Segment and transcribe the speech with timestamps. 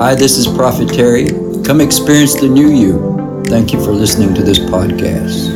[0.00, 1.28] Hi, this is Prophet Terry.
[1.62, 3.44] Come experience the new you.
[3.44, 5.52] Thank you for listening to this podcast.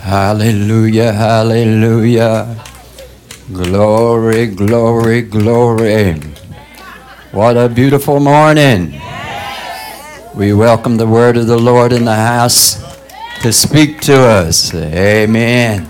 [0.00, 2.64] Hallelujah, hallelujah.
[3.52, 6.14] Glory, glory, glory.
[7.30, 8.98] What a beautiful morning.
[10.34, 12.80] We welcome the word of the Lord in the house
[13.42, 14.72] to speak to us.
[14.72, 15.86] Amen.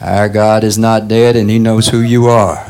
[0.00, 2.64] Our God is not dead and He knows who you are.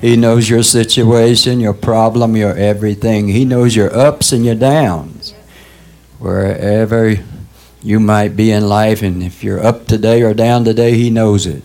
[0.00, 3.28] He knows your situation, your problem, your everything.
[3.28, 5.34] He knows your ups and your downs.
[6.18, 7.16] Wherever
[7.82, 11.46] you might be in life, and if you're up today or down today, He knows
[11.46, 11.62] it.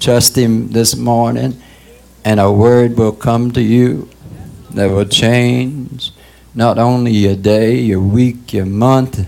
[0.00, 1.60] Trust Him this morning,
[2.24, 4.08] and a word will come to you
[4.70, 6.10] that will change
[6.54, 9.26] not only your day, your week, your month,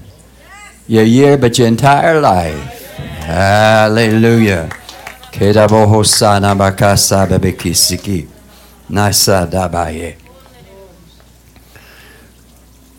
[0.86, 2.96] your year, but your entire life.
[2.96, 4.70] Hallelujah.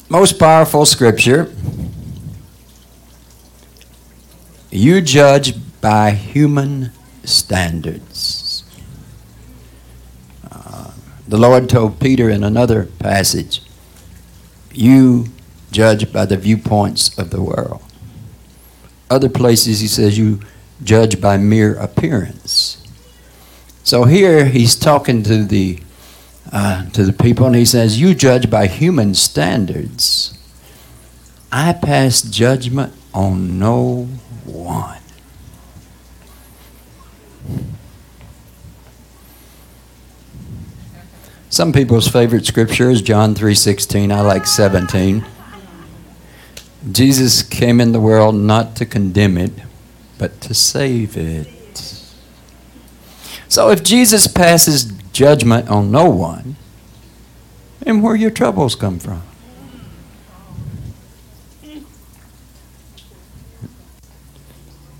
[0.09, 1.53] Most powerful scripture.
[4.69, 6.91] You judge by human
[7.23, 8.65] standards.
[10.51, 10.91] Uh,
[11.25, 13.61] the Lord told Peter in another passage,
[14.73, 15.27] You
[15.71, 17.81] judge by the viewpoints of the world.
[19.09, 20.41] Other places he says you
[20.83, 22.81] judge by mere appearance.
[23.83, 25.79] So here he's talking to the
[26.51, 30.37] uh, to the people and he says, "You judge by human standards.
[31.51, 34.05] I pass judgment on no
[34.45, 34.99] one."
[41.55, 44.11] Some people's favorite scripture is John 3:16.
[44.11, 45.23] I like 17.
[46.91, 49.53] Jesus came in the world not to condemn it,
[50.17, 51.47] but to save it.
[53.47, 56.55] So if Jesus passes judgment on no one,
[57.79, 59.21] then where your troubles come from?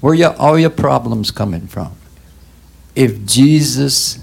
[0.02, 1.96] Where your, all your problems coming from?
[2.96, 4.20] If Jesus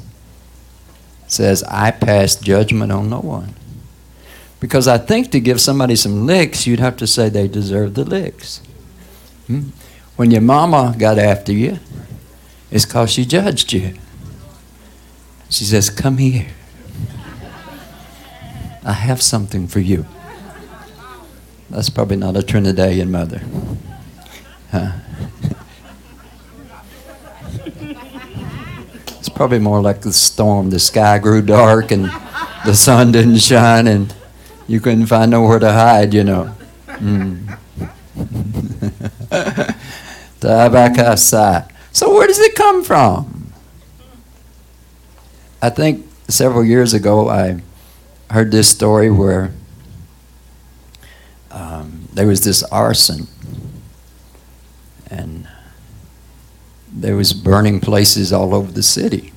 [1.27, 3.55] says, I pass judgment on no one.
[4.61, 8.05] Because I think to give somebody some licks, you'd have to say they deserve the
[8.05, 8.59] licks.
[9.49, 9.71] Hmm?
[10.17, 11.79] When your mama got after you,
[12.71, 13.95] it's because she judged you.
[15.49, 16.49] She says, Come here.
[18.85, 20.07] I have something for you.
[21.71, 23.41] That's probably not a Trinidadian mother.
[24.71, 24.93] Huh?
[29.19, 30.71] it's probably more like the storm.
[30.71, 32.11] The sky grew dark and
[32.65, 34.15] the sun didn't shine and
[34.67, 36.55] you couldn't find nowhere to hide, you know.
[36.89, 37.59] Mm.
[41.93, 43.53] so where does it come from?
[45.61, 47.63] I think several years ago I
[48.31, 49.53] heard this story where
[51.51, 53.29] um, there was this arson
[55.11, 55.47] and
[56.91, 59.33] there was burning places all over the city.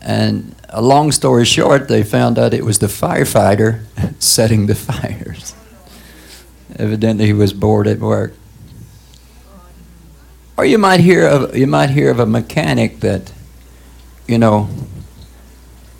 [0.00, 3.84] And a long story short, they found out it was the firefighter
[4.18, 5.54] setting the fires.
[6.76, 8.34] Evidently, he was bored at work.
[10.56, 13.32] Or you might hear of you might hear of a mechanic that,
[14.28, 14.68] you know,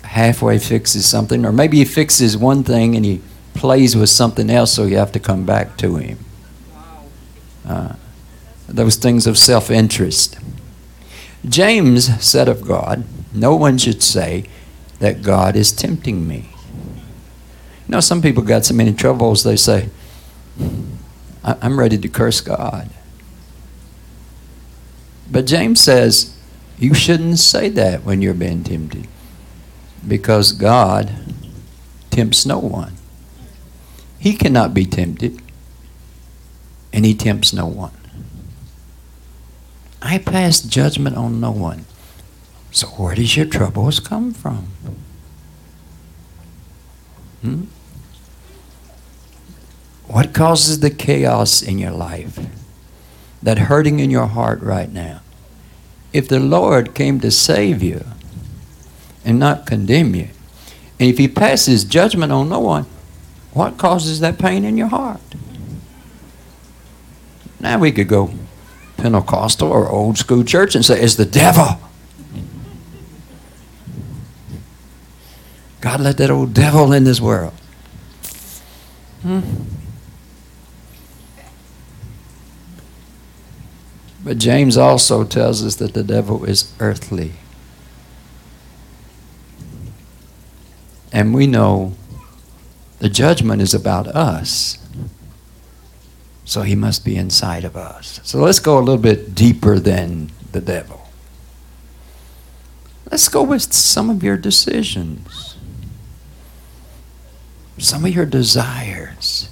[0.03, 3.21] halfway fixes something, or maybe he fixes one thing and he
[3.53, 6.17] plays with something else, so you have to come back to him.
[7.67, 7.95] Uh,
[8.67, 10.37] those things of self-interest.
[11.47, 14.45] James said of God, "No one should say
[14.99, 16.49] that God is tempting me."
[17.87, 19.43] You know, some people got so many troubles.
[19.43, 19.89] They say,
[21.43, 22.89] "I'm ready to curse God."
[25.29, 26.35] But James says
[26.77, 29.07] you shouldn't say that when you're being tempted
[30.07, 31.11] because God
[32.11, 32.93] tempts no one.
[34.19, 35.39] He cannot be tempted,
[36.91, 37.91] and He tempts no one.
[40.01, 41.85] I pass judgment on no one.
[42.71, 44.67] So, where does your troubles come from?
[47.41, 47.63] Hmm?
[50.07, 52.39] What causes the chaos in your life?
[53.45, 55.21] that hurting in your heart right now.
[56.15, 58.05] If the Lord came to save you
[59.25, 60.29] and not condemn you,
[60.97, 62.85] and if He passes judgment on no one,
[63.51, 65.19] what causes that pain in your heart?
[67.59, 68.33] Now we could go
[68.95, 71.81] Pentecostal or old school church and say, it's the devil.
[75.81, 77.51] God let that old devil in this world.
[79.21, 79.41] Hmm.
[84.25, 87.33] But James also tells us that the devil is earthly.
[91.13, 91.93] And we know
[92.97, 94.79] the judgment is about us.
[96.43, 98.19] So he must be inside of us.
[98.23, 101.07] So let's go a little bit deeper than the devil.
[103.11, 105.55] Let's go with some of your decisions,
[107.77, 109.49] some of your desires,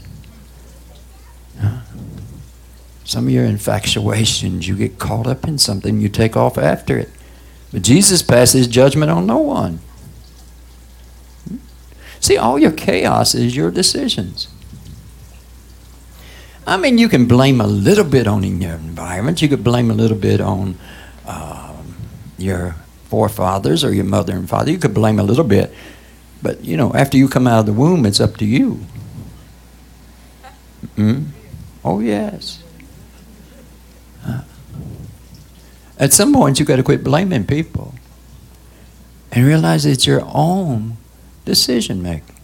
[1.62, 1.82] huh?
[3.04, 4.68] Some of your infatuations.
[4.68, 7.10] You get caught up in something, you take off after it.
[7.72, 9.80] But Jesus passes judgment on no one.
[12.20, 14.48] See, all your chaos is your decisions.
[16.66, 19.42] I mean, you can blame a little bit on your environment.
[19.42, 20.78] You could blame a little bit on
[21.28, 21.96] um,
[22.38, 22.76] your
[23.10, 24.72] forefathers or your mother and father.
[24.72, 25.74] You could blame a little bit.
[26.42, 28.86] But, you know, after you come out of the womb, it's up to you.
[30.96, 31.24] Mm-hmm.
[31.84, 32.64] Oh, yes.
[34.26, 34.42] Uh,
[35.98, 37.94] at some point, you've got to quit blaming people
[39.32, 40.98] and realize it's your own
[41.46, 42.36] decision making.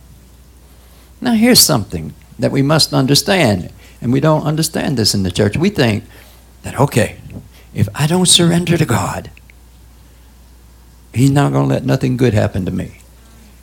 [1.21, 5.57] Now, here's something that we must understand and we don't understand this in the church.
[5.57, 6.05] We think
[6.63, 7.19] that, okay,
[7.73, 9.31] if I don't surrender to God,
[11.13, 13.01] He's not going to let nothing good happen to me.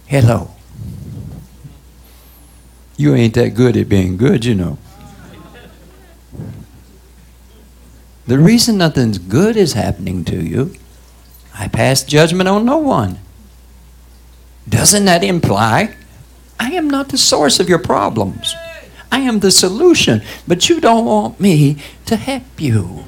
[0.06, 0.50] Hello.
[2.96, 4.78] You ain't that good at being good, you know.
[8.26, 10.74] The reason nothing's good is happening to you,
[11.54, 13.18] I pass judgment on no one.
[14.68, 15.94] Doesn't that imply
[16.58, 18.54] I am not the source of your problems?
[19.12, 21.76] I am the solution, but you don't want me
[22.06, 23.04] to help you.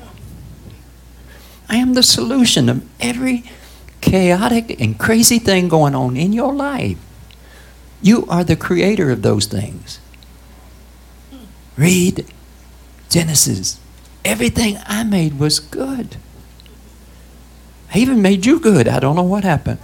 [1.69, 3.45] I am the solution of every
[4.01, 6.99] chaotic and crazy thing going on in your life.
[8.01, 9.99] You are the creator of those things.
[11.77, 12.25] Read
[13.11, 13.81] Genesis.
[14.29, 16.17] Everything I made was good.
[17.95, 18.87] I even made you good.
[18.87, 19.79] I don't know what happened.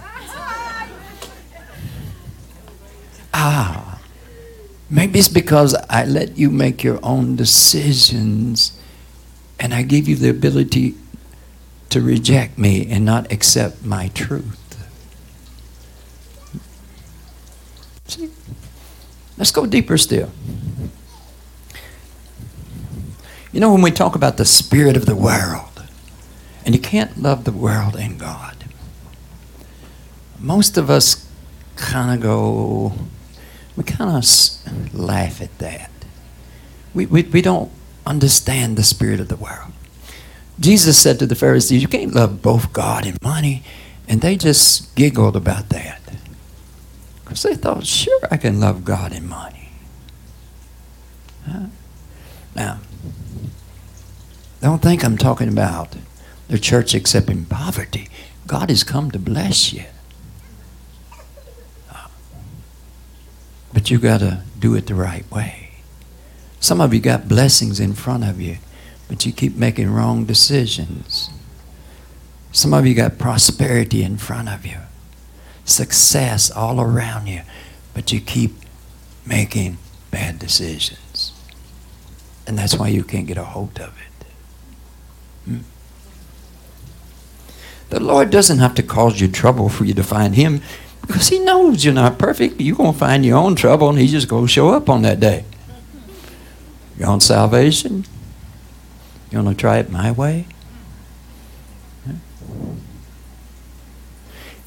[3.33, 3.85] Ah,
[4.89, 8.79] Maybe it's because I let you make your own decisions
[9.59, 10.95] and I give you the ability
[11.89, 14.61] to reject me and not accept my truth.
[18.07, 18.29] See?
[19.37, 20.31] Let's go deeper still.
[23.55, 25.81] You know, when we talk about the spirit of the world,
[26.65, 28.65] and you can't love the world and God,
[30.37, 31.25] most of us
[31.77, 32.91] kind of go,
[33.77, 35.89] we kind of laugh at that.
[36.93, 37.71] We, we, we don't
[38.05, 39.71] understand the spirit of the world.
[40.59, 43.63] Jesus said to the Pharisees, You can't love both God and money.
[44.05, 46.01] And they just giggled about that.
[47.23, 49.69] Because they thought, Sure, I can love God and money.
[51.45, 51.67] Huh?
[52.53, 52.79] Now,
[54.65, 55.95] don't think I'm talking about
[56.47, 58.09] the church accepting poverty.
[58.47, 59.85] God has come to bless you.
[63.73, 65.71] But you got to do it the right way.
[66.59, 68.57] Some of you got blessings in front of you,
[69.07, 71.29] but you keep making wrong decisions.
[72.51, 74.77] Some of you got prosperity in front of you,
[75.65, 77.41] success all around you,
[77.93, 78.53] but you keep
[79.25, 79.77] making
[80.09, 81.33] bad decisions.
[82.47, 84.04] And that's why you can't get a hold of it.
[87.89, 90.61] The Lord doesn't have to cause you trouble for you to find Him.
[91.05, 92.59] Because he knows you're not perfect.
[92.59, 95.03] You're going to find your own trouble, and he's just going to show up on
[95.03, 95.45] that day.
[96.97, 98.05] You want salvation?
[99.29, 100.47] You want to try it my way?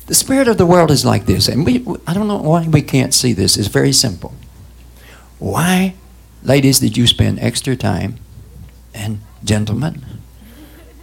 [0.06, 2.82] The spirit of the world is like this, and we, I don't know why we
[2.82, 3.56] can't see this.
[3.56, 4.32] It's very simple.
[5.38, 5.94] Why,
[6.42, 8.16] ladies, did you spend extra time,
[8.94, 10.04] and gentlemen,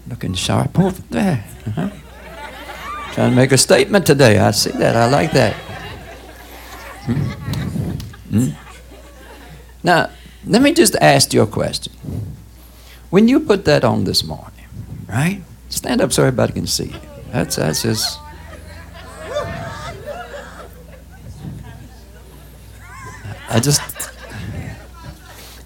[0.08, 1.46] looking sharp over there?
[1.68, 1.90] Uh-huh.
[3.14, 4.38] Trying to make a statement today.
[4.40, 4.96] I see that.
[4.96, 5.54] I like that.
[7.06, 7.14] Hmm?
[8.30, 8.50] Hmm?
[9.84, 10.10] Now,
[10.46, 11.94] let me just ask you a question.
[13.10, 14.66] When you put that on this morning,
[15.08, 15.42] right?
[15.70, 17.00] Stand up so everybody can see you.
[17.32, 18.20] That's, that's just.
[23.50, 23.82] I just.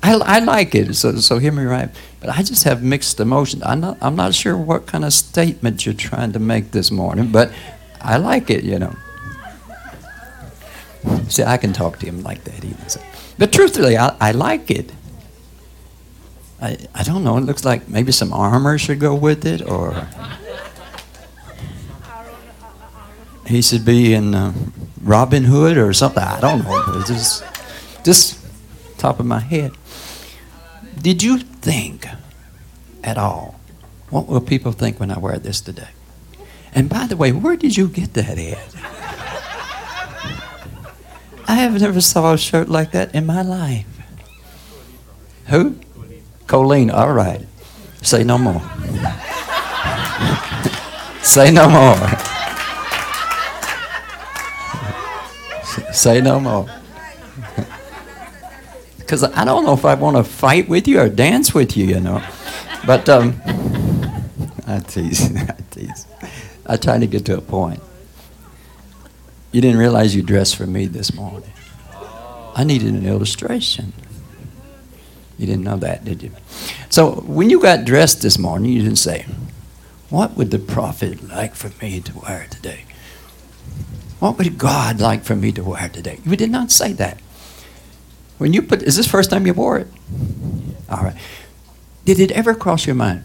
[0.04, 1.90] I, I like it, so, so hear me right.
[2.20, 3.64] But I just have mixed emotions.
[3.66, 7.32] I'm not, I'm not sure what kind of statement you're trying to make this morning,
[7.32, 7.52] but
[8.02, 8.96] I like it, you know.
[11.30, 12.78] See, I can talk to him like that even.
[13.38, 14.92] But truthfully, I, I like it.
[16.62, 17.38] I, I don't know.
[17.38, 20.06] It looks like maybe some armor should go with it, or
[23.48, 24.54] he should be in uh,
[25.02, 26.22] Robin Hood or something.
[26.22, 27.00] I don't know.
[27.00, 27.44] It's just,
[28.04, 28.46] just
[28.98, 29.72] top of my head.
[31.02, 32.08] Did you think
[33.04, 33.60] at all,
[34.10, 35.90] what will people think when I wear this today?
[36.74, 38.76] And by the way, where did you get that at?
[41.48, 43.88] I have never saw a shirt like that in my life.
[45.48, 45.78] Who?
[46.46, 46.92] Colleen.
[46.92, 47.42] All right.
[48.02, 48.62] Say no more.
[51.24, 51.98] Say no more.
[55.92, 56.68] Say no more.
[59.10, 61.84] Because I don't know if I want to fight with you or dance with you,
[61.88, 62.24] you know.
[62.86, 63.42] But um,
[64.68, 65.36] I tease.
[65.50, 66.06] I tease.
[66.68, 67.82] I try to get to a point.
[69.52, 71.50] You didn't realize you dressed for me this morning.
[72.54, 73.94] I needed an illustration.
[75.40, 76.32] You didn't know that, did you?
[76.92, 79.26] So when you got dressed this morning, you didn't say,
[80.12, 82.86] What would the prophet like for me to wear today?
[84.20, 86.20] What would God like for me to wear today?
[86.24, 87.20] You did not say that.
[88.40, 89.88] When you put, is this first time you wore it?
[90.90, 91.16] All right.
[92.06, 93.24] Did it ever cross your mind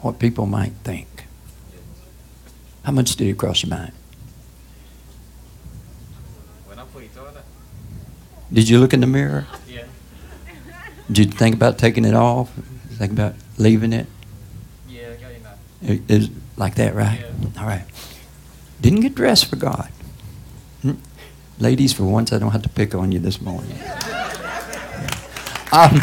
[0.00, 1.26] what people might think?
[2.84, 3.92] How much did it cross your mind?
[8.52, 9.46] Did you look in the mirror?
[9.66, 9.84] Yeah.
[11.08, 12.52] Did you think about taking it off?
[12.98, 14.06] Think about leaving it?
[14.88, 15.14] Yeah.
[15.82, 17.20] It like that, right?
[17.20, 17.60] Yeah.
[17.60, 17.84] All right.
[18.80, 19.90] Didn't get dressed for God.
[21.62, 23.78] Ladies, for once, I don't have to pick on you this morning.
[25.70, 25.94] Um,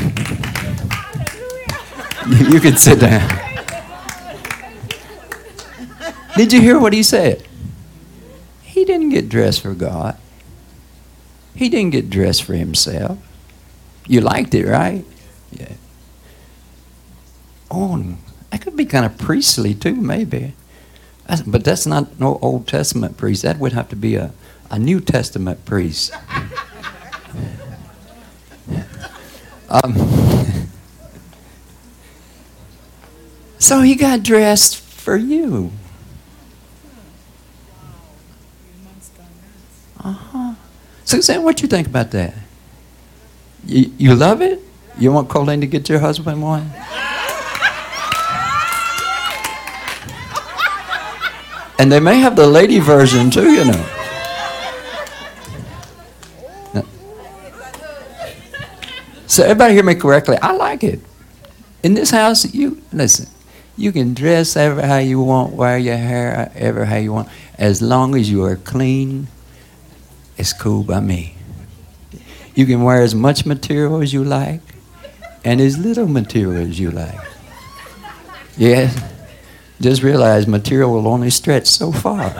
[2.30, 3.28] you, you can sit down.
[6.38, 7.46] Did you hear what he said?
[8.64, 10.16] He didn't get dressed for God.
[11.54, 13.18] He didn't get dressed for himself.
[14.08, 15.04] You liked it, right?
[15.52, 15.74] Yeah.
[17.70, 18.16] Oh,
[18.50, 20.54] that could be kind of priestly too, maybe.
[21.28, 23.42] That's, but that's not no Old Testament priest.
[23.42, 24.32] That would have to be a,
[24.70, 26.14] a New Testament priest.
[29.70, 29.96] um,
[33.60, 35.72] so he got dressed for you.
[40.04, 40.54] Uh huh.
[41.04, 42.34] Suzanne, what you think about that?
[43.66, 44.62] You, you love it?
[44.98, 46.72] You want Colleen to get your husband one?
[51.80, 53.99] And they may have the lady version too, you know.
[59.30, 60.38] So everybody hear me correctly.
[60.42, 61.00] I like it.
[61.84, 63.28] In this house, you listen.
[63.78, 67.80] You can dress ever how you want, wear your hair ever how you want, as
[67.80, 69.28] long as you are clean.
[70.36, 71.36] It's cool by me.
[72.56, 74.62] You can wear as much material as you like,
[75.46, 77.20] and as little material as you like.
[78.58, 79.00] Yes.
[79.80, 82.34] Just realize material will only stretch so far.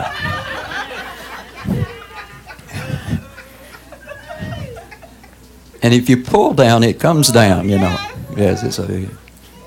[5.82, 7.96] And if you pull down, it comes down, you know.
[8.36, 9.10] Yes, it's a, you,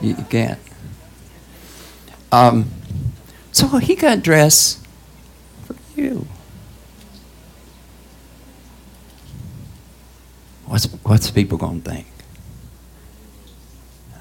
[0.02, 0.60] you can't.
[2.32, 2.70] Um,
[3.52, 4.86] so he got dressed
[5.66, 6.28] for you.
[10.66, 12.08] What's, what's people going to think?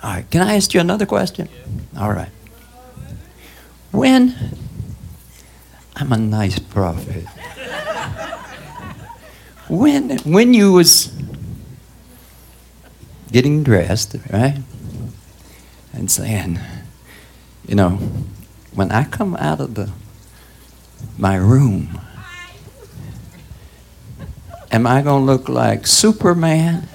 [0.02, 1.48] All right, can I ask you another question?
[1.96, 2.30] All right.
[3.92, 4.34] When
[5.96, 7.26] I'm a nice prophet.
[9.68, 11.10] When when you was
[13.32, 14.58] getting dressed, right?
[15.92, 16.60] And saying,
[17.66, 17.98] you know,
[18.74, 19.90] when I come out of the
[21.18, 22.00] my room,
[24.70, 26.88] am I going to look like Superman?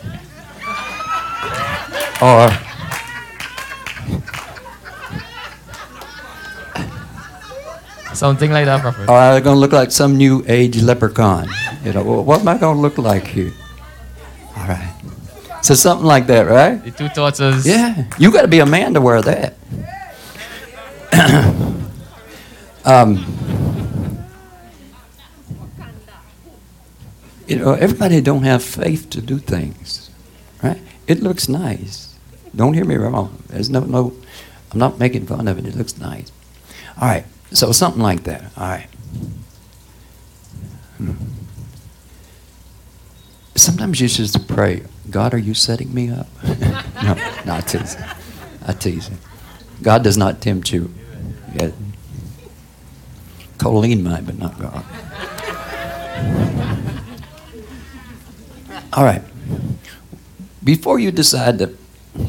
[2.22, 2.50] Or
[8.18, 9.08] Something like that, Prophet.
[9.08, 11.48] Or am I going to look like some new age leprechaun?
[11.84, 13.54] You know, what am I going to look like here?
[14.58, 14.97] All right.
[15.68, 16.82] So something like that, right?
[16.82, 17.68] The two daughters.
[17.68, 18.06] Yeah.
[18.18, 19.58] You got to be a man to wear that.
[22.86, 23.18] um,
[27.48, 30.10] you know, everybody don't have faith to do things,
[30.64, 30.80] right?
[31.06, 32.16] It looks nice.
[32.56, 33.44] Don't hear me wrong.
[33.48, 34.14] There's no, no,
[34.72, 35.66] I'm not making fun of it.
[35.66, 36.32] It looks nice.
[37.02, 37.26] All right.
[37.52, 38.54] So something like that.
[38.56, 38.88] All right.
[40.96, 41.12] Hmm.
[43.56, 46.28] Sometimes you just pray, God, are you setting me up?
[47.46, 48.04] no, teasing.
[48.66, 49.18] I tease him.
[49.82, 50.94] God does not tempt you.
[51.54, 51.72] Yeah.
[53.58, 54.84] Colleen might, but not God.
[58.94, 59.22] All right.
[60.64, 61.68] Before you decide to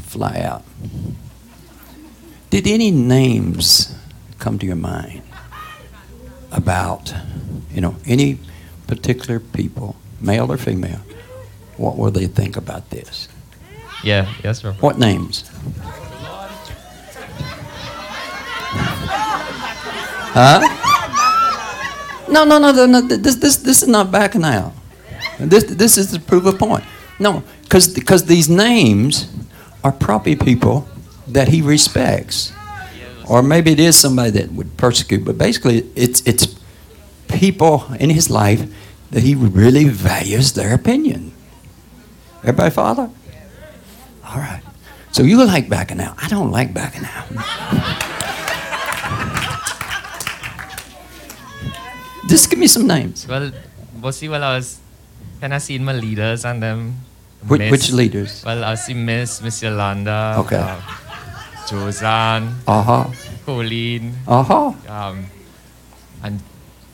[0.02, 0.62] fly out,
[2.50, 3.94] did any names
[4.38, 5.22] come to your mind
[6.52, 7.12] about,
[7.72, 8.38] you know, any
[8.86, 11.00] particular people, male or female?
[11.78, 13.28] What will they think about this?
[14.04, 14.72] Yeah, yes, sir.
[14.80, 15.48] What names?
[20.34, 20.60] Huh?
[22.28, 23.00] No, no, no, no, no.
[23.00, 24.72] This, this, this is not out.
[25.38, 26.84] This, this is to prove a point.
[27.18, 29.28] No, because these names
[29.82, 30.86] are probably people
[31.26, 32.52] that he respects.
[33.28, 36.54] Or maybe it is somebody that would persecute, but basically it's, it's
[37.28, 38.66] people in his life
[39.10, 41.32] that he really values their opinion.
[42.42, 43.12] Everybody follow?
[44.24, 44.62] All right.
[45.12, 46.22] So you like backing out.
[46.22, 47.28] I don't like backing out.
[52.28, 53.26] Just give me some names.
[53.26, 53.50] Well,
[54.00, 54.78] mostly while I was
[55.40, 56.96] kind of seeing my leaders and them.
[57.46, 58.44] Which, Miss- which leaders?
[58.44, 60.34] Well, I see Miss, Miss Yolanda.
[60.38, 60.56] Okay.
[60.58, 60.80] Uh,
[61.68, 63.04] Josanne, Uh huh.
[63.46, 64.72] Colleen, Uh huh.
[64.88, 65.26] um,
[66.22, 66.40] and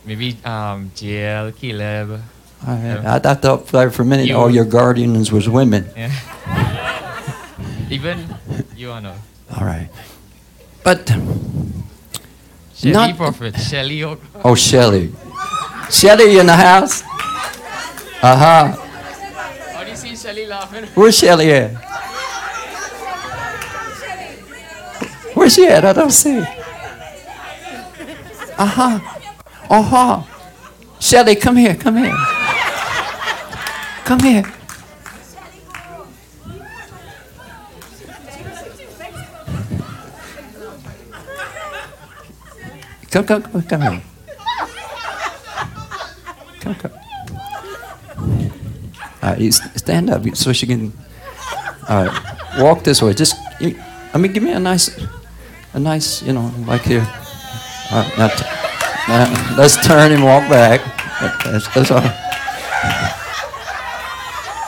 [0.05, 2.21] maybe um, JL, Caleb.
[2.67, 5.89] I, I thought there for a minute You- all your guardians was women.
[5.97, 6.11] Yeah.
[7.91, 8.35] Even
[8.77, 9.17] you are not.
[9.59, 9.89] All right.
[10.83, 11.09] But,
[12.75, 14.03] Shelly Not- Prophet, Shelly.
[14.03, 15.13] Oak- oh, Shelly.
[15.91, 17.03] Shelly in the house?
[18.23, 18.67] Uh huh.
[19.75, 20.85] How do you see Shelly laughing?
[20.95, 21.73] Where's Shelly at?
[25.35, 25.85] Where's she at?
[25.85, 26.39] I don't see.
[28.57, 29.01] Uh huh.
[29.69, 30.23] Uh huh.
[31.01, 31.75] Shelly, come here.
[31.75, 32.15] Come here.
[34.05, 34.45] Come here.
[43.11, 44.03] Come, come, come, come here.
[46.61, 46.93] Come, come.
[49.23, 50.93] All right, stand up so she can.
[51.89, 53.15] All right, walk this way.
[53.15, 53.81] Just, you,
[54.13, 54.91] I mean, give me a nice,
[55.73, 57.07] a nice, you know, like here.
[57.91, 58.45] All right, now, t-
[59.09, 60.81] now let's turn and walk back.
[61.45, 63.24] That's, that's all.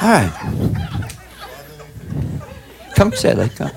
[0.02, 0.32] All right.
[2.94, 3.70] Come, Sally, come.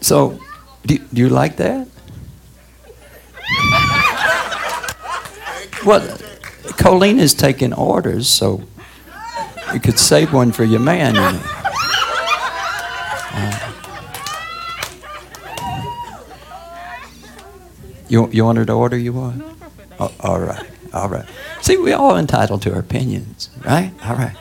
[0.00, 0.40] So,
[0.86, 1.86] do, do you like that?
[5.84, 6.18] Well,
[6.76, 8.62] Colleen is taking orders, so
[9.72, 11.14] you could save one for your man.
[11.14, 11.40] You, know.
[13.32, 13.72] Uh,
[18.08, 19.42] you, you wanted to order you one?
[19.98, 21.26] Oh, all right, all right.
[21.62, 23.92] See, we all entitled to our opinions, right?
[24.04, 24.36] All right.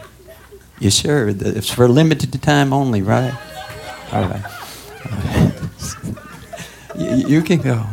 [0.80, 1.28] You sure?
[1.30, 3.34] It's for a limited time only, right?
[4.12, 4.46] All right.
[4.46, 5.54] All right.
[6.96, 7.86] you, you can go.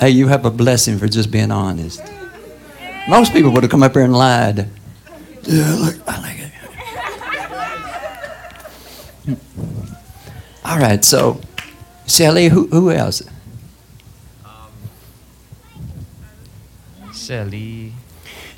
[0.00, 2.02] Hey, you have a blessing for just being honest.
[3.08, 4.68] Most people would have come up here and lied.
[5.42, 6.38] Yeah, look, I like
[9.28, 9.38] it.
[10.64, 11.40] All right, so
[12.06, 13.22] Shelly, who, who else?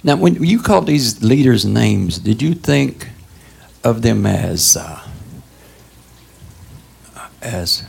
[0.03, 3.09] Now, when you called these leaders names, did you think
[3.85, 5.07] of them as uh,
[7.41, 7.85] as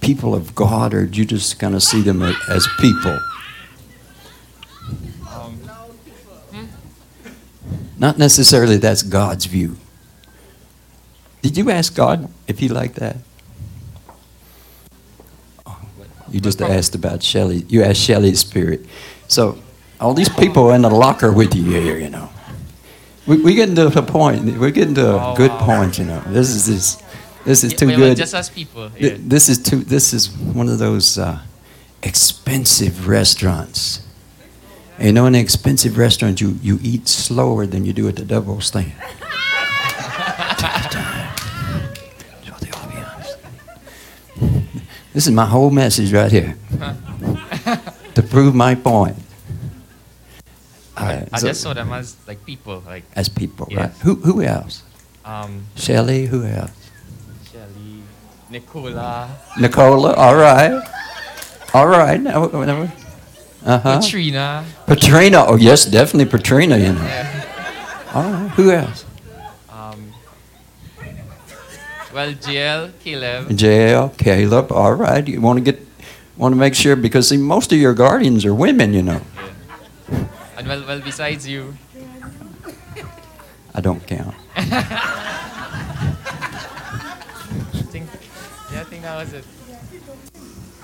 [0.00, 3.18] people of God, or did you just kind of see them as people?
[5.30, 5.60] Um,
[7.98, 9.76] Not necessarily that's God's view.
[11.42, 13.16] Did you ask God if He liked that?
[16.30, 17.64] You just asked about Shelley.
[17.68, 18.84] You asked Shelley's spirit.
[19.28, 19.58] So,
[20.00, 22.28] all these people in the locker with you here, you know.
[23.26, 24.44] We, we getting to a point.
[24.58, 25.64] We're getting to a Oh, good wow.
[25.66, 26.20] point, you know.
[26.28, 27.02] This is this,
[27.44, 28.16] this is too well, good.
[28.16, 28.90] Just as people.
[28.98, 29.16] Yeah.
[29.18, 29.80] This is too.
[29.82, 31.40] This is one of those uh,
[32.02, 34.02] expensive restaurants.
[34.98, 38.24] You know, in an expensive restaurant, you, you eat slower than you do at the
[38.24, 38.92] double stand.
[40.56, 41.36] Take your time.
[42.46, 43.38] So they all be honest.
[45.12, 46.56] This is my whole message right here
[48.14, 49.16] to prove my point.
[50.96, 53.78] All right, I so- just saw them as like people, like as people, Yes.
[53.80, 53.92] right?
[54.02, 54.82] Who who else?
[55.24, 56.26] um, Shelley.
[56.26, 56.70] Who else?
[57.52, 58.02] Shelly,
[58.50, 59.28] Nicola,
[59.58, 60.14] Nicola.
[60.14, 60.72] All right.
[61.74, 62.20] All right.
[62.20, 62.88] Now, now,
[63.66, 64.00] uh-huh.
[64.00, 64.64] Katrina.
[64.86, 65.44] Patrina.
[65.46, 67.02] Oh, yes, definitely Patrina, you know.
[67.02, 67.44] Yeah.
[68.14, 68.50] All right.
[68.52, 69.04] Who else?
[69.68, 70.12] Um,
[72.14, 73.48] well, JL, Caleb.
[73.50, 74.72] JL, Caleb.
[74.72, 75.26] All right.
[75.26, 75.80] You want to get,
[76.36, 79.20] want to make sure because see, most of your guardians are women, you know.
[80.56, 81.76] And well, well, besides you,
[83.74, 84.34] I don't count.
[84.56, 84.62] I
[87.92, 88.08] think,
[88.72, 89.44] yeah, I think that was it.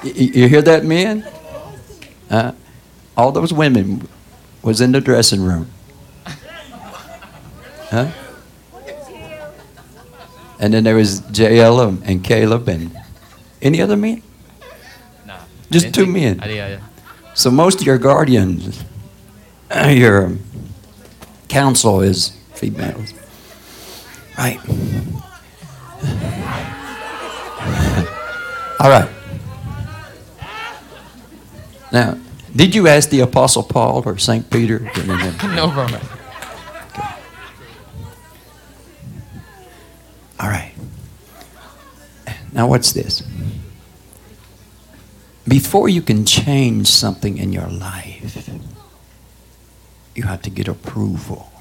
[0.05, 1.25] Y- y- You hear that, men?
[2.31, 2.53] Uh,
[3.17, 4.07] all those women
[4.63, 5.69] was in the dressing room.
[7.91, 8.09] Huh?
[10.61, 12.97] And then there was JL and- Caleb and
[13.61, 14.23] any other men?
[15.27, 15.39] Nah.
[15.71, 16.41] Just two think- men.
[16.43, 16.79] Ah, yeah, yeah.
[17.35, 18.85] So most of your guardians,
[19.89, 20.33] your
[21.49, 23.15] counsel is females.
[24.37, 24.59] Right.
[28.81, 29.09] All right.
[31.93, 32.19] Now,
[32.57, 34.51] did you ask the Apostle Paul or St.
[34.51, 34.81] Peter?
[34.99, 36.01] no problem.
[40.41, 40.73] All right.
[42.53, 43.23] Now, what's this?
[45.47, 48.49] Before you can change something in your life,
[50.15, 51.53] you have to get approval.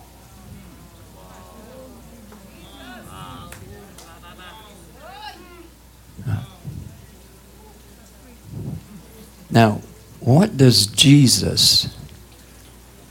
[9.51, 9.81] Now,
[10.21, 11.93] what does Jesus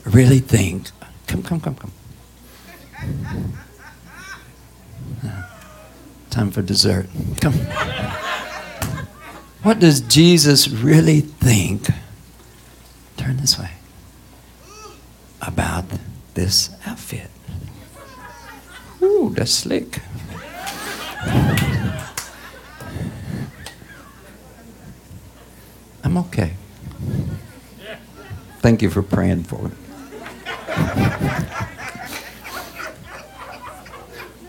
[0.05, 0.89] really think?
[1.27, 1.91] Come, come, come, come.
[6.31, 7.07] Time for dessert.
[7.39, 7.53] Come.
[9.61, 11.87] What does Jesus really think?
[13.17, 13.69] Turn this way.
[15.41, 15.85] About
[16.33, 17.29] this outfit.
[19.01, 19.99] Ooh, that's slick.
[26.03, 26.53] I'm okay.
[28.59, 29.75] Thank you for praying for me.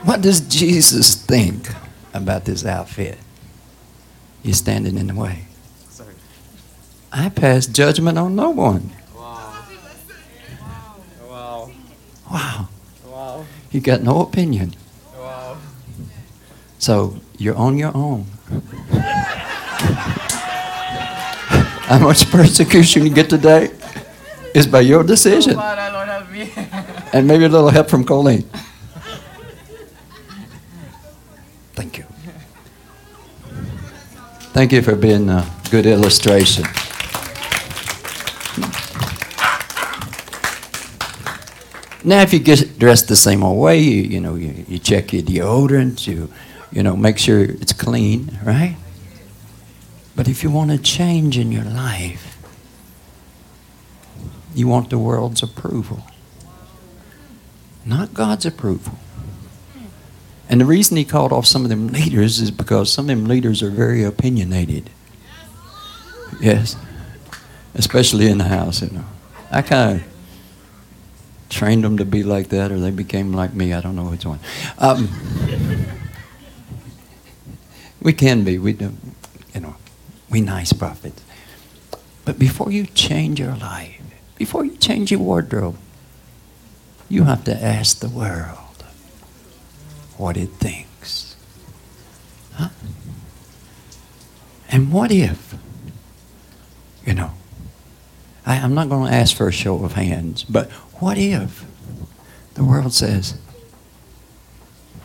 [0.02, 1.68] what does Jesus think
[2.12, 3.18] about this outfit?
[4.42, 5.44] You're standing in the way.
[5.88, 6.14] Sorry.
[7.12, 8.90] I pass judgment on no one.
[9.14, 9.64] Wow.
[11.22, 11.72] Wow.
[12.32, 12.68] Wow.
[13.06, 13.44] Wow.
[13.70, 14.74] You got no opinion.
[15.14, 15.58] Wow.
[16.78, 18.24] So you're on your own.
[21.92, 23.70] How much persecution you get today
[24.54, 25.56] is by your decision.
[25.56, 26.50] Para, Lord, help me.
[27.12, 28.48] And maybe a little help from Colleen.
[31.74, 32.04] Thank you.
[34.56, 36.64] Thank you for being a good illustration.
[42.04, 45.12] Now, if you get dressed the same old way, you, you know, you, you check
[45.12, 46.32] your deodorant, you,
[46.72, 48.76] you know, make sure it's clean, right?
[50.16, 52.38] But if you want to change in your life,
[54.54, 56.02] you want the world's approval,
[57.86, 58.98] not God's approval.
[60.48, 63.24] And the reason he called off some of them leaders is because some of them
[63.24, 64.90] leaders are very opinionated.
[66.40, 66.76] Yes.
[67.74, 69.04] Especially in the house, you know.
[69.50, 70.11] I kind of
[71.52, 73.72] trained them to be like that or they became like me.
[73.72, 74.40] I don't know which one.
[74.78, 75.08] Um,
[78.00, 78.58] we can be.
[78.58, 78.94] We do,
[79.54, 79.76] you know,
[80.30, 81.22] we nice prophets.
[82.24, 84.00] But before you change your life,
[84.36, 85.76] before you change your wardrobe,
[87.08, 88.84] you have to ask the world
[90.16, 91.36] what it thinks.
[92.54, 92.70] Huh?
[94.70, 95.54] And what if,
[97.04, 97.32] you know,
[98.46, 100.70] I, I'm not going to ask for a show of hands, but
[101.02, 101.64] what if
[102.54, 103.36] the world says,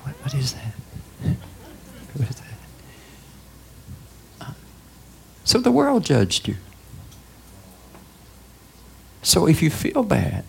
[0.04, 0.74] what, what is that?
[2.14, 2.58] What is that?
[4.42, 4.54] Uh,
[5.44, 6.56] so the world judged you.
[9.24, 10.46] So if you feel bad,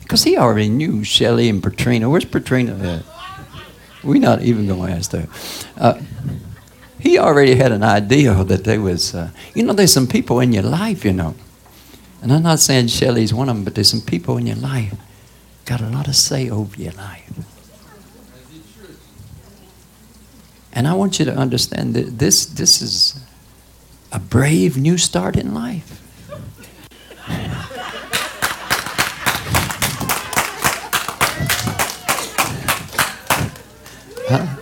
[0.00, 2.10] because he already knew Shelley and Petrina.
[2.10, 3.04] Where's Petrina at?
[4.02, 5.28] We're not even going to ask that.
[5.76, 6.00] Uh,
[6.98, 10.52] he already had an idea that there was, uh, you know, there's some people in
[10.52, 11.34] your life, you know.
[12.22, 14.94] And I'm not saying Shelley's one of them, but there's some people in your life
[15.64, 17.30] got a lot of say over your life.
[20.72, 23.24] And I want you to understand that this, this is
[24.12, 26.02] a brave new start in life.
[34.28, 34.56] Huh?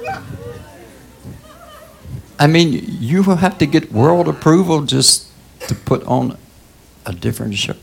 [2.38, 5.26] I mean, you will have to get world approval just
[5.66, 6.36] to put on
[7.06, 7.76] a different shirt.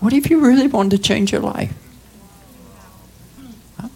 [0.00, 1.72] What if you really wanted to change your life?
[3.80, 3.88] Huh?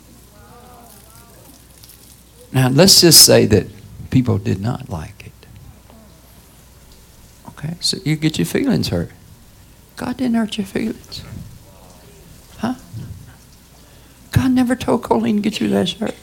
[2.52, 3.66] Now, let's just say that
[4.10, 5.32] people did not like it.
[7.48, 9.10] Okay, so you get your feelings hurt.
[9.96, 11.22] God didn't hurt your feelings.
[12.58, 12.74] Huh?
[14.32, 16.14] God never told Colleen to get you that shirt.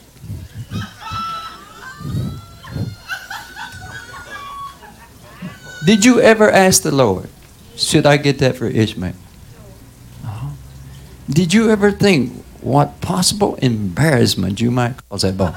[5.84, 7.28] Did you ever ask the Lord,
[7.76, 9.14] should I get that for Ishmael?
[10.24, 10.50] Uh-huh.
[11.28, 15.52] Did you ever think what possible embarrassment you might cause that boy?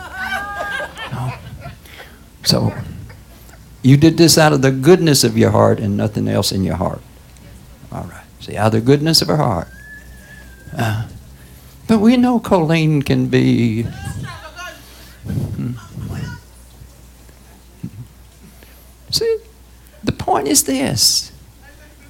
[1.12, 1.34] No.
[2.44, 2.74] So,
[3.82, 6.76] you did this out of the goodness of your heart and nothing else in your
[6.76, 7.02] heart.
[7.92, 8.26] All right.
[8.40, 9.68] See, out of the goodness of her heart.
[10.76, 11.08] Uh,
[11.88, 13.84] but we know Colleen can be.
[15.24, 15.72] Hmm.
[19.10, 19.38] See,
[20.04, 21.32] the point is this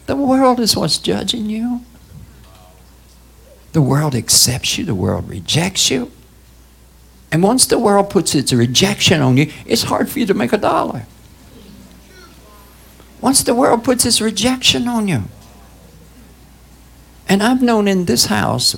[0.08, 1.82] the world is what's judging you.
[3.74, 6.12] The world accepts you, the world rejects you.
[7.32, 10.54] And once the world puts its rejection on you, it's hard for you to make
[10.54, 11.06] a dollar.
[13.20, 15.24] once the world puts its rejection on you.
[17.28, 18.78] And I've known in this house,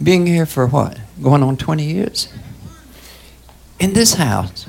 [0.00, 1.00] being here for what?
[1.20, 2.28] Going on 20 years?
[3.80, 4.68] In this house,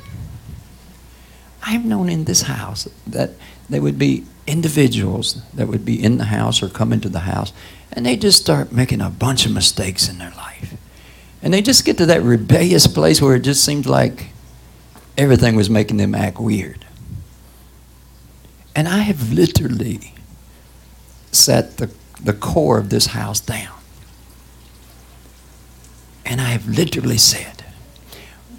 [1.62, 3.32] I've known in this house that
[3.70, 7.54] there would be individuals that would be in the house or come into the house,
[7.92, 10.76] and they just start making a bunch of mistakes in their life.
[11.42, 14.28] And they just get to that rebellious place where it just seems like
[15.18, 16.86] everything was making them act weird.
[18.76, 20.14] And I have literally
[21.32, 21.92] set the,
[22.24, 23.76] the core of this house down.
[26.26, 27.64] And I have literally said,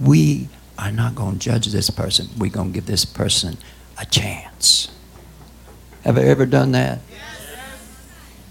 [0.00, 0.48] we
[0.78, 2.28] are not going to judge this person.
[2.38, 3.58] We're going to give this person
[4.00, 4.90] a chance.
[6.08, 7.00] Have I ever done that?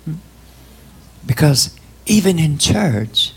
[0.06, 0.14] Hmm?
[1.26, 3.34] Because even in church,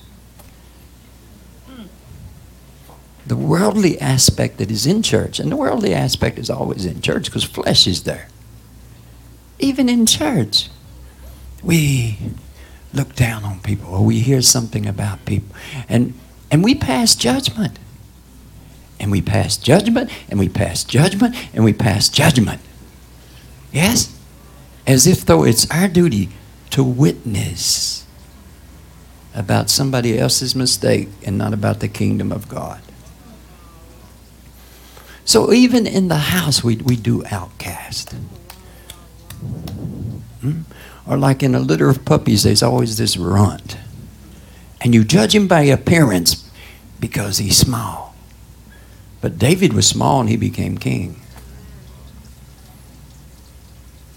[3.27, 7.25] the worldly aspect that is in church, and the worldly aspect is always in church
[7.25, 8.29] because flesh is there.
[9.59, 10.69] Even in church,
[11.63, 12.19] we
[12.93, 15.57] look down on people or we hear something about people
[15.89, 16.13] and,
[16.51, 17.79] and we pass judgment.
[18.99, 22.61] And we pass judgment and we pass judgment and we pass judgment.
[23.73, 24.17] Yes?
[24.87, 26.31] As if though it's our duty
[26.71, 28.07] to witness
[29.35, 32.81] about somebody else's mistake and not about the kingdom of God.
[35.25, 38.13] So even in the house, we, we do outcast.
[40.41, 40.63] Hmm?
[41.07, 43.77] Or like in a litter of puppies, there's always this runt.
[44.81, 46.51] And you judge him by appearance
[46.99, 48.15] because he's small.
[49.21, 51.20] But David was small and he became king.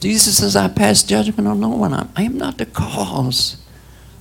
[0.03, 1.93] Jesus says, I pass judgment on no one.
[1.93, 3.57] I am not the cause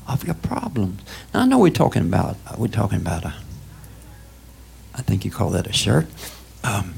[0.08, 1.02] of your problems.
[1.34, 3.34] Now, I know we're talking about, we're talking about a,
[4.94, 6.06] I think you call that a shirt
[6.64, 6.94] um,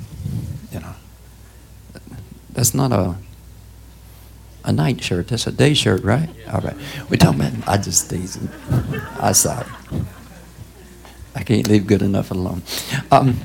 [0.73, 0.95] you know,
[2.51, 3.17] that's not a
[4.67, 5.29] a night shirt.
[5.29, 6.29] That's a day shirt, right?
[6.51, 6.77] All right.
[7.11, 7.69] We're talking about.
[7.69, 8.49] I just teasing.
[9.21, 9.67] I sorry.
[11.35, 12.63] I can't leave good enough alone.
[13.11, 13.41] Um,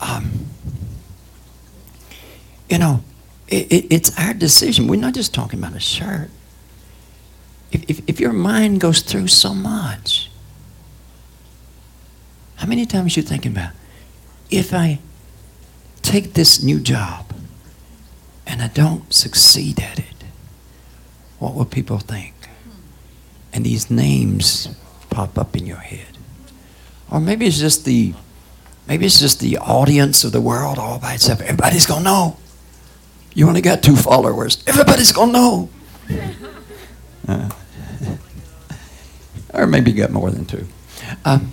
[0.00, 0.46] um,
[2.68, 3.02] you know,
[3.48, 4.88] it, it, it's our decision.
[4.88, 6.30] We're not just talking about a shirt.
[7.70, 10.30] If, if, if your mind goes through so much,
[12.56, 13.72] how many times you thinking about,
[14.50, 15.00] if I
[16.02, 17.34] take this new job
[18.46, 20.24] and I don't succeed at it,
[21.38, 22.32] what will people think?
[23.52, 24.68] And these names
[25.10, 26.18] pop up in your head.
[27.10, 28.14] Or maybe it's just the
[28.88, 31.40] maybe it's just the audience of the world all by itself.
[31.40, 32.36] Everybody's gonna know.
[33.34, 34.62] You only got two followers.
[34.66, 35.68] Everybody's gonna know.
[37.26, 37.50] Uh,
[39.54, 40.66] or maybe you got more than two.
[41.24, 41.50] Um,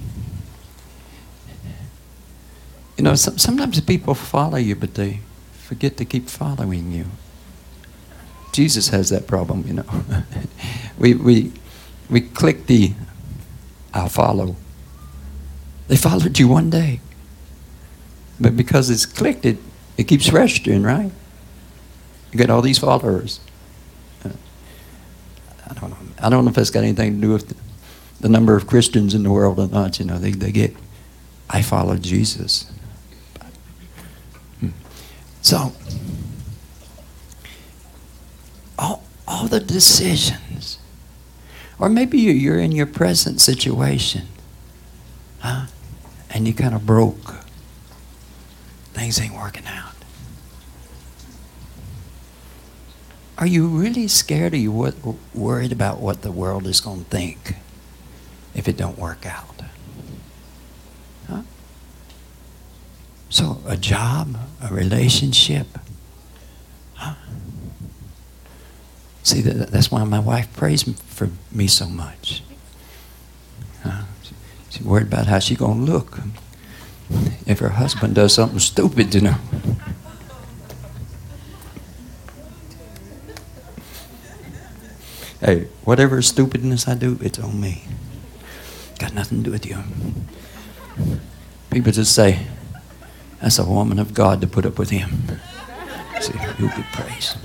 [2.98, 5.22] you know, some, sometimes people follow you, but they
[5.54, 7.06] forget to keep following you.
[8.54, 9.86] Jesus has that problem, you know.
[11.00, 11.52] we, we,
[12.10, 12.94] we click the
[13.94, 14.56] I'll follow.
[15.88, 17.02] They followed you one day.
[18.40, 19.58] But because it's clicked, it,
[19.98, 21.12] it keeps registering, right?
[22.32, 23.40] You get all these followers.
[24.24, 24.30] Uh,
[25.70, 25.98] I don't know.
[26.20, 27.56] I don't know if that's got anything to do with the,
[28.22, 30.00] the number of Christians in the world or not.
[30.00, 30.76] You know, they, they get,
[31.50, 32.72] I follow Jesus.
[35.42, 35.74] So,
[38.78, 40.78] all, all the decisions,
[41.80, 44.28] or maybe you're in your present situation,
[45.40, 45.66] huh?
[46.30, 47.36] And you kind of broke.
[48.94, 49.91] Things ain't working out.
[53.42, 54.54] Are you really scared?
[54.54, 54.94] Are you
[55.34, 57.56] worried about what the world is going to think
[58.54, 59.52] if it don't work out?
[63.32, 65.66] So, a job, a relationship.
[66.96, 67.16] Huh?
[69.24, 72.44] See, that, that's why my wife prays for me so much.
[73.84, 74.04] Huh?
[74.70, 76.20] She's worried about how she's going to look
[77.48, 79.38] if her husband does something stupid, you know.
[85.42, 87.84] Hey, whatever stupidness I do, it's on me.
[89.00, 89.78] Got nothing to do with you.
[91.72, 92.46] People just say,
[93.42, 95.10] that's a woman of God to put up with him.
[96.20, 97.36] See, who could praise?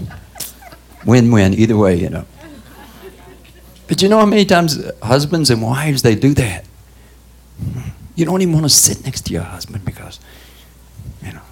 [1.06, 2.26] Win win, either way, you know.
[3.88, 6.66] But you know how many times husbands and wives they do that?
[8.14, 10.20] You don't even want to sit next to your husband because,
[11.22, 11.42] you know,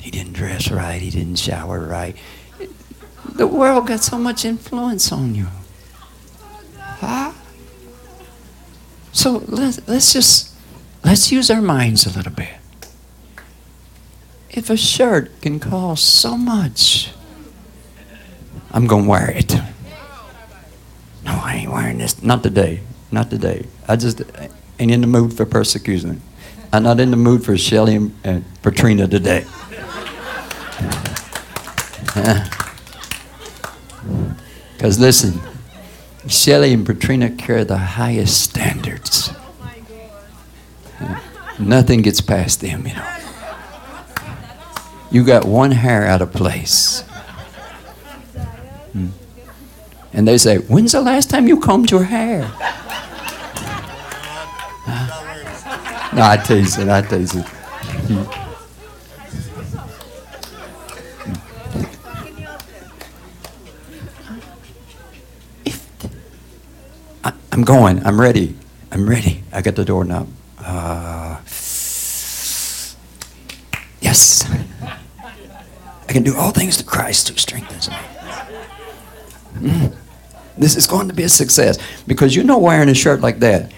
[0.00, 2.16] he didn't dress right, he didn't shower right.
[3.34, 5.48] The world got so much influence on you.
[6.78, 7.32] Huh?
[9.12, 10.54] So let's, let's just
[11.04, 12.54] let's use our minds a little bit
[14.54, 17.10] if a shirt can cost so much,
[18.70, 19.52] I'm to wear it.
[21.24, 22.22] No, I ain't wearing this.
[22.22, 22.80] Not today.
[23.10, 23.66] Not today.
[23.88, 24.22] I just
[24.78, 26.20] ain't in the mood for persecution.
[26.72, 29.44] I'm not in the mood for Shelly and, and Patrina today.
[34.84, 35.40] Because listen,
[36.28, 39.32] Shelly and Patrina carry the highest standards.
[41.58, 43.16] Nothing gets past them, you know.
[45.10, 47.00] You got one hair out of place.
[48.92, 49.08] Hmm.
[50.12, 52.40] And they say, When's the last time you combed your hair?
[56.12, 56.90] No, I tease it.
[56.90, 58.43] I tease it.
[67.54, 68.04] I'm going.
[68.04, 68.56] I'm ready.
[68.90, 69.44] I'm ready.
[69.52, 70.28] I got the doorknob.
[70.58, 71.40] Uh,
[74.00, 74.44] yes.
[74.82, 77.96] I can do all things to Christ who strengthens me.
[79.58, 79.94] Mm.
[80.58, 83.70] This is going to be a success because you know wearing a shirt like that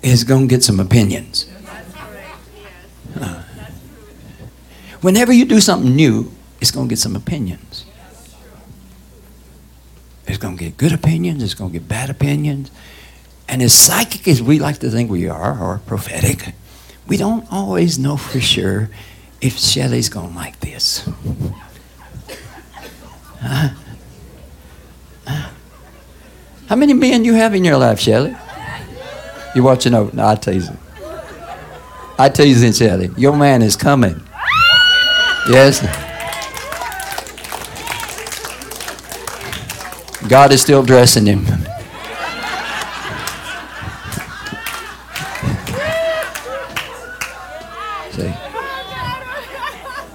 [0.00, 1.50] is going to get some opinions.
[3.20, 3.42] Uh,
[5.00, 7.84] whenever you do something new, it's going to get some opinions.
[10.28, 12.70] It's going to get good opinions, it's going to get bad opinions.
[13.48, 16.54] And as psychic as we like to think we are, or prophetic,
[17.06, 18.90] we don't always know for sure
[19.40, 21.08] if Shelley's going to like this.
[23.40, 23.68] Huh?
[25.26, 25.50] Huh?
[26.66, 28.34] How many men you have in your life, Shelley?
[29.54, 30.14] You're watching over?
[30.16, 30.78] No, I tease you.
[32.18, 34.20] I tease you, Shelley, your man is coming.
[35.48, 35.82] Yes.
[40.26, 41.44] God is still dressing him.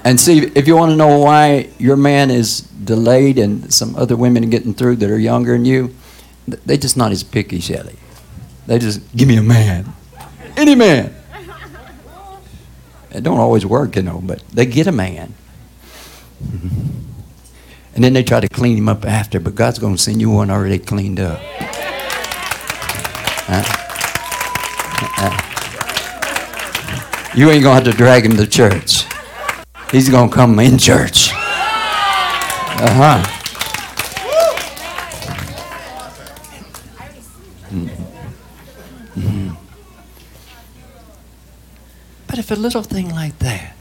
[0.09, 4.15] And see, if you want to know why your man is delayed and some other
[4.17, 5.93] women are getting through that are younger than you,
[6.47, 7.95] they're just not as picky, Shelley.
[8.65, 9.93] They just give me a man,
[10.57, 11.13] any man.
[13.11, 15.35] It don't always work, you know, but they get a man.
[16.43, 16.89] Mm-hmm.
[17.93, 20.31] And then they try to clean him up after, but God's going to send you
[20.31, 21.39] one already cleaned up.
[23.47, 23.75] Uh-uh.
[27.35, 29.05] You ain't going to have to drag him to church.
[29.91, 31.31] He's going to come in church.
[31.31, 33.35] Uh huh.
[42.27, 43.75] But if a little thing like that,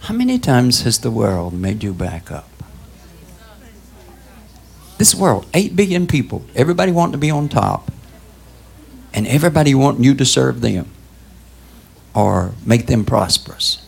[0.00, 2.48] how many times has the world made you back up?
[4.96, 7.92] This world, 8 billion people, everybody wanting to be on top,
[9.12, 10.90] and everybody wanting you to serve them
[12.14, 13.84] or make them prosperous.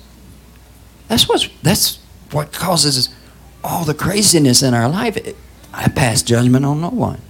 [1.09, 1.99] That's, what's, that's
[2.31, 3.09] what causes
[3.65, 5.19] all the craziness in our life.
[5.73, 7.21] I pass judgment on no one.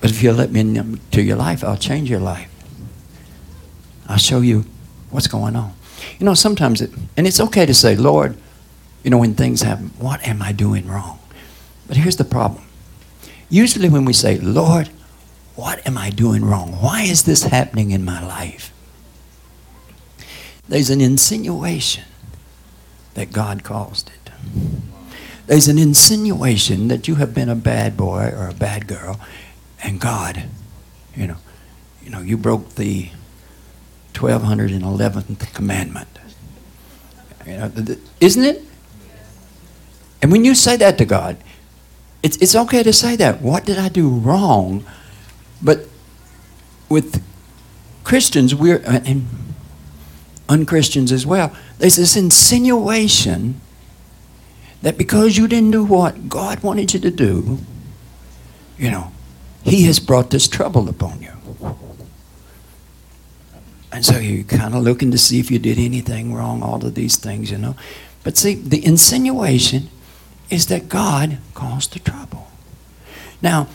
[0.00, 2.50] But if you'll let me into your life, I'll change your life.
[4.06, 4.66] I'll show you
[5.10, 5.72] what's going on.
[6.18, 8.36] You know, sometimes, it, and it's okay to say, Lord,
[9.02, 11.18] you know, when things happen, what am I doing wrong?
[11.86, 12.64] But here's the problem.
[13.48, 14.90] Usually, when we say, Lord,
[15.56, 16.72] what am I doing wrong?
[16.72, 18.72] Why is this happening in my life?
[20.68, 22.04] There's an insinuation
[23.14, 24.32] that God caused it.
[25.46, 29.20] There's an insinuation that you have been a bad boy or a bad girl,
[29.82, 30.44] and God,
[31.14, 31.36] you know,
[32.02, 33.10] you know, you broke the
[34.14, 36.08] 1211th commandment.
[37.46, 37.72] You know,
[38.20, 38.62] isn't it?
[40.22, 41.36] And when you say that to God,
[42.22, 43.42] it's, it's okay to say that.
[43.42, 44.86] What did I do wrong?
[45.64, 45.86] But
[46.88, 47.24] with
[48.04, 49.26] Christians, we're, uh, and
[50.48, 53.60] unchristians as well, there's this insinuation
[54.82, 57.58] that because you didn't do what God wanted you to do,
[58.78, 59.10] you know,
[59.62, 61.30] He has brought this trouble upon you.
[63.90, 66.94] And so you're kind of looking to see if you did anything wrong, all of
[66.94, 67.76] these things, you know.
[68.24, 69.88] But see, the insinuation
[70.50, 72.48] is that God caused the trouble.
[73.40, 73.68] Now,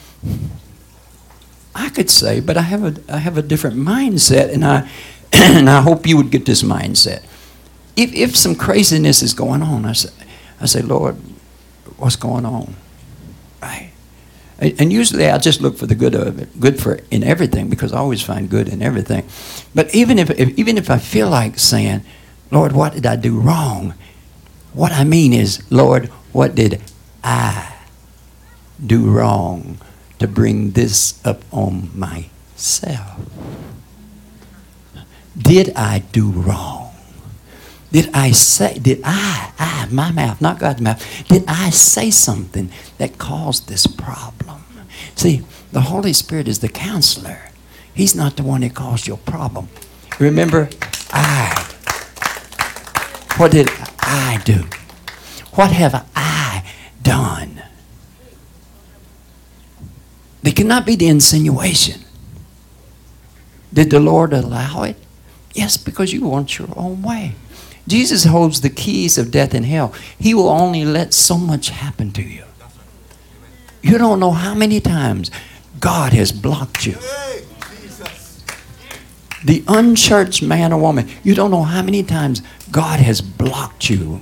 [1.76, 4.89] I could say, but I have a, I have a different mindset, and I,
[5.34, 7.24] and I hope you would get this mindset.
[7.95, 10.09] If, if some craziness is going on, I say,
[10.59, 11.15] I say, Lord,
[11.97, 12.76] what's going on?
[13.61, 13.91] Right?
[14.59, 17.93] And usually I just look for the good of it, good for in everything, because
[17.93, 19.26] I always find good in everything.
[19.74, 22.01] But even if, if even if I feel like saying,
[22.51, 23.93] Lord, what did I do wrong?
[24.74, 26.82] What I mean is, Lord, what did
[27.24, 27.74] I
[28.86, 29.80] do wrong
[30.20, 33.20] to bring this up on myself?
[35.38, 36.93] Did I do wrong?
[37.91, 42.70] Did I say, did I, I, my mouth, not God's mouth, did I say something
[42.99, 44.63] that caused this problem?
[45.15, 47.49] See, the Holy Spirit is the counselor.
[47.93, 49.70] He's not the one that caused your problem.
[50.20, 50.70] Remember,
[51.11, 51.65] I.
[53.38, 54.65] What did I do?
[55.53, 56.63] What have I
[57.01, 57.59] done?
[60.42, 62.02] They cannot be the insinuation.
[63.74, 64.98] Did the Lord allow it?
[65.54, 67.36] Yes, because you want your own way.
[67.88, 69.94] Jesus holds the keys of death and hell.
[70.18, 72.44] He will only let so much happen to you.
[73.82, 75.32] You don't know how many times
[75.80, 76.96] God has blocked you.
[79.44, 84.22] The unchurched man or woman, you don't know how many times God has blocked you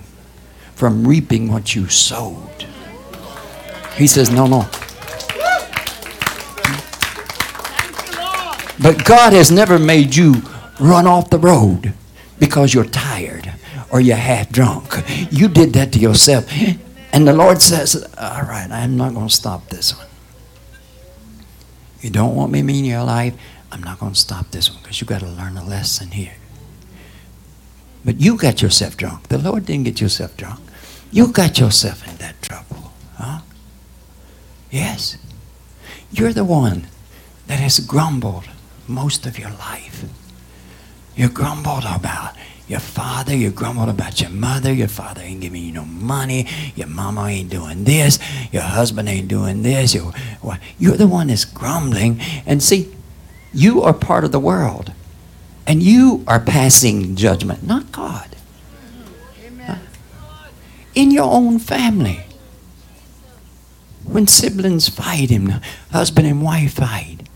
[0.76, 2.66] from reaping what you sowed.
[3.96, 4.70] He says, No, no.
[8.80, 10.42] But God has never made you
[10.80, 11.94] run off the road
[12.40, 13.52] because you're tired
[13.90, 14.94] or you're half drunk.
[15.32, 16.46] You did that to yourself.
[17.14, 20.08] And the Lord says, All right, I'm not going to stop this one.
[22.02, 23.34] You don't want me in your life?
[23.72, 26.36] I'm not going to stop this one because you got to learn a lesson here.
[28.06, 29.28] But you got yourself drunk.
[29.28, 30.60] The Lord didn't get yourself drunk.
[31.12, 32.94] You got yourself in that trouble.
[33.16, 33.40] Huh?
[34.70, 35.18] Yes.
[36.12, 36.88] You're the one
[37.48, 38.48] that has grumbled
[38.88, 40.06] most of your life.
[41.16, 42.36] You grumbled about
[42.68, 46.88] your father, you grumbled about your mother, your father ain't giving you no money, your
[46.88, 48.20] mama ain't doing this,
[48.52, 49.96] your husband ain't doing this.
[49.96, 50.12] You're,
[50.98, 52.20] the one that's grumbling.
[52.46, 52.94] And see,
[53.54, 54.92] you are part of the world.
[55.66, 58.36] And you are passing judgment, not God.
[60.94, 62.22] In your own family.
[64.04, 65.52] When siblings fight him,
[65.92, 67.27] husband and wife fight.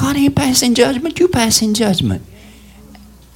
[0.00, 2.22] God ain't passing judgment, you passing judgment.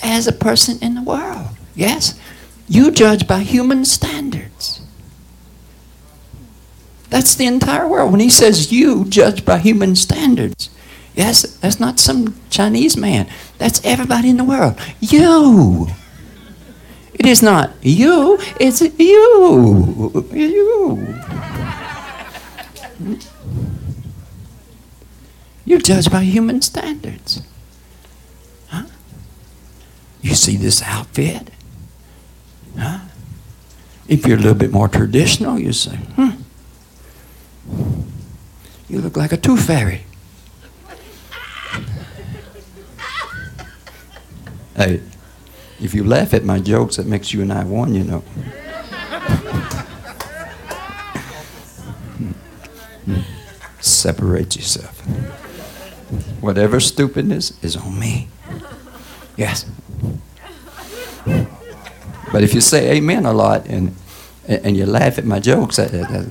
[0.03, 1.49] As a person in the world.
[1.75, 2.19] Yes?
[2.69, 4.81] You judge by human standards.
[7.11, 8.12] That's the entire world.
[8.12, 10.71] When he says you judge by human standards,
[11.15, 13.29] Yes, that's not some Chinese man.
[13.59, 14.81] That's everybody in the world.
[15.01, 15.89] You.
[17.12, 20.25] It is not you, it's you.
[20.33, 21.15] You.
[25.65, 27.43] You judge by human standards.
[28.69, 28.85] Huh?
[30.21, 31.51] You see this outfit?
[32.79, 33.01] Huh?
[34.07, 36.31] If you're a little bit more traditional, you say, hmm,
[38.89, 40.05] you look like a tooth fairy.
[44.77, 45.01] Hey,
[45.81, 48.25] if you laugh at my jokes, that makes you and I one, you know.
[53.81, 55.01] Separate yourself.
[56.41, 58.29] Whatever stupidness is on me.
[59.37, 59.67] Yes.
[62.33, 63.95] But if you say amen a lot and
[64.47, 66.31] and you laugh at my jokes, that, that,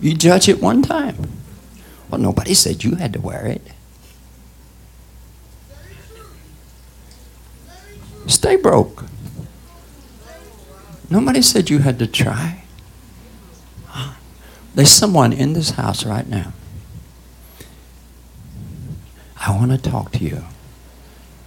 [0.00, 1.16] You judge it one time.
[2.08, 3.62] Well, nobody said you had to wear it.
[8.26, 9.04] Stay broke.
[11.10, 12.64] Nobody said you had to try.
[14.74, 16.52] There's someone in this house right now.
[19.40, 20.44] I want to talk to you.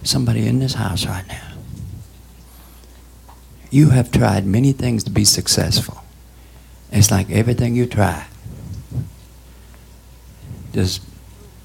[0.02, 1.52] Somebody in this house right now.
[3.70, 6.02] You have tried many things to be successful.
[6.90, 8.26] It's like everything you try
[10.72, 11.02] just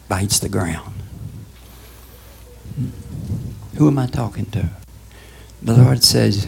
[0.08, 0.94] bites the ground.
[3.78, 4.70] Who am I talking to?
[5.62, 6.48] The Lord says,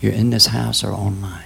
[0.00, 1.44] You're in this house or online.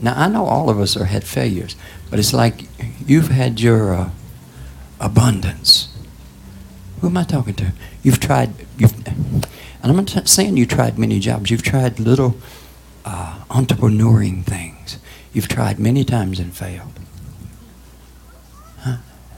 [0.00, 1.76] Now, I know all of us have had failures,
[2.10, 2.68] but it's like
[3.06, 4.10] you've had your uh,
[5.00, 5.88] abundance.
[7.00, 7.72] Who am I talking to?
[8.02, 9.46] You've tried, you've, and
[9.82, 11.50] I'm not saying you tried many jobs.
[11.50, 12.36] You've tried little
[13.04, 14.98] uh, entrepreneuring things.
[15.32, 16.92] You've tried many times and failed.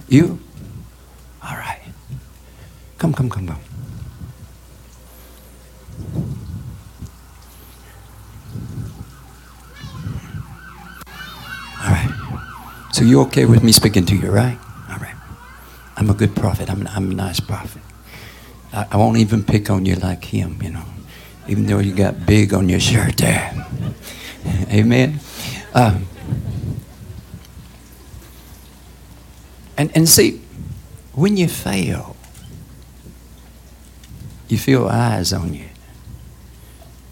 [0.09, 0.41] You?
[1.43, 1.80] All right.
[2.97, 3.61] Come, come, come, come.
[11.80, 12.11] All right.
[12.93, 14.59] So you're okay with me speaking to you, right?
[14.91, 15.14] All right.
[15.97, 16.70] I'm a good prophet.
[16.70, 17.82] I'm, I'm a nice prophet.
[18.72, 20.84] I, I won't even pick on you like him, you know,
[21.47, 23.53] even though you got big on your shirt there.
[24.70, 25.20] Amen.
[25.74, 25.99] Uh,
[29.78, 30.41] And, and see,
[31.14, 32.16] when you fail,
[34.49, 35.66] you feel eyes on you.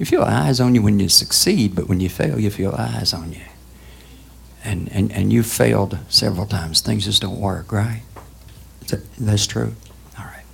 [0.00, 3.14] You feel eyes on you when you succeed, but when you fail, you feel eyes
[3.14, 3.44] on you.
[4.66, 6.80] And, and, and you failed several times.
[6.80, 8.02] Things just don't work, right?
[8.82, 9.74] Is that, that's true?
[10.18, 10.44] All right.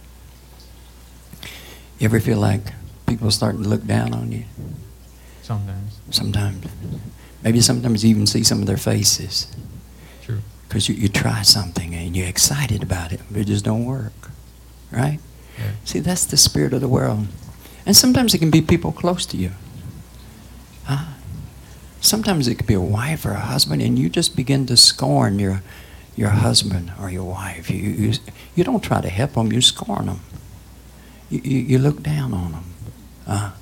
[1.98, 2.60] You ever feel like
[3.06, 4.44] people starting to look down on you?
[5.42, 5.98] Sometimes.
[6.10, 6.66] Sometimes.
[7.42, 9.50] Maybe sometimes you even see some of their faces.
[10.22, 10.40] True.
[10.68, 14.30] Because you, you try something and you're excited about it, but it just don't work.
[14.90, 15.20] Right?
[15.58, 15.72] Yeah.
[15.84, 17.26] See, that's the spirit of the world.
[17.86, 19.52] And sometimes it can be people close to you.
[20.84, 21.06] Huh?
[22.02, 25.38] Sometimes it could be a wife or a husband, and you just begin to scorn
[25.38, 25.62] your,
[26.16, 27.70] your husband or your wife.
[27.70, 28.12] You, you,
[28.56, 30.20] you don't try to help them, you scorn them.
[31.30, 32.64] You, you, you look down on them.
[33.24, 33.52] Uh,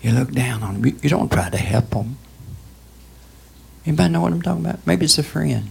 [0.00, 0.86] you look down on them.
[0.86, 2.18] You, you don't try to help them.
[3.84, 4.86] Anybody know what I'm talking about?
[4.86, 5.68] Maybe it's a friend.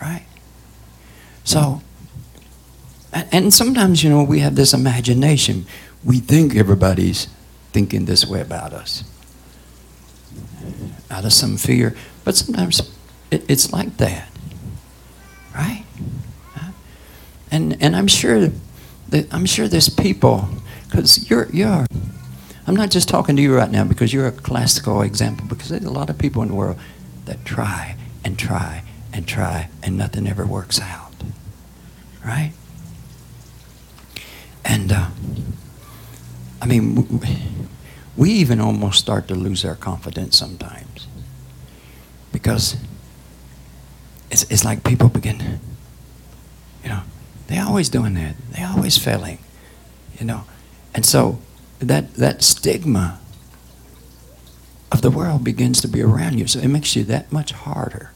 [0.00, 0.24] Right?
[1.44, 1.82] So,
[3.12, 5.66] and, and sometimes, you know, we have this imagination.
[6.02, 7.28] We think everybody's
[7.72, 9.04] thinking this way about us
[11.12, 11.94] out of some fear.
[12.24, 12.90] But sometimes
[13.30, 14.30] it, it's like that,
[15.54, 15.84] right?
[17.50, 18.50] And and I'm sure
[19.10, 20.48] that I'm sure there's people
[20.88, 21.86] because you're you're.
[22.66, 25.46] I'm not just talking to you right now because you're a classical example.
[25.46, 26.78] Because there's a lot of people in the world
[27.26, 31.12] that try and try and try and nothing ever works out,
[32.24, 32.52] right?
[34.64, 35.08] And uh,
[36.62, 36.94] I mean,
[38.16, 41.06] we even almost start to lose our confidence sometimes
[42.32, 42.76] because
[44.30, 45.60] it's, it's like people begin,
[46.82, 47.02] you know,
[47.46, 48.34] they're always doing that.
[48.50, 49.38] They're always failing,
[50.18, 50.44] you know.
[50.94, 51.40] And so
[51.78, 53.20] that, that stigma
[54.90, 56.46] of the world begins to be around you.
[56.46, 58.12] So it makes you that much harder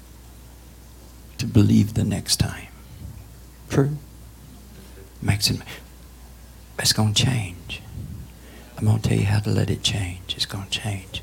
[1.39, 2.69] to believe the next time.
[3.69, 3.97] True?
[5.23, 5.61] Makes it,
[6.79, 7.83] it's going to change.
[8.77, 10.35] I'm going to tell you how to let it change.
[10.37, 11.23] It's going to change.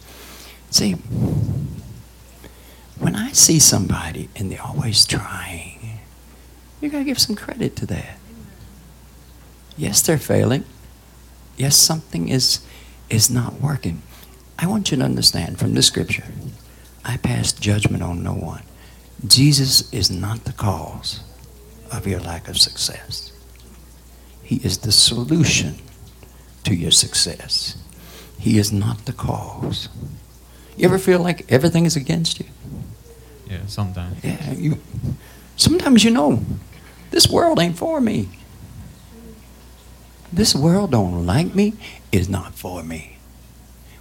[0.71, 0.93] See,
[2.97, 5.99] when I see somebody and they're always trying,
[6.81, 8.17] you got to give some credit to that.
[9.77, 10.65] Yes, they're failing.
[11.57, 12.65] Yes, something is
[13.09, 14.01] is not working.
[14.57, 16.25] I want you to understand from this scripture,
[17.05, 18.63] I pass judgment on no one.
[19.27, 21.21] Jesus is not the cause
[21.91, 23.31] of your lack of success.
[24.41, 25.75] He is the solution
[26.63, 27.77] to your success.
[28.39, 29.89] He is not the cause.
[30.75, 32.45] You ever feel like everything is against you?
[33.49, 34.23] Yeah, sometimes.
[34.23, 34.77] Yeah, you.
[35.55, 36.43] Sometimes you know,
[37.11, 38.29] this world ain't for me.
[40.31, 41.73] This world don't like me.
[42.11, 43.17] Is not for me.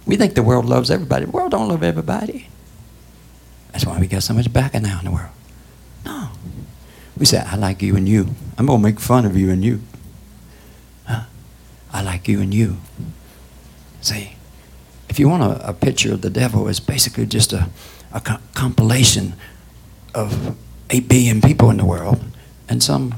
[0.05, 1.25] We think the world loves everybody.
[1.25, 2.47] The world don't love everybody.
[3.71, 5.31] That's why we got so much backing now in the world.
[6.05, 6.29] No.
[7.17, 8.35] We say, I like you and you.
[8.57, 9.81] I'm gonna make fun of you and you.
[11.93, 12.77] I like you and you.
[14.01, 14.35] See,
[15.07, 17.69] if you want a, a picture of the devil, it's basically just a,
[18.11, 19.33] a co- compilation
[20.15, 20.57] of
[20.89, 22.19] 8 billion people in the world
[22.67, 23.15] and some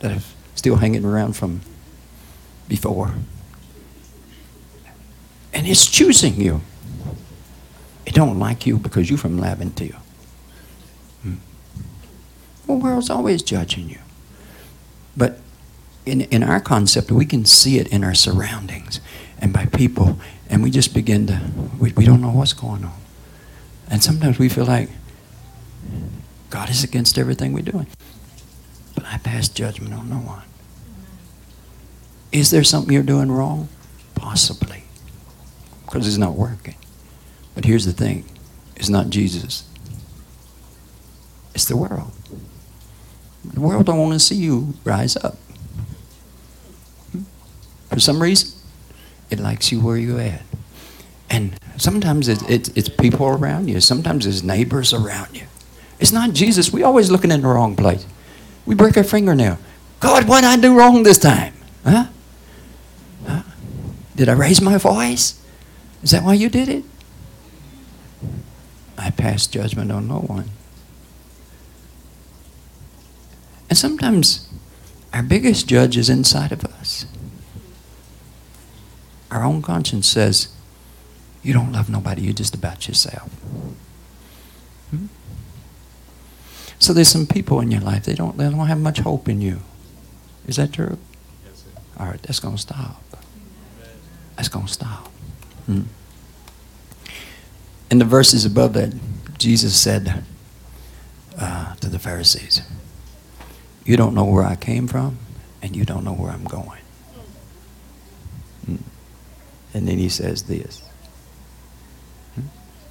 [0.00, 0.22] that are
[0.54, 1.60] still hanging around from
[2.68, 3.14] before.
[5.52, 6.62] And it's choosing you.
[8.06, 10.00] It don't like you because you're from Laventille.
[11.22, 11.34] Hmm.
[12.66, 13.98] The world's always judging you.
[15.16, 15.38] But
[16.10, 19.00] in, in our concept, we can see it in our surroundings
[19.40, 21.40] and by people, and we just begin to,
[21.78, 22.98] we, we don't know what's going on.
[23.90, 24.90] And sometimes we feel like
[26.50, 27.86] God is against everything we're doing.
[28.94, 30.42] But I pass judgment on no one.
[32.32, 33.68] Is there something you're doing wrong?
[34.14, 34.84] Possibly.
[35.84, 36.74] Because it's not working.
[37.54, 38.24] But here's the thing
[38.76, 39.68] it's not Jesus,
[41.54, 42.12] it's the world.
[43.44, 45.36] The world don't want to see you rise up.
[47.88, 48.58] For some reason,
[49.30, 50.42] it likes you where you're at.
[51.30, 53.80] And sometimes it, it, it's people around you.
[53.80, 55.46] Sometimes it's neighbors around you.
[55.98, 56.72] It's not Jesus.
[56.72, 58.06] We're always looking in the wrong place.
[58.66, 59.58] We break our fingernail.
[60.00, 61.54] God, what did I do wrong this time?
[61.84, 62.06] Huh?
[63.26, 63.42] huh?
[64.14, 65.42] Did I raise my voice?
[66.02, 66.84] Is that why you did it?
[68.96, 70.50] I pass judgment on no one.
[73.68, 74.48] And sometimes
[75.12, 77.06] our biggest judge is inside of us.
[79.30, 80.48] Our own conscience says,
[81.42, 83.30] You don't love nobody, you're just about yourself.
[84.90, 85.06] Hmm?
[86.78, 89.40] So there's some people in your life, they don't, they don't have much hope in
[89.40, 89.60] you.
[90.46, 90.98] Is that true?
[91.44, 91.80] Yes, sir.
[92.00, 93.02] All right, that's going to stop.
[94.36, 95.08] That's going to stop.
[95.66, 95.82] Hmm.
[97.90, 98.94] In the verses above that,
[99.38, 100.24] Jesus said
[101.38, 102.62] uh, to the Pharisees,
[103.84, 105.18] You don't know where I came from,
[105.62, 106.77] and you don't know where I'm going.
[109.74, 110.82] And then he says this
[112.34, 112.46] hmm.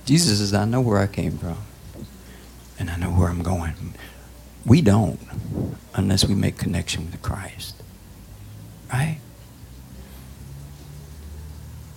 [0.06, 1.58] Jesus says, I know where I came from.
[2.80, 3.94] and I know where I'm going.
[4.66, 5.20] We don't
[5.96, 7.76] unless we make connection with Christ.
[8.92, 9.20] Right?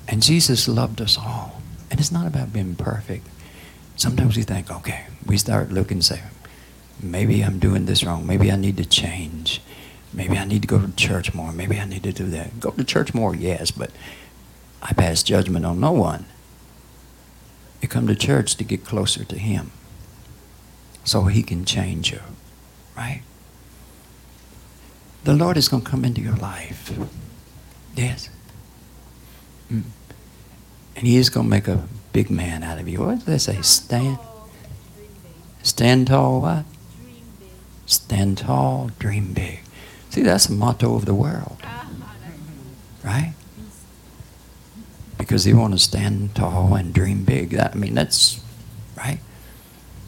[0.09, 1.61] And Jesus loved us all.
[1.91, 3.27] And it's not about being perfect.
[3.97, 6.23] Sometimes we think, okay, we start looking and say,
[7.03, 8.27] maybe I'm doing this wrong.
[8.27, 9.61] Maybe I need to change.
[10.13, 11.53] Maybe I need to go to church more.
[11.53, 12.59] Maybe I need to do that.
[12.59, 13.91] Go to church more, yes, but
[14.83, 16.25] I pass judgment on no one.
[17.81, 19.71] You come to church to get closer to Him
[21.05, 22.21] so He can change you,
[22.97, 23.23] right?
[25.25, 26.99] The Lord is going to come into your life.
[27.95, 28.31] Yes.
[29.71, 29.83] Mm.
[30.97, 33.01] And He is going to make a big man out of you.
[33.01, 33.63] What does they say?
[33.63, 34.19] Stand.
[35.63, 36.65] Stand tall, what?
[37.87, 39.61] Stand tall, dream big.
[40.11, 41.59] See, that's the motto of the world.
[43.05, 43.35] Right?
[45.21, 47.55] Because they want to stand tall and dream big.
[47.55, 48.41] I mean, that's
[48.97, 49.21] right.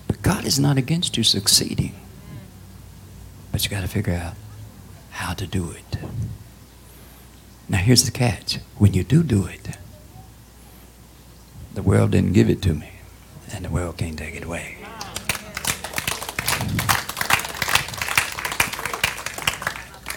[0.09, 1.95] But God is not against you succeeding.
[3.53, 4.35] But you got to figure out
[5.11, 5.99] how to do it.
[7.69, 9.77] Now, here's the catch when you do do it,
[11.75, 12.91] the world didn't give it to me,
[13.53, 14.79] and the world can't take it away.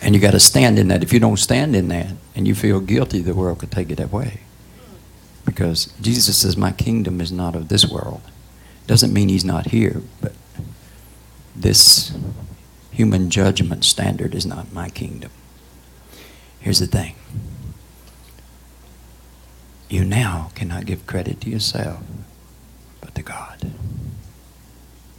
[0.01, 1.03] And you got to stand in that.
[1.03, 3.99] If you don't stand in that and you feel guilty, the world could take it
[3.99, 4.41] away.
[5.45, 8.21] Because Jesus says, My kingdom is not of this world.
[8.87, 10.33] Doesn't mean he's not here, but
[11.55, 12.15] this
[12.91, 15.31] human judgment standard is not my kingdom.
[16.59, 17.15] Here's the thing
[19.89, 22.01] you now cannot give credit to yourself,
[23.01, 23.71] but to God.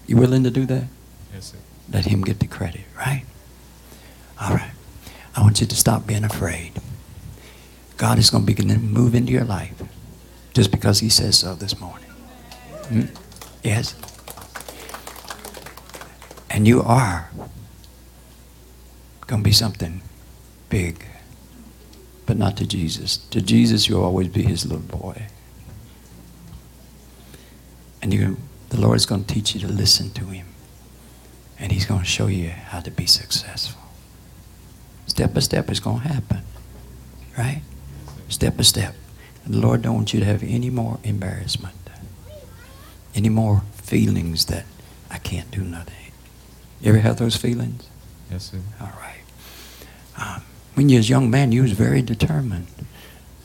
[0.07, 0.85] You willing to do that?
[1.33, 1.59] Yes, sir.
[1.93, 3.25] Let him get the credit, right?
[4.41, 4.73] All right.
[5.37, 6.73] I want you to stop being afraid.
[7.97, 9.83] God is going to begin to move into your life
[10.57, 12.09] just because he says so this morning.
[12.89, 13.03] Hmm?
[13.63, 13.95] Yes?
[16.49, 17.29] And you are
[19.27, 20.01] going to be something
[20.71, 21.05] big,
[22.25, 23.19] but not to Jesus.
[23.19, 25.27] To Jesus, you'll always be his little boy.
[28.01, 28.39] And you,
[28.71, 30.47] the Lord is going to teach you to listen to him.
[31.59, 33.83] And he's going to show you how to be successful.
[35.07, 36.41] Step by step, it's going to happen.
[37.37, 37.61] Right?
[38.31, 38.95] Step by step.
[39.47, 41.77] And the Lord don't want you to have any more embarrassment,
[43.15, 44.65] any more feelings that
[45.09, 45.95] I can't do nothing.
[46.81, 47.89] You ever have those feelings?
[48.29, 48.59] Yes, sir.
[48.81, 49.21] All right.
[50.19, 50.43] Um,
[50.75, 52.67] when you was a young man, you was very determined,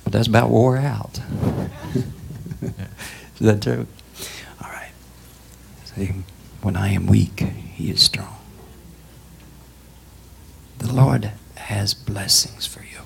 [0.04, 1.20] but that's about wore out.
[2.64, 2.74] Is
[3.40, 3.86] that true?
[4.64, 4.92] All right.
[5.86, 6.14] See,
[6.64, 8.38] when I am weak, He is strong.
[10.80, 13.02] The Lord has blessings for you,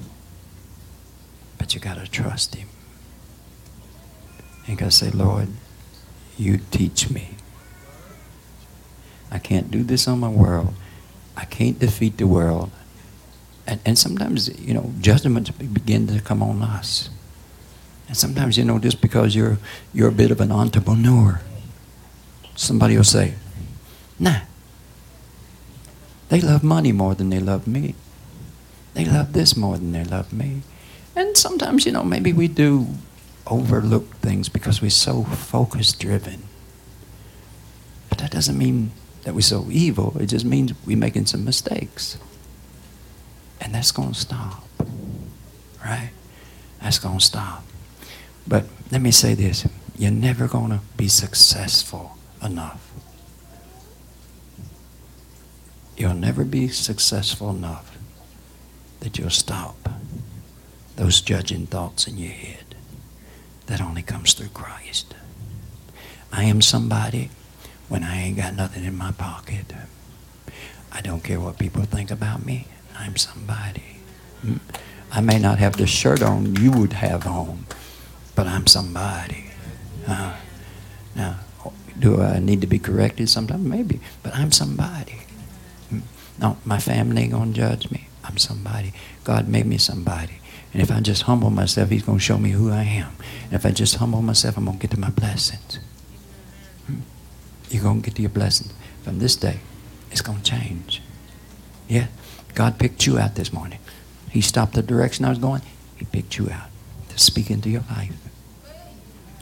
[1.57, 2.69] but you got to trust Him.
[4.67, 5.49] Got to say, Lord,
[6.37, 7.35] you teach me.
[9.31, 10.73] I can't do this on my world.
[11.37, 12.71] I can't defeat the world.
[13.67, 17.09] And, and sometimes, you know, judgments begin to come on us.
[18.07, 19.57] And sometimes, you know, just because you're,
[19.93, 21.41] you're a bit of an entrepreneur,
[22.55, 23.33] somebody will say,
[24.19, 24.41] nah,
[26.29, 27.95] they love money more than they love me.
[28.93, 30.61] They love this more than they love me.
[31.15, 32.87] And sometimes, you know, maybe we do
[33.47, 36.43] overlook things because we're so focus driven.
[38.09, 38.91] But that doesn't mean
[39.23, 40.15] that we're so evil.
[40.19, 42.17] It just means we're making some mistakes.
[43.59, 44.63] And that's going to stop.
[45.83, 46.11] Right?
[46.81, 47.63] That's going to stop.
[48.47, 49.67] But let me say this
[49.97, 52.91] you're never going to be successful enough.
[55.97, 57.97] You'll never be successful enough
[58.99, 59.89] that you'll stop
[60.97, 62.64] those judging thoughts in your head.
[63.67, 65.15] That only comes through Christ.
[66.31, 67.29] I am somebody
[67.89, 69.73] when I ain't got nothing in my pocket.
[70.91, 72.67] I don't care what people think about me.
[72.97, 73.97] I'm somebody.
[74.41, 74.57] Hmm?
[75.11, 77.65] I may not have the shirt on you would have on,
[78.35, 79.45] but I'm somebody.
[80.07, 80.35] Uh,
[81.15, 81.39] now,
[81.97, 83.65] do I need to be corrected sometimes?
[83.65, 85.19] Maybe, but I'm somebody.
[85.89, 85.99] Hmm?
[86.39, 88.07] No, my family ain't gonna judge me.
[88.23, 88.93] I'm somebody.
[89.23, 90.39] God made me somebody.
[90.75, 93.13] And if I just humble myself, He's gonna show me who I am.
[93.45, 95.79] And if I just humble myself, I'm gonna get to my blessings.
[96.85, 96.95] Hmm?
[97.69, 98.73] You're gonna get to your blessings.
[99.01, 99.59] From this day,
[100.11, 101.01] it's gonna change.
[101.87, 102.07] Yeah.
[102.55, 103.79] God picked you out this morning.
[104.29, 105.61] He stopped the direction I was going.
[105.95, 106.67] He picked you out
[107.07, 108.11] to speak into your life.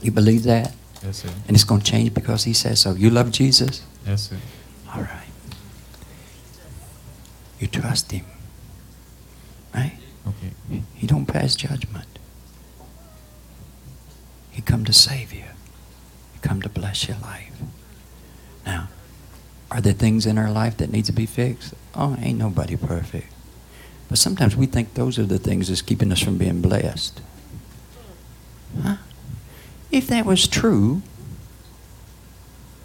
[0.03, 0.75] You believe that?
[1.03, 1.29] Yes, sir.
[1.47, 2.93] And it's going to change because He says so.
[2.93, 3.81] You love Jesus?
[4.05, 4.37] Yes, sir.
[4.93, 5.31] All right.
[7.59, 8.25] You trust Him.
[9.73, 9.97] Right?
[10.27, 10.81] Okay.
[10.95, 12.07] He don't pass judgment.
[14.51, 15.45] He come to save you.
[16.33, 17.51] He come to bless your life.
[18.65, 18.89] Now,
[19.71, 21.73] Are there things in our life that needs to be fixed?
[21.95, 23.27] Oh, ain't nobody perfect.
[24.07, 27.19] But sometimes we think those are the things that's keeping us from being blessed.
[28.83, 28.97] Huh?
[29.91, 31.01] If that was true,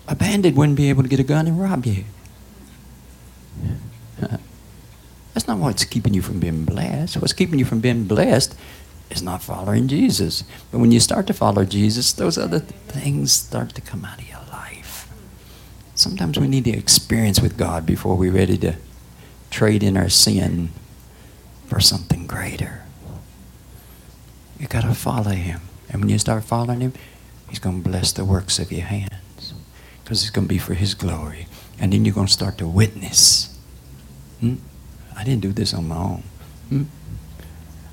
[0.07, 2.05] a bandit wouldn't be able to get a gun and rob you.
[5.39, 7.16] That's not what's keeping you from being blessed.
[7.18, 8.59] What's keeping you from being blessed
[9.09, 10.43] is not following Jesus.
[10.72, 14.28] But when you start to follow Jesus, those other things start to come out of
[14.28, 15.09] your life.
[15.95, 18.78] Sometimes we need to experience with God before we're ready to
[19.49, 20.70] trade in our sin
[21.68, 22.82] for something greater.
[24.59, 25.61] You got to follow Him.
[25.89, 26.95] And when you start following Him,
[27.49, 29.55] He's going to bless the works of your hands
[30.03, 31.47] because it's going to be for His glory.
[31.78, 33.57] And then you're going to start to witness.
[34.41, 34.57] Hmm?
[35.19, 36.23] I didn't do this on my own.
[36.69, 36.83] Hmm?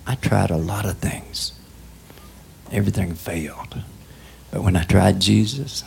[0.05, 1.53] I tried a lot of things.
[2.71, 3.81] Everything failed.
[4.51, 5.83] But when I tried Jesus,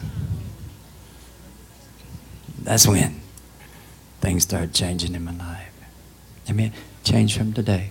[2.60, 3.20] that's when
[4.20, 5.72] things started changing in my life.
[6.50, 6.72] Amen.
[7.04, 7.90] Change from today.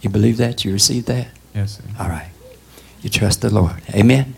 [0.00, 0.64] You believe that?
[0.64, 1.28] You receive that?
[1.54, 1.84] Yes, sir.
[2.00, 2.30] All right.
[3.02, 3.82] You trust the Lord.
[3.94, 4.34] Amen.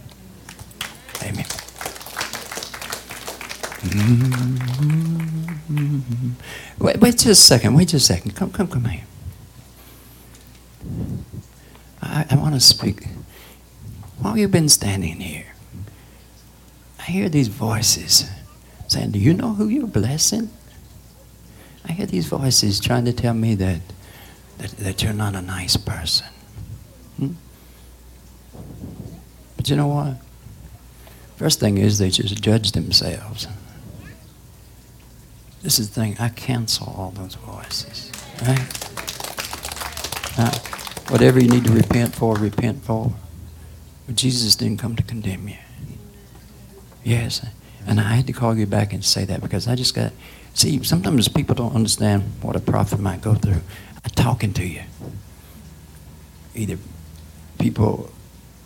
[1.22, 1.47] Amen.
[6.78, 7.74] Wait, wait just a second.
[7.74, 8.35] Wait just a second.
[8.35, 9.05] Come, come, come here.
[12.03, 13.07] I, I want to speak.
[14.18, 15.55] While you've been standing here,
[16.99, 18.30] I hear these voices
[18.89, 20.51] saying, Do you know who you're blessing?
[21.87, 23.80] I hear these voices trying to tell me that,
[24.59, 26.26] that, that you're not a nice person.
[27.18, 27.32] Hmm?
[29.57, 30.16] But you know what?
[31.37, 33.47] First thing is they just judge themselves.
[35.64, 36.16] This is the thing.
[36.20, 38.12] I cancel all those voices.
[38.42, 38.58] Right?
[40.36, 40.50] Now,
[41.08, 43.14] whatever you need to repent for, repent for.
[44.06, 45.56] But Jesus didn't come to condemn you.
[47.02, 47.46] Yes.
[47.86, 50.12] And I had to call you back and say that because I just got.
[50.52, 53.62] See, sometimes people don't understand what a prophet might go through.
[54.04, 54.82] I'm talking to you.
[56.54, 56.76] Either
[57.58, 58.10] people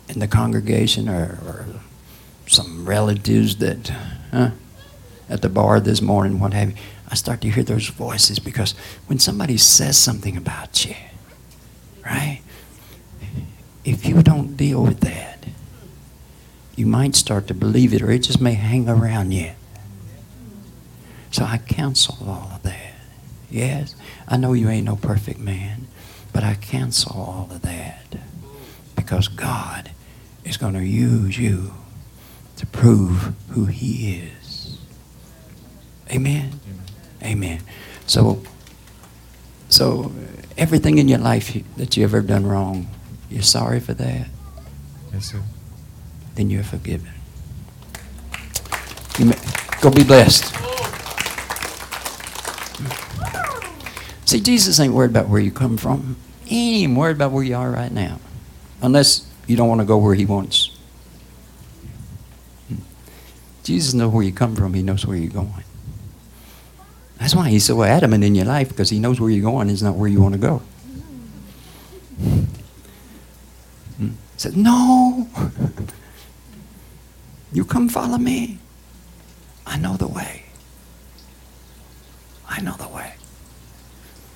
[0.09, 1.65] in the congregation or, or
[2.45, 3.87] some relatives that,
[4.31, 4.51] huh,
[5.29, 6.75] at the bar this morning, what have you.
[7.09, 8.73] I start to hear those voices because
[9.07, 10.95] when somebody says something about you,
[12.05, 12.41] right?
[13.83, 15.45] If you don't deal with that,
[16.75, 19.51] you might start to believe it or it just may hang around you.
[21.31, 22.93] So I cancel all of that.
[23.51, 23.95] Yes,
[24.27, 25.87] I know you ain't no perfect man,
[26.31, 28.15] but I cancel all of that
[28.95, 29.91] because God
[30.43, 31.73] is going to use you
[32.57, 34.38] to prove who He is.
[36.11, 36.59] Amen.
[37.23, 37.61] Amen.
[38.07, 38.41] So,
[39.69, 40.11] so
[40.57, 42.87] everything in your life that you ever done wrong,
[43.29, 44.27] you're sorry for that.
[45.13, 45.41] Yes, sir.
[46.35, 47.11] Then you're forgiven.
[49.17, 49.37] You may,
[49.81, 50.55] go be blessed.
[54.25, 56.15] See, Jesus ain't worried about where you come from.
[56.45, 58.19] He ain't even worried about where you are right now.
[58.81, 60.77] Unless you don't want to go where he wants.
[62.67, 62.75] Hmm.
[63.63, 64.73] Jesus knows where you come from.
[64.73, 65.63] He knows where you're going.
[67.29, 69.83] That's why he's so adamant in your life because he knows where you're going is
[69.83, 70.63] not where you want to go.
[73.97, 74.07] Hmm.
[74.07, 75.29] He said, No.
[77.53, 78.57] You come follow me.
[79.67, 80.45] I know the way.
[82.47, 83.13] I know the way.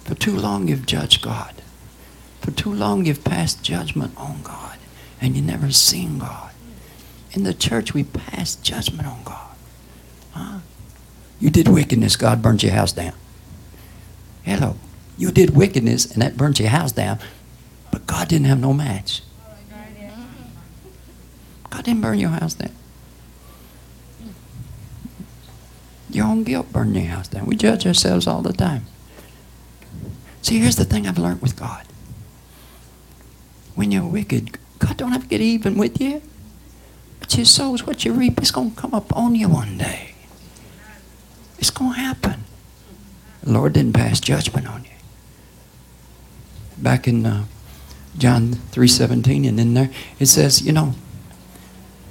[0.03, 1.63] For too long you've judged God.
[2.41, 4.77] For too long you've passed judgment on God
[5.19, 6.51] and you never seen God.
[7.31, 9.55] In the church we pass judgment on God.
[10.33, 10.59] Huh?
[11.43, 13.11] You did wickedness, God burnt your house down.
[14.43, 14.77] Hello.
[15.17, 17.19] You did wickedness and that burnt your house down,
[17.91, 19.21] but God didn't have no match.
[21.69, 22.71] God didn't burn your house down.
[26.11, 27.45] Your own guilt burned your house down.
[27.45, 28.85] We judge ourselves all the time.
[30.43, 31.85] See, here's the thing I've learned with God.
[33.75, 36.21] When you're wicked, God don't have to get even with you.
[37.19, 38.37] But your soul's what you reap.
[38.37, 40.12] It's going to come up on you one day.
[41.63, 42.43] It's going to happen.
[43.41, 44.89] The Lord didn't pass judgment on you.
[46.77, 47.45] Back in uh,
[48.17, 49.89] John 3.17 and in there,
[50.19, 50.93] it says, you know,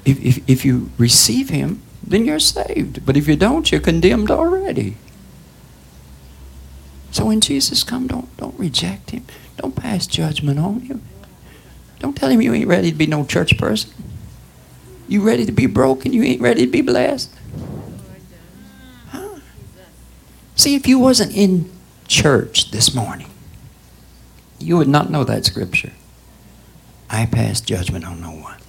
[0.06, 3.04] if, if, if you receive him, then you're saved.
[3.04, 4.96] But if you don't, you're condemned already.
[7.10, 9.26] So when Jesus comes, don't, don't reject him.
[9.58, 11.02] Don't pass judgment on him.
[11.98, 13.92] Don't tell him you ain't ready to be no church person.
[15.08, 16.14] You ready to be broken?
[16.14, 17.28] You ain't ready to be blessed?
[20.62, 21.68] See, if you wasn't in
[22.06, 23.28] church this morning,
[24.60, 25.90] you would not know that scripture.
[27.10, 28.60] I pass judgment on no one.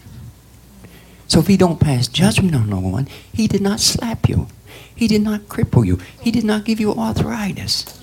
[1.27, 4.47] So if he don't pass judgment on no one, he did not slap you.
[4.95, 5.99] He did not cripple you.
[6.19, 8.01] He did not give you arthritis.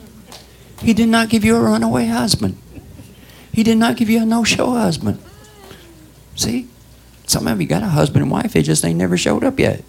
[0.79, 2.57] He did not give you a runaway husband.
[3.53, 5.21] He did not give you a no-show husband.
[6.37, 6.69] See?
[7.27, 9.83] Some of you got a husband and wife, they just ain't never showed up yet.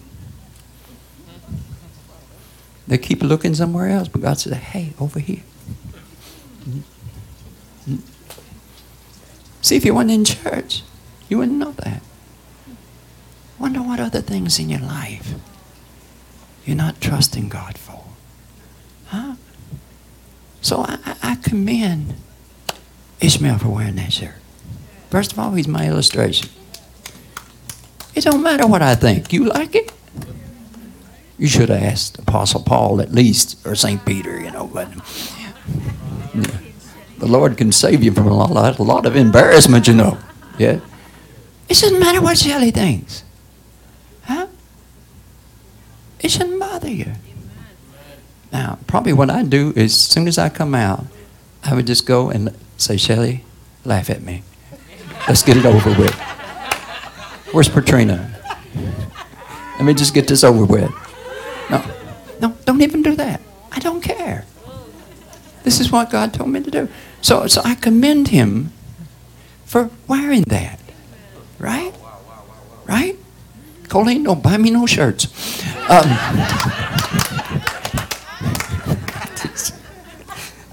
[2.92, 5.40] They keep looking somewhere else, but God says, hey, over here.
[6.68, 7.96] Mm-hmm.
[9.62, 10.82] See, if you weren't in church,
[11.30, 12.02] you wouldn't know that.
[13.58, 15.32] Wonder what other things in your life
[16.66, 18.04] you're not trusting God for.
[19.06, 19.36] Huh?
[20.60, 22.12] So I, I commend
[23.22, 24.34] Ishmael for wearing that shirt.
[25.08, 26.50] First of all, he's my illustration.
[28.14, 29.32] It don't matter what I think.
[29.32, 29.90] You like it?
[31.42, 34.06] You should have asked Apostle Paul at least, or St.
[34.06, 34.70] Peter, you know.
[34.72, 34.88] But
[35.36, 36.60] yeah.
[37.18, 40.18] the Lord can save you from a lot, a lot of embarrassment, you know.
[40.56, 40.78] Yeah.
[41.68, 43.24] It doesn't matter what Shelley thinks.
[44.22, 44.46] Huh?
[46.20, 47.10] It shouldn't bother you.
[48.52, 51.06] Now, probably what I'd do is, as soon as I come out,
[51.64, 53.42] I would just go and say, Shelley,
[53.84, 54.44] laugh at me.
[55.26, 56.14] Let's get it over with.
[57.50, 58.30] Where's Patrina?
[59.72, 61.01] Let me just get this over with.
[61.72, 61.82] No,
[62.40, 63.40] no, don't even do that.
[63.72, 64.44] I don't care.
[65.64, 66.88] This is what God told me to do.
[67.22, 68.72] So, so I commend him
[69.64, 70.78] for wearing that.
[71.58, 71.94] Right?
[72.84, 73.16] Right?
[73.88, 75.26] Colleen, don't buy me no shirts.
[75.88, 76.04] Um,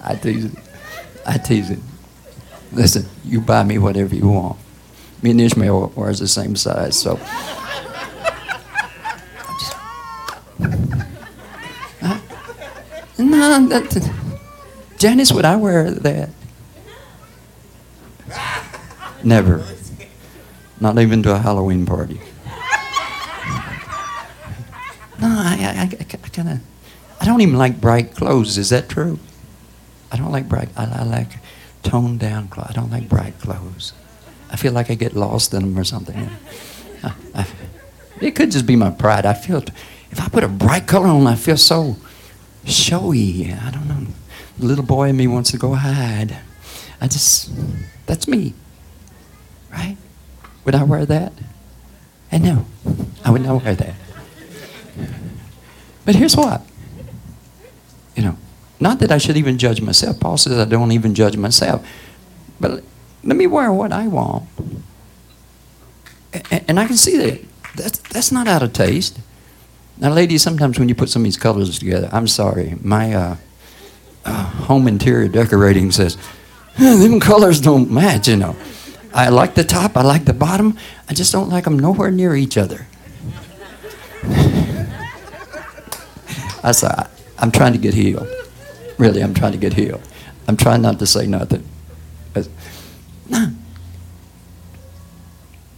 [0.03, 0.51] I tease it.
[1.25, 1.79] I tease it.
[2.73, 4.57] Listen, you buy me whatever you want.
[5.21, 7.19] Me and Ishmael wears the same size, so.
[13.19, 14.11] No, that,
[14.97, 16.29] Janice, would I wear that?
[19.23, 19.65] Never.
[20.79, 22.21] Not even to a Halloween party.
[25.19, 26.59] No, I, I, I, I kind of,
[27.19, 28.57] I don't even like bright clothes.
[28.57, 29.19] Is that true?
[30.13, 30.69] I don't like bright.
[30.77, 31.27] I, I like
[31.83, 32.67] toned down clothes.
[32.69, 33.91] I don't like bright clothes.
[34.49, 36.15] I feel like I get lost in them or something.
[37.03, 37.47] I, I,
[38.21, 39.25] it could just be my pride.
[39.25, 39.61] I feel
[40.09, 41.97] if I put a bright color on, I feel so
[42.69, 43.53] showy.
[43.53, 44.07] I don't know.
[44.57, 46.37] The little boy in me wants to go hide.
[47.01, 47.51] I just,
[48.05, 48.53] that's me.
[49.71, 49.97] Right?
[50.65, 51.33] Would I wear that?
[52.31, 52.65] And no,
[53.23, 53.95] I would not wear that.
[56.05, 56.61] But here's what.
[58.15, 58.37] You know,
[58.79, 60.19] not that I should even judge myself.
[60.19, 61.87] Paul says I don't even judge myself.
[62.59, 62.83] But
[63.23, 64.47] let me wear what I want.
[66.67, 67.41] And I can see that.
[67.75, 69.19] That's, that's not out of taste.
[69.99, 73.35] Now, ladies, sometimes when you put some of these colors together, I'm sorry, my uh,
[74.23, 76.17] uh, home interior decorating says,
[76.77, 78.55] them colors don't match, you know.
[79.13, 80.77] I like the top, I like the bottom,
[81.09, 82.87] I just don't like them nowhere near each other.
[86.63, 88.27] I said, I'm trying to get healed.
[88.97, 90.01] Really, I'm trying to get healed.
[90.47, 91.67] I'm trying not to say nothing.
[93.27, 93.49] No.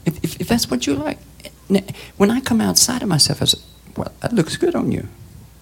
[0.06, 1.18] If, if, if that's what you like,
[2.18, 3.60] when I come outside of myself, I say,
[3.96, 5.08] well, that looks good on you.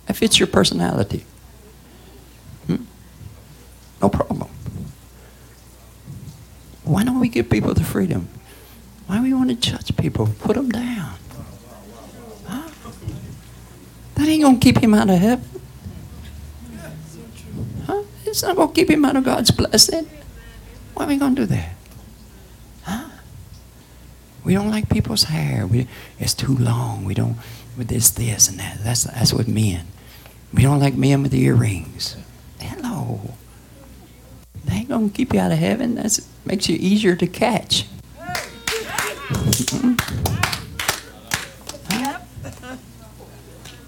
[0.05, 1.25] That fits your personality.
[2.67, 2.83] Hmm?
[4.01, 4.49] No problem.
[6.83, 8.27] Why don't we give people the freedom?
[9.05, 10.27] Why do we want to judge people?
[10.39, 11.13] Put them down.
[12.45, 12.69] Huh?
[14.15, 15.61] That ain't going to keep him out of heaven.
[17.85, 18.03] Huh?
[18.25, 20.07] It's not going to keep him out of God's blessing.
[20.93, 21.75] Why are we going to do that?
[22.83, 23.09] Huh?
[24.43, 25.67] We don't like people's hair.
[25.67, 25.87] We,
[26.19, 27.05] it's too long.
[27.05, 27.37] We don't,
[27.79, 28.83] with this, this, and that.
[28.83, 29.87] That's, that's what men.
[30.53, 32.17] We don't like men with earrings.
[32.59, 33.21] Hello.
[34.65, 35.95] They ain't going to keep you out of heaven.
[35.95, 37.85] That makes you easier to catch.
[39.29, 39.95] Mm-hmm.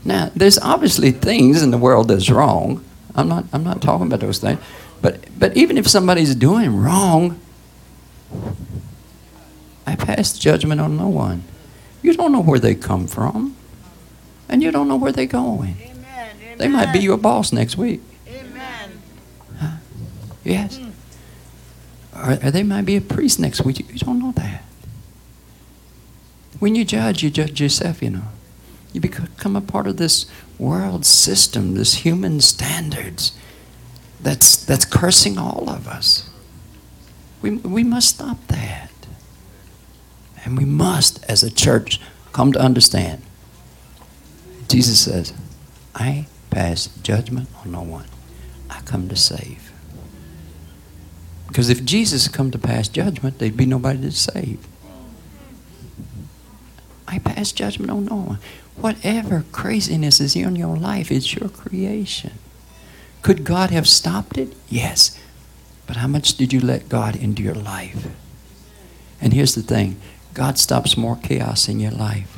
[0.04, 2.84] Now, there's obviously things in the world that's wrong.
[3.14, 4.60] I'm not, I'm not talking about those things.
[5.02, 7.40] But, but even if somebody's doing wrong,
[9.86, 11.44] I pass judgment on no one.
[12.02, 13.58] You don't know where they come from,
[14.52, 15.78] and you don't know where they're going.
[15.82, 16.36] Amen.
[16.58, 18.02] They might be your boss next week.
[18.28, 19.02] Amen.
[19.58, 19.78] Huh?
[20.44, 20.78] Yes.
[20.78, 20.92] Mm.
[22.14, 23.80] Or, or they might be a priest next week.
[23.80, 24.64] You don't know that.
[26.60, 28.26] When you judge, you judge yourself, you know.
[28.94, 30.26] You become a part of this
[30.60, 33.32] world system, this human standards
[34.20, 36.30] that's, that's cursing all of us.
[37.42, 38.92] We, we must stop that.
[40.44, 42.02] And we must, as a church,
[42.34, 43.22] come to understand.
[44.72, 45.34] Jesus says,
[45.94, 48.06] I pass judgment on no one.
[48.70, 49.72] I come to save.
[51.50, 54.66] Because if Jesus come to pass judgment, there'd be nobody to save.
[57.06, 58.40] I pass judgment on no one.
[58.78, 62.32] Whatever craziness is in your life is your creation.
[63.22, 64.56] Could God have stopped it?
[64.70, 65.20] Yes.
[65.86, 68.08] But how much did you let God into your life?
[69.20, 70.00] And here's the thing
[70.34, 72.38] God stops more chaos in your life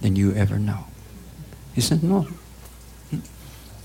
[0.00, 0.84] than you ever know.
[1.78, 2.26] He said, No.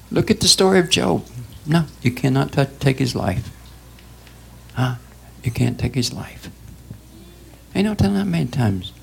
[0.10, 1.28] Look at the story of Job.
[1.68, 3.56] No, you cannot take his life.
[4.74, 4.96] Huh?
[5.44, 6.50] You can't take his life.
[7.76, 8.94] Ain't no telling how many times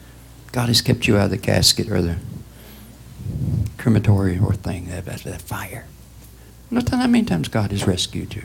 [0.50, 2.16] God has kept you out of the casket or the
[3.78, 5.86] crematory or thing, that, that fire.
[6.68, 8.42] No telling how many times God has rescued you.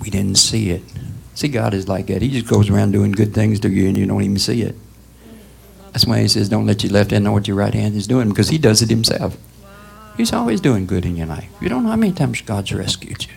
[0.00, 0.84] We didn't see it.
[1.34, 2.22] See, God is like that.
[2.22, 4.76] He just goes around doing good things to you and you don't even see it.
[5.92, 8.06] That's why he says, don't let your left hand know what your right hand is
[8.06, 9.36] doing because he does it himself.
[10.16, 11.48] He's always doing good in your life.
[11.60, 13.34] You don't know how many times God's rescued you.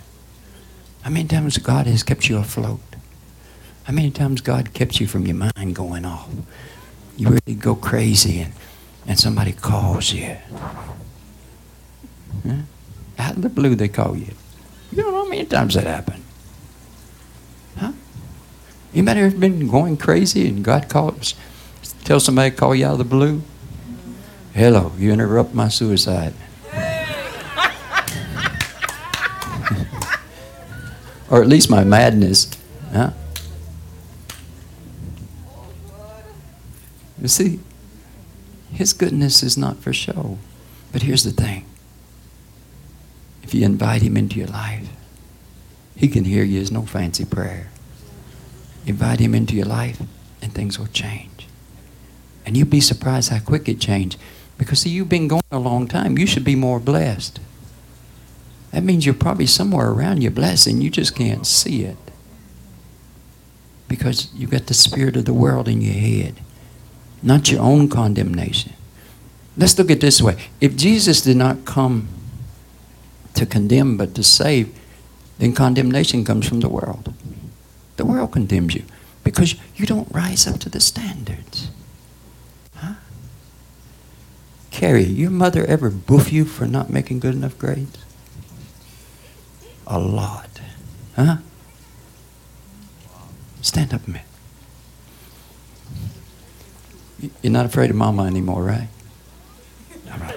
[1.02, 2.80] How many times God has kept you afloat.
[3.84, 6.30] How many times God kept you from your mind going off.
[7.18, 8.54] You really go crazy and,
[9.06, 10.38] and somebody calls you.
[12.46, 12.56] Huh?
[13.20, 14.34] Out of the blue they call you.
[14.92, 16.24] You don't know how many times that happened.
[17.78, 17.92] Huh?
[18.94, 21.36] Anybody ever been going crazy and God calls,
[22.06, 23.42] tell somebody to call you out of the blue?
[24.54, 26.34] Hello, you interrupt my suicide.
[31.30, 32.50] or at least my madness.
[32.94, 33.10] Huh?
[37.22, 37.60] You see,
[38.72, 40.38] His goodness is not for show.
[40.92, 41.66] But here's the thing
[43.44, 44.88] if you invite Him into your life,
[45.96, 46.62] He can hear you.
[46.62, 47.70] It's no fancy prayer.
[48.86, 50.00] Invite Him into your life,
[50.42, 51.35] and things will change.
[52.46, 54.20] And you'd be surprised how quick it changed.
[54.58, 56.18] Because see, you've been going a long time.
[56.18, 57.40] You should be more blessed.
[58.72, 60.82] That means you're probably somewhere around your blessing.
[60.82, 61.98] You just can't see it.
[63.88, 66.40] Because you've got the spirit of the world in your head,
[67.22, 68.74] not your own condemnation.
[69.58, 70.38] Let's look at this way.
[70.60, 72.10] If Jesus did not come
[73.36, 74.78] to condemn but to save,
[75.38, 77.14] then condemnation comes from the world.
[77.98, 78.84] The world condemns you
[79.24, 81.70] because you don't rise up to the standards.
[82.76, 82.96] Huh?
[84.76, 87.98] Carrie, your mother ever boof you for not making good enough grades?
[89.88, 90.50] A lot.
[91.16, 91.38] Huh?
[93.62, 94.28] Stand up a minute.
[97.42, 98.90] You're not afraid of mama anymore, right?
[100.12, 100.36] All right.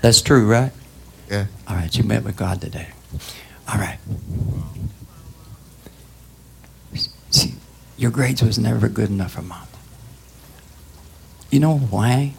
[0.00, 0.70] That's true, right?
[1.28, 1.46] Yeah.
[1.66, 2.90] All right, you met with God today.
[3.66, 3.98] All right.
[7.30, 7.54] See,
[7.98, 9.66] your grades was never good enough for mom.
[11.50, 12.34] You know why?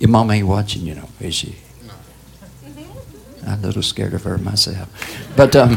[0.00, 1.56] Your mom ain't watching, you know, is she?
[1.86, 1.92] No.
[3.46, 4.88] I'm a little scared of her myself.
[5.36, 5.74] But um,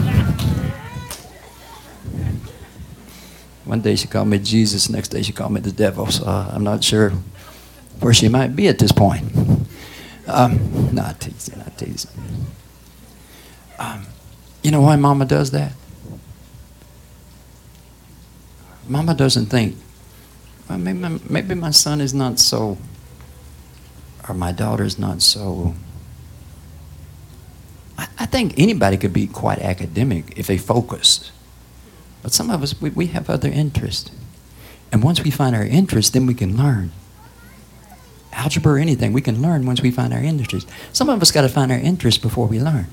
[3.66, 6.64] one day she called me Jesus, next day she called me the devil, so I'm
[6.64, 7.12] not sure
[8.00, 9.32] where she might be at this point.
[10.28, 12.12] Um, not teasing, not teasing.
[13.78, 14.06] Um,
[14.64, 15.74] you know why mama does that?
[18.88, 19.76] Mama doesn't think,
[20.70, 22.78] well, maybe, my- maybe my son is not so,
[24.28, 25.76] or my daughter is not so.
[27.98, 31.32] I, I think anybody could be quite academic if they focus.
[32.22, 34.12] But some of us, we, we have other interests.
[34.92, 36.92] And once we find our interest, then we can learn.
[38.34, 40.68] Algebra or anything, we can learn once we find our interest.
[40.92, 42.88] Some of us got to find our interest before we learn.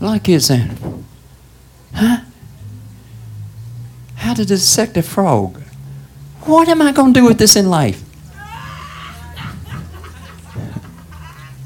[0.00, 0.70] A lot of kids saying,
[1.94, 2.18] huh?
[4.20, 5.62] How to dissect a frog.
[6.42, 8.02] What am I going to do with this in life?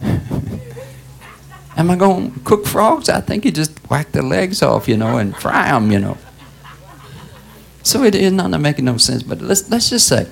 [1.76, 3.09] Am I going to cook frogs?
[3.09, 6.16] I think you just whack the legs off, you know, and fry them, you know.
[7.82, 9.24] So it is not making no sense.
[9.24, 10.28] But let's let's just say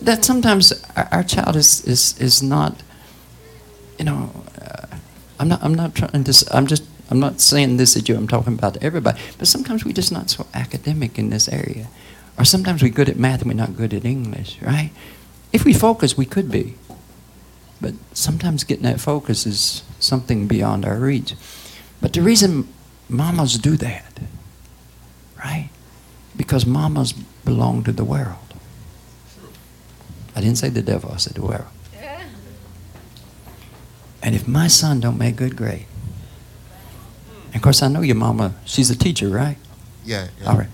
[0.00, 2.84] that sometimes our, our child is, is is not,
[3.98, 4.30] you know,
[4.62, 4.86] uh,
[5.40, 6.46] I'm not I'm not trying to.
[6.52, 6.84] I'm just
[7.14, 8.16] I'm not saying this at you.
[8.16, 9.20] I'm talking about everybody.
[9.38, 11.86] But sometimes we're just not so academic in this area,
[12.36, 14.90] or sometimes we're good at math and we're not good at English, right?
[15.52, 16.74] If we focus, we could be.
[17.80, 21.36] But sometimes getting that focus is something beyond our reach.
[22.00, 22.66] But the reason
[23.08, 24.18] mamas do that,
[25.38, 25.70] right?
[26.36, 28.54] Because mamas belong to the world.
[30.34, 31.70] I didn't say the devil, I said the world.
[34.20, 35.86] And if my son don't make good grade,
[37.54, 39.56] and of course I know your mama, she's a teacher, right?
[40.04, 40.26] Yeah.
[40.40, 40.50] yeah.
[40.50, 40.68] All right.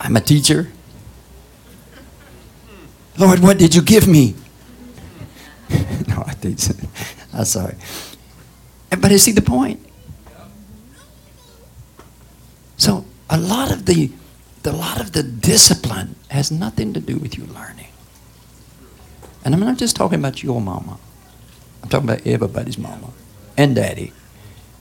[0.00, 0.68] I'm a teacher.
[3.18, 4.36] Lord, what did you give me?
[6.06, 6.60] no, I think
[7.34, 7.74] I'm sorry.
[8.90, 9.84] But you see the point?
[12.76, 14.12] So a lot of the,
[14.62, 17.88] the lot of the discipline has nothing to do with you learning.
[19.44, 20.98] And I'm not just talking about your mama.
[21.82, 23.10] I'm talking about everybody's mama
[23.56, 24.12] and daddy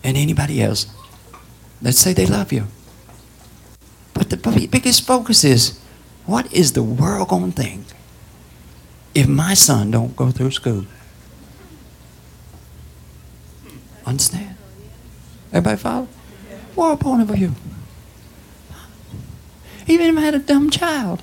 [0.04, 0.88] and anybody else
[1.82, 2.68] that say they love you.
[4.14, 5.80] But the biggest focus is
[6.26, 7.86] what is the world going to think
[9.14, 10.86] if my son don't go through school?
[14.06, 14.56] Understand?
[15.52, 16.08] Everybody follow?
[16.76, 17.54] What point of view.
[19.88, 21.22] Even if I had a dumb child.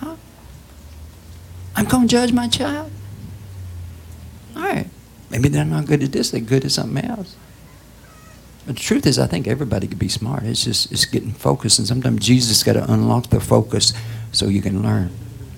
[0.00, 0.16] Huh?
[1.76, 2.90] I'm going to judge my child?
[4.56, 4.88] All right.
[5.30, 7.36] Maybe they're not good at this, they're good at something else.
[8.66, 10.42] But the truth is, I think everybody could be smart.
[10.42, 13.92] It's just it's getting focused, and sometimes Jesus got to unlock the focus
[14.32, 15.10] so you can learn.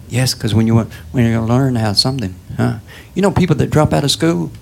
[0.08, 2.78] Yes, because when you want, when you learn how something, huh?
[3.14, 4.52] You know, people that drop out of school,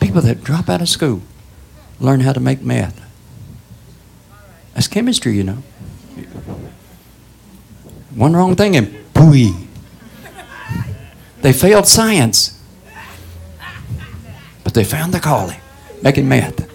[0.00, 1.22] people that drop out of school,
[1.98, 3.00] learn how to make math.
[4.74, 5.62] That's chemistry, you know.
[8.14, 9.66] One wrong thing and pooey.
[11.40, 12.61] They failed science.
[14.72, 15.60] But they found the calling,
[16.00, 16.66] making math.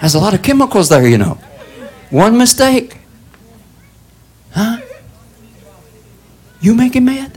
[0.00, 1.36] There's a lot of chemicals there, you know.
[2.10, 2.98] One mistake.
[4.52, 4.78] Huh?
[6.60, 7.36] You making math?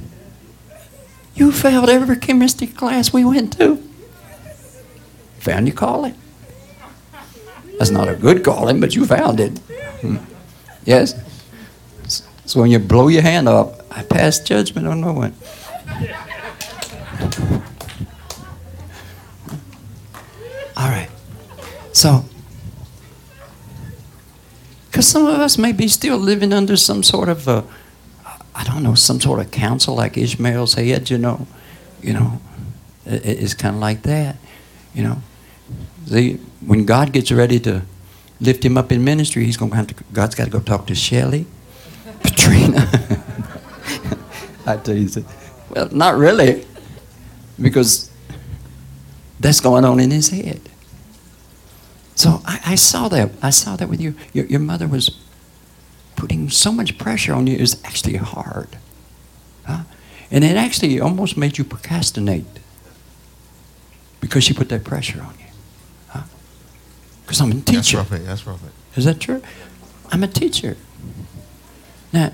[1.33, 3.81] You failed every chemistry class we went to.
[5.39, 6.13] Found your calling.
[7.79, 9.57] That's not a good calling, but you found it.
[10.01, 10.17] Hmm.
[10.85, 11.15] Yes?
[12.45, 15.33] So when you blow your hand up, I pass judgment on no one.
[20.81, 21.09] All right.
[21.93, 22.25] So,
[24.89, 27.63] because some of us may be still living under some sort of, a,
[28.55, 31.45] I don't know, some sort of counsel like Ishmael's head, you know,
[32.01, 32.41] you know,
[33.05, 34.37] it, it's kind of like that,
[34.95, 35.21] you know.
[36.07, 37.83] See, when God gets ready to
[38.39, 40.87] lift him up in ministry, he's going to have to, God's got to go talk
[40.87, 41.45] to Shelly,
[42.23, 42.89] Katrina.
[44.65, 45.25] I tell you,
[45.69, 46.65] well, not really,
[47.61, 48.09] because
[49.39, 50.70] that's going on in his head.
[52.21, 53.31] So I, I, saw that.
[53.41, 54.13] I saw that with you.
[54.31, 55.17] Your, your mother was
[56.15, 57.55] putting so much pressure on you.
[57.55, 58.77] It was actually hard.
[59.65, 59.85] Huh?
[60.29, 62.45] And it actually almost made you procrastinate
[64.19, 66.21] because she put that pressure on you.
[67.23, 67.45] Because huh?
[67.45, 67.97] I'm a teacher.
[67.97, 68.03] Eh?
[68.03, 68.23] That's right.
[68.23, 68.51] That's eh?
[68.51, 68.59] right.
[68.95, 69.41] Is that true?
[70.11, 70.77] I'm a teacher.
[72.13, 72.33] Now,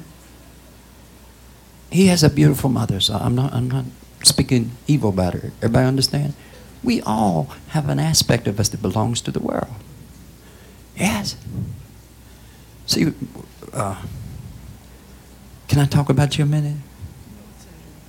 [1.89, 3.85] he has a beautiful mother, so I'm not, I'm not
[4.23, 5.53] speaking evil about her.
[5.61, 6.33] Everybody understand?
[6.87, 9.75] We all have an aspect of us that belongs to the world.
[10.95, 11.35] Yes.
[12.85, 13.11] See,
[13.73, 14.01] uh,
[15.67, 16.77] can I talk about you a minute?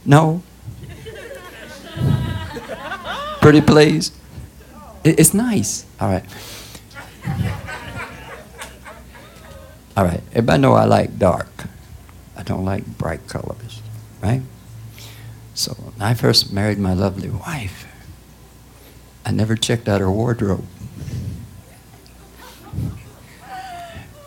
[0.04, 0.44] No?
[3.40, 4.12] Pretty please?
[5.02, 5.84] It's nice.
[6.00, 6.24] All right.
[9.96, 10.22] All right.
[10.30, 11.64] Everybody know I like dark.
[12.36, 13.82] I don't like bright colors,
[14.22, 14.42] right?
[15.54, 17.87] So when I first married my lovely wife,
[19.24, 20.64] I never checked out her wardrobe.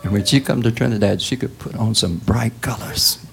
[0.02, 3.24] And when she come to Trinidad, she could put on some bright colors.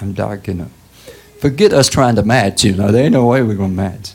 [0.00, 0.70] I'm dark, you know.
[1.38, 2.90] Forget us trying to match, you know.
[2.90, 4.12] There ain't no way we're going to match.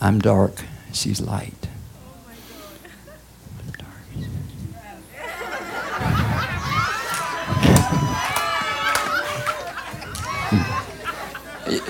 [0.00, 0.64] I'm dark.
[0.92, 1.59] She's light.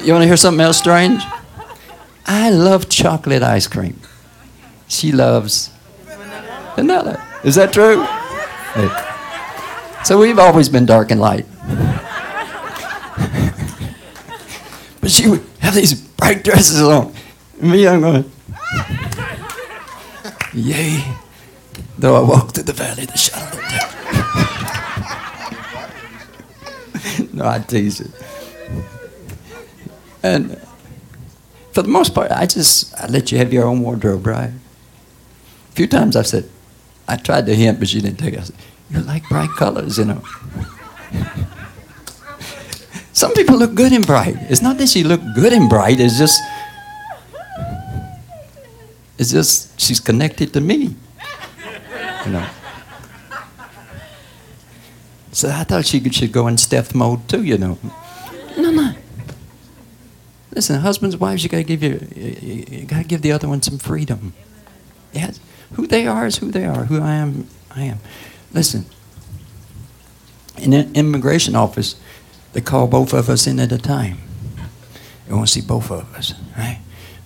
[0.04, 1.22] You want to hear something else strange?
[2.26, 4.00] I love chocolate ice cream.
[4.88, 5.70] She loves
[6.74, 7.22] vanilla.
[7.44, 8.06] Is that true?
[10.04, 11.44] So we've always been dark and light.
[15.00, 17.12] but she would have these bright dresses on.
[17.60, 18.30] Me, I'm going,
[20.54, 21.04] yay.
[21.98, 23.96] Though I walk through the valley of the shadow of death.
[27.34, 28.10] no, I tease it.
[30.22, 30.60] And
[31.72, 34.50] for the most part, I just I let you have your own wardrobe, right?
[34.50, 36.48] A few times I've said,
[37.08, 38.40] I tried to hint, but she didn't take it.
[38.40, 38.56] I said,
[38.90, 40.22] you like bright colors, you know.
[43.12, 44.36] Some people look good in bright.
[44.48, 46.40] It's not that she looked good in bright, it's just
[49.18, 50.96] it's just she's connected to me.
[52.24, 52.46] You know.
[55.32, 57.78] So I thought she should go in stealth mode too, you know.
[58.56, 58.94] No, no.
[60.52, 64.32] Listen, husbands, wives, you gotta give you, you gotta give the other one some freedom.
[65.12, 65.38] Yes,
[65.74, 66.84] who they are is who they are.
[66.84, 67.98] Who I am, I am.
[68.52, 68.86] Listen,
[70.58, 72.00] in an immigration office,
[72.52, 74.18] they call both of us in at a time.
[75.26, 76.80] They want to see both of us, right?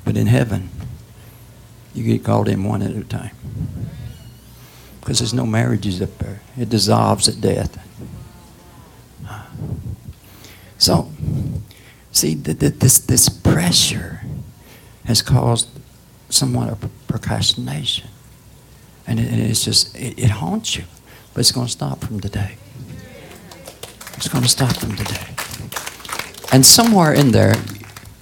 [0.04, 0.68] But in heaven,
[1.94, 3.34] you get called in one at a time.
[5.00, 6.40] Because there's no marriages up there.
[6.58, 7.78] It dissolves at death.
[10.76, 11.10] So,
[12.14, 14.22] see, th- th- this, this pressure
[15.04, 15.68] has caused
[16.30, 18.08] somewhat of procrastination.
[19.06, 20.84] And it, it's just, it, it haunts you.
[21.32, 22.56] But it's going to stop from today.
[24.16, 25.34] It's going to stop from today.
[26.52, 27.56] And somewhere in there,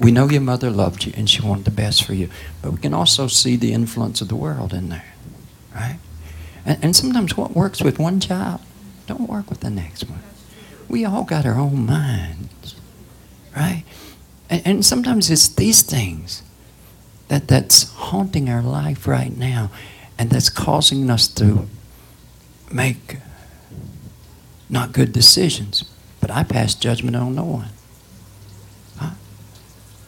[0.00, 2.30] we know your mother loved you and she wanted the best for you.
[2.62, 5.14] But we can also see the influence of the world in there,
[5.74, 5.98] right?
[6.64, 8.60] And, and sometimes what works with one child
[9.06, 10.22] don't work with the next one.
[10.88, 12.71] We all got our own minds,
[13.56, 13.84] right?
[14.50, 16.42] And, and sometimes it's these things
[17.28, 19.70] that, that's haunting our life right now
[20.18, 21.68] and that's causing us to
[22.70, 23.18] make
[24.68, 25.84] not good decisions.
[26.20, 27.70] But I pass judgment on no one.
[28.96, 29.10] Huh?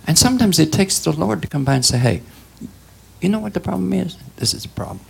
[0.06, 2.22] And sometimes it takes the Lord to come by and say, hey,
[3.20, 4.16] you know what the problem is?
[4.36, 5.00] This is a problem.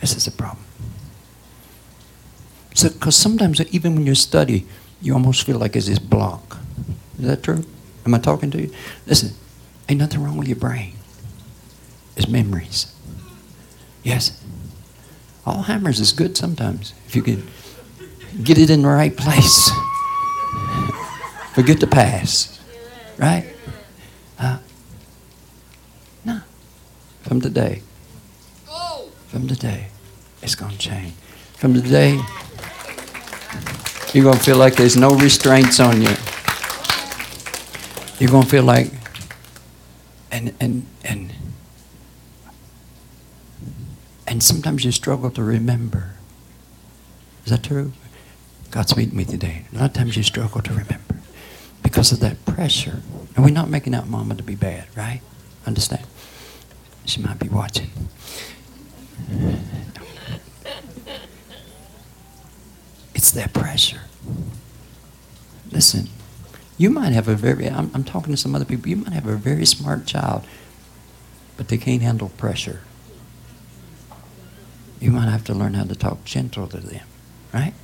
[0.00, 0.64] This is a problem.
[2.74, 4.66] So, because sometimes even when you study,
[5.00, 6.58] you almost feel like it's this block.
[7.18, 7.64] Is that true?
[8.06, 8.72] Am I talking to you?
[9.06, 9.32] Listen,
[9.88, 10.94] ain't nothing wrong with your brain.
[12.16, 12.94] It's memories.
[14.02, 14.42] Yes.
[15.46, 17.46] Alzheimer's is good sometimes if you can
[18.42, 19.70] get it in the right place.
[21.54, 22.60] Forget the past.
[23.18, 23.52] Right?
[24.38, 24.58] Uh,
[26.24, 26.40] no.
[27.22, 27.82] From today.
[29.28, 29.88] From today,
[30.40, 31.12] it's going to change.
[31.52, 32.18] From today,
[34.12, 36.14] you're going to feel like there's no restraints on you.
[38.18, 38.90] You're going to feel like,
[40.32, 41.32] and, and, and,
[44.26, 46.14] and sometimes you struggle to remember.
[47.44, 47.92] Is that true?
[48.70, 49.64] God's meeting me today.
[49.72, 51.16] A lot of times you struggle to remember
[51.82, 53.02] because of that pressure.
[53.34, 55.20] And we're not making out mama to be bad, right?
[55.66, 56.06] Understand?
[57.04, 57.90] She might be watching.
[63.18, 64.02] It's that pressure.
[65.72, 66.08] Listen,
[66.76, 69.26] you might have a very, I'm, I'm talking to some other people, you might have
[69.26, 70.44] a very smart child,
[71.56, 72.82] but they can't handle pressure.
[75.00, 77.04] You might have to learn how to talk gentle to them,
[77.52, 77.74] right?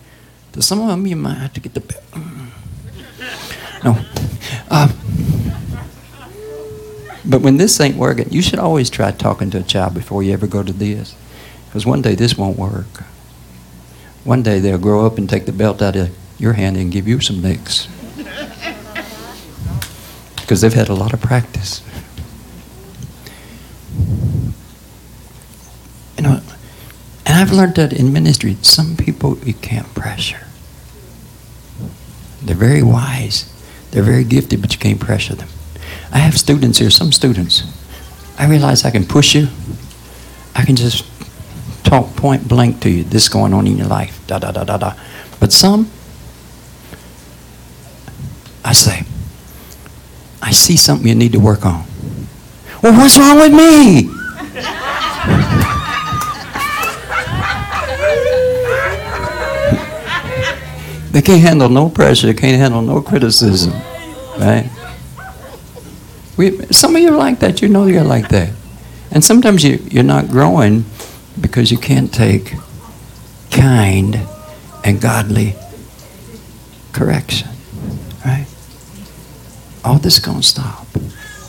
[0.52, 1.80] To some of them, you might have to get the.
[3.82, 3.98] No.
[4.70, 4.86] Uh,
[7.24, 10.32] but when this ain't working, you should always try talking to a child before you
[10.32, 11.16] ever go to this.
[11.66, 13.02] Because one day this won't work.
[14.24, 17.06] One day they'll grow up and take the belt out of your hand and give
[17.06, 17.88] you some licks.
[20.36, 21.82] Because they've had a lot of practice.
[26.16, 26.40] You know,
[27.26, 30.46] and I've learned that in ministry, some people you can't pressure.
[32.42, 33.50] They're very wise.
[33.90, 35.48] They're very gifted, but you can't pressure them.
[36.12, 37.62] I have students here, some students.
[38.38, 39.48] I realize I can push you.
[40.54, 41.04] I can just
[41.84, 43.04] talk point blank to you.
[43.04, 44.26] This is going on in your life.
[44.26, 44.94] Da da da da da.
[45.38, 45.90] But some,
[48.64, 49.04] I say,
[50.42, 51.84] I see something you need to work on.
[52.82, 54.10] Well, what's wrong with me?
[61.12, 62.26] They can't handle no pressure.
[62.26, 63.72] They can't handle no criticism,
[64.36, 64.68] right?
[66.36, 67.62] We, some of you are like that.
[67.62, 68.50] You know you're like that.
[69.12, 70.84] And sometimes you, you're not growing
[71.44, 72.54] because you can't take
[73.50, 74.18] kind
[74.82, 75.54] and godly
[76.92, 77.48] correction,
[78.24, 78.46] right?
[79.84, 80.86] All this is going to stop.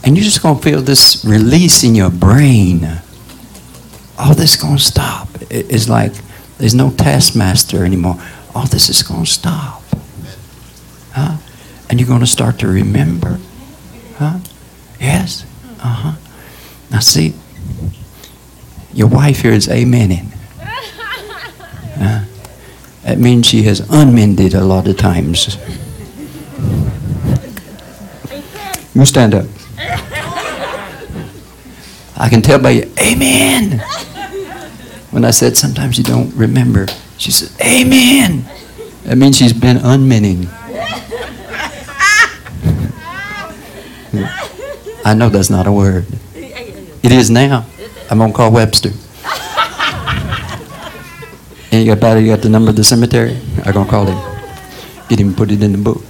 [0.03, 3.01] And you're just going to feel this release in your brain.
[4.19, 5.29] All this is going to stop.
[5.49, 6.13] It's like
[6.57, 8.19] there's no taskmaster anymore
[8.55, 9.83] all this is going to stop.
[11.11, 11.37] Huh?
[11.89, 13.37] And you're going to start to remember.
[14.17, 14.39] Huh?
[14.99, 15.45] Yes?
[15.79, 16.13] Uh huh.
[16.89, 17.33] Now, see,
[18.95, 20.31] your wife here is amening.
[21.99, 22.25] Uh,
[23.03, 25.57] that means she has unmended a lot of times.
[28.95, 29.45] You stand up.
[32.17, 33.79] I can tell by you, Amen.
[35.11, 38.45] When I said sometimes you don't remember, she said, Amen.
[39.03, 40.47] That means she's been unmending.
[45.03, 46.05] I know that's not a word.
[46.33, 47.65] It is now.
[48.09, 48.89] I'm going to call Webster.
[51.71, 53.37] Ain't you got, you got the number of the cemetery?
[53.65, 54.19] I'm going to call him.
[55.09, 56.03] Get him put it in the book.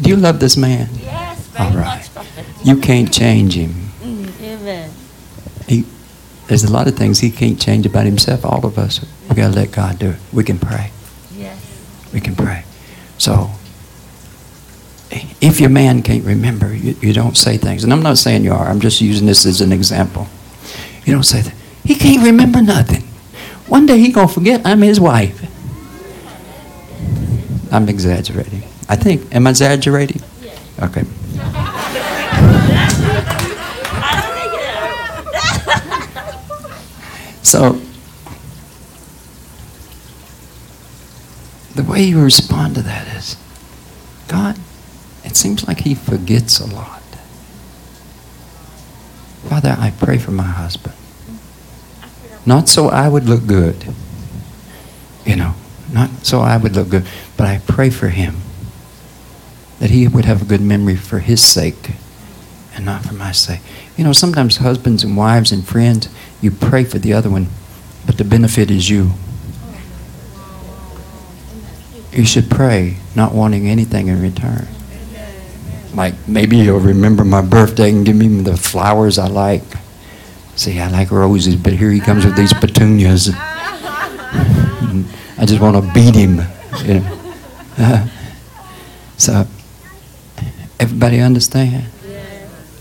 [0.00, 0.88] Do you love this man?
[1.00, 2.10] Yes, All very right.
[2.14, 2.26] much,
[2.64, 3.72] You can't change him.
[4.02, 4.90] Mm, amen.
[5.66, 5.84] He,
[6.46, 8.44] there's a lot of things he can't change about himself.
[8.44, 10.16] All of us, we got to let God do it.
[10.32, 10.90] We can pray.
[11.36, 11.58] Yes.
[12.12, 12.64] We can pray.
[13.18, 13.50] So,
[15.40, 17.84] if your man can't remember, you, you don't say things.
[17.84, 20.26] And I'm not saying you are, I'm just using this as an example.
[21.04, 21.54] You don't say that.
[21.84, 23.02] He can't remember nothing.
[23.68, 25.40] One day he gonna forget I'm his wife.
[27.72, 28.62] I'm exaggerating.
[28.88, 29.34] I think.
[29.34, 30.22] Am I exaggerating?
[30.80, 31.04] Okay.
[37.44, 37.78] So,
[41.74, 43.36] the way you respond to that is,
[44.26, 44.58] God,
[45.24, 47.02] it seems like he forgets a lot.
[49.48, 50.94] Father, I pray for my husband.
[52.46, 53.86] Not so I would look good,
[55.24, 55.54] you know,
[55.92, 57.06] not so I would look good,
[57.36, 58.36] but I pray for him
[59.80, 61.92] that he would have a good memory for his sake
[62.74, 63.60] and not for my sake.
[63.96, 66.08] You know, sometimes husbands and wives and friends,
[66.40, 67.48] you pray for the other one,
[68.06, 69.12] but the benefit is you.
[72.12, 74.68] You should pray, not wanting anything in return.
[75.94, 79.62] Like maybe he'll remember my birthday and give me the flowers I like.
[80.56, 83.30] See, I like roses, but here he comes with these petunias.
[85.36, 86.40] I just want to beat him.
[86.84, 87.20] You know.
[89.16, 89.46] so,
[90.78, 91.86] everybody understand?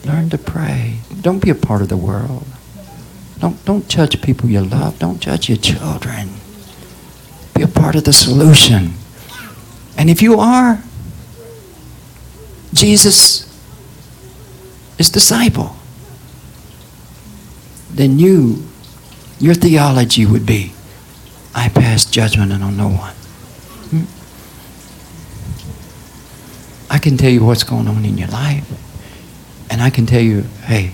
[0.05, 0.97] Learn to pray.
[1.21, 2.45] Don't be a part of the world.
[3.39, 4.99] Don't, don't judge people you love.
[4.99, 6.29] Don't judge your children.
[7.55, 8.93] Be a part of the solution.
[9.97, 10.83] And if you are,
[12.73, 13.47] Jesus
[14.97, 15.75] is disciple.
[17.91, 18.63] Then you,
[19.39, 20.73] your theology would be,
[21.53, 23.13] I pass judgment on no one.
[23.91, 24.05] Hmm?
[26.91, 28.67] I can tell you what's going on in your life.
[29.69, 30.93] And I can tell you, hey,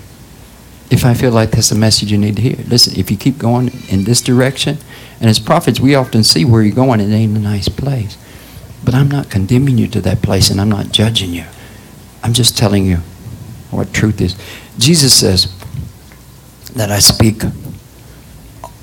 [0.90, 3.38] if I feel like that's a message you need to hear, listen, if you keep
[3.38, 4.78] going in this direction,
[5.20, 8.18] and as prophets, we often see where you're going, it ain't a nice place.
[8.84, 11.46] But I'm not condemning you to that place, and I'm not judging you.
[12.24, 12.98] I'm just telling you
[13.72, 14.36] what truth is.
[14.78, 15.54] Jesus says
[16.76, 17.44] that I speak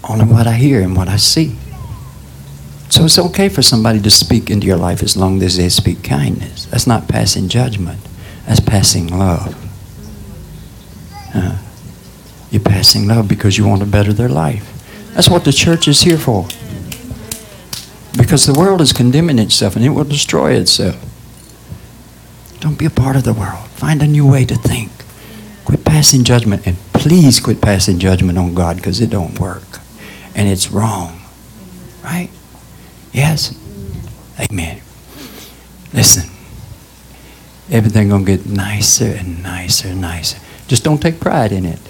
[0.08, 1.56] only what I hear and what I see.
[2.88, 6.02] So it's okay for somebody to speak into your life as long as they speak
[6.04, 6.66] kindness.
[6.66, 8.00] That's not passing judgment.
[8.46, 9.54] That's passing love.
[11.34, 11.58] Uh,
[12.50, 14.72] you're passing love because you want to better their life.
[15.14, 16.46] That's what the church is here for.
[18.16, 20.96] Because the world is condemning itself and it will destroy itself.
[22.60, 23.66] Don't be a part of the world.
[23.68, 24.90] Find a new way to think.
[25.64, 29.80] Quit passing judgment and please quit passing judgment on God because it don't work.
[30.34, 31.20] And it's wrong.
[32.02, 32.30] Right?
[33.12, 33.56] Yes?
[34.38, 34.80] Amen.
[35.92, 36.30] Listen.
[37.70, 40.38] Everything gonna get nicer and nicer and nicer.
[40.68, 41.80] Just don't take pride in it.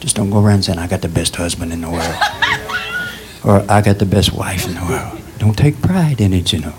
[0.00, 2.14] Just don't go around saying, I got the best husband in the world.
[3.44, 5.20] or I got the best wife in the world.
[5.38, 6.74] Don't take pride in it, you know.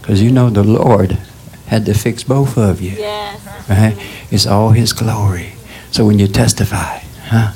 [0.00, 1.18] Because you know the Lord
[1.66, 2.92] had to fix both of you.
[2.92, 3.68] Yes.
[3.68, 3.96] Right?
[4.30, 5.52] It's all His glory.
[5.90, 7.52] So when you testify, huh?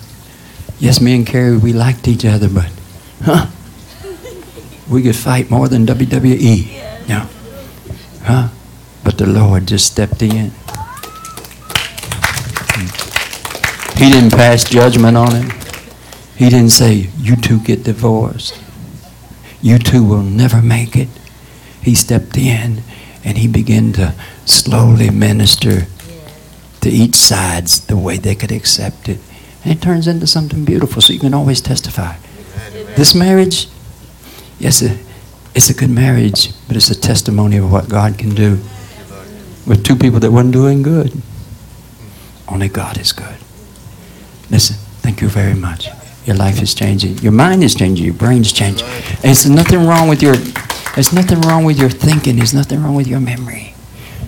[0.79, 2.71] Yes, me and Carrie, we liked each other, but,
[3.23, 3.47] huh?
[4.89, 6.67] We could fight more than WWE.
[7.09, 7.27] Yeah.
[8.23, 8.49] Huh?
[9.03, 10.53] But the Lord just stepped in.
[13.97, 15.51] He didn't pass judgment on him.
[16.37, 18.63] He didn't say, You two get divorced.
[19.61, 21.09] You two will never make it.
[21.83, 22.83] He stepped in
[23.25, 24.15] and he began to
[24.47, 25.87] slowly minister
[26.81, 29.19] to each sides the way they could accept it.
[29.65, 32.17] And it turns into something beautiful so you can always testify.
[32.97, 33.69] This marriage,
[34.59, 34.99] yes, it-
[35.55, 38.59] it's a good marriage, but it's a testimony of what God can do
[39.67, 41.21] with two people that weren't doing good.
[42.49, 43.37] Only God is good.
[44.51, 45.89] Listen, thank you very much.
[46.25, 47.19] Your life is changing.
[47.19, 48.05] Your mind is changing.
[48.05, 48.87] Your brain's changing.
[48.87, 50.37] And there's nothing wrong with your
[50.99, 52.35] there's nothing wrong with your thinking.
[52.35, 53.73] There's nothing wrong with your memory.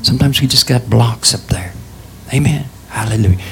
[0.02, 1.72] Sometimes we just got blocks up there.
[2.32, 2.64] Amen.
[2.86, 3.42] Hallelujah.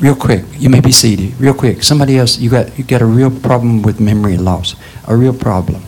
[0.00, 1.40] Real quick, you may be seated.
[1.40, 1.82] Real quick.
[1.82, 4.76] Somebody else, you got you got a real problem with memory loss.
[5.06, 5.82] A real problem.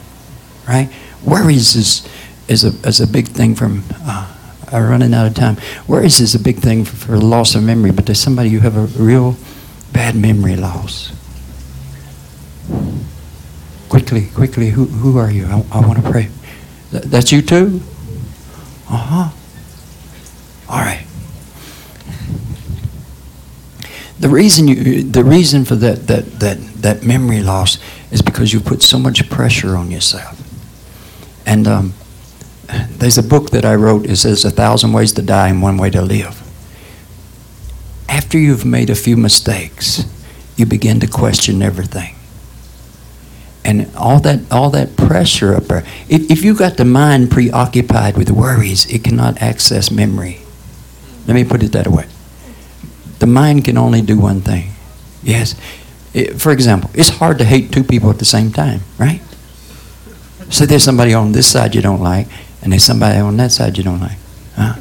[0.67, 0.89] Right?
[1.23, 2.09] Worries is
[2.49, 4.35] is a is a big thing from uh,
[4.73, 5.59] I'm running out of time.
[5.87, 8.79] Worries is a big thing for, for loss of memory, but there's somebody you have
[8.79, 9.37] a real
[9.93, 11.13] bad memory loss.
[13.91, 15.45] Quickly, quickly, who, who are you?
[15.45, 16.31] I, I want to pray.
[16.91, 17.81] Th- that's you too?
[18.89, 19.31] Uh huh.
[20.69, 21.07] All right.
[24.19, 27.79] The reason you, the reason for that, that, that, that memory loss
[28.11, 30.39] is because you put so much pressure on yourself.
[31.47, 31.95] And um,
[32.91, 34.05] there's a book that I wrote.
[34.05, 36.47] It says a thousand ways to die and one way to live.
[38.09, 40.05] After you've made a few mistakes,
[40.57, 42.15] you begin to question everything.
[43.71, 45.85] And all that all that pressure up there.
[46.09, 50.41] If, if you got the mind preoccupied with worries, it cannot access memory.
[51.27, 52.07] Let me put it that way.
[53.21, 54.73] The mind can only do one thing.
[55.23, 55.55] Yes.
[56.13, 59.21] It- for example, it's hard to hate two people at the same time, right?
[60.51, 62.27] So there's somebody on this side you don't like,
[62.63, 64.19] and there's somebody on that side you don't like.
[64.57, 64.75] Huh?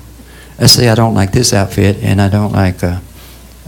[0.57, 2.99] Let's say I don't like this outfit, and I don't like uh,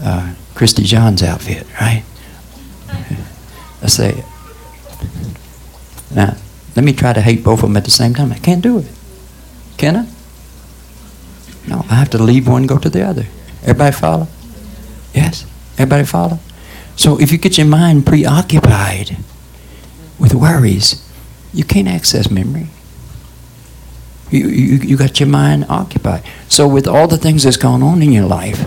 [0.02, 2.02] uh, Christy John's outfit, right?
[3.80, 4.24] Let's say,
[6.14, 6.36] now,
[6.76, 8.32] let me try to hate both of them at the same time.
[8.32, 8.86] I can't do it.
[9.76, 10.08] Can I?
[11.68, 13.26] No, I have to leave one, go to the other.
[13.62, 14.28] Everybody follow?
[15.14, 15.46] Yes?
[15.74, 16.38] Everybody follow?
[16.96, 19.16] So if you get your mind preoccupied
[20.18, 21.08] with worries,
[21.52, 22.68] you can't access memory.
[24.30, 26.24] You, you, you got your mind occupied.
[26.48, 28.64] So with all the things that's going on in your life,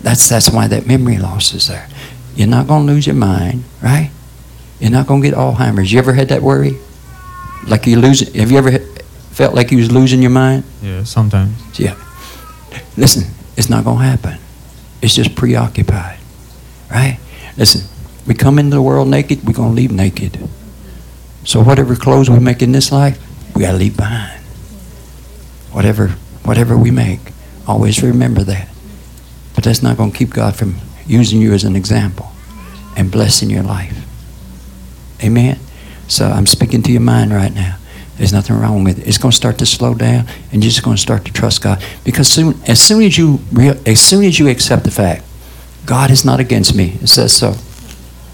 [0.00, 1.88] that's, that's why that memory loss is there.
[2.34, 4.10] You're not going to lose your mind, right?
[4.82, 5.92] You're not going to get Alzheimer's.
[5.92, 6.76] You ever had that worry?
[7.68, 8.34] Like you losing?
[8.34, 8.80] Have you ever
[9.30, 10.64] felt like you was losing your mind?
[10.82, 11.54] Yeah, sometimes.
[11.78, 11.94] Yeah.
[12.96, 14.38] Listen, it's not going to happen.
[15.00, 16.18] It's just preoccupied,
[16.90, 17.20] right?
[17.56, 17.82] Listen,
[18.26, 20.48] we come into the world naked, we're going to leave naked.
[21.44, 23.22] So whatever clothes we make in this life,
[23.54, 24.40] we got to leave behind.
[25.70, 26.08] Whatever,
[26.44, 27.20] whatever we make,
[27.68, 28.68] always remember that.
[29.54, 32.32] But that's not going to keep God from using you as an example
[32.96, 34.01] and blessing your life.
[35.22, 35.58] Amen.
[36.08, 37.78] So I'm speaking to your mind right now.
[38.16, 39.08] There's nothing wrong with it.
[39.08, 41.62] It's going to start to slow down, and you're just going to start to trust
[41.62, 41.82] God.
[42.04, 45.24] Because soon, as soon as you real, as soon as you accept the fact,
[45.86, 46.98] God is not against me.
[47.00, 47.54] It says so.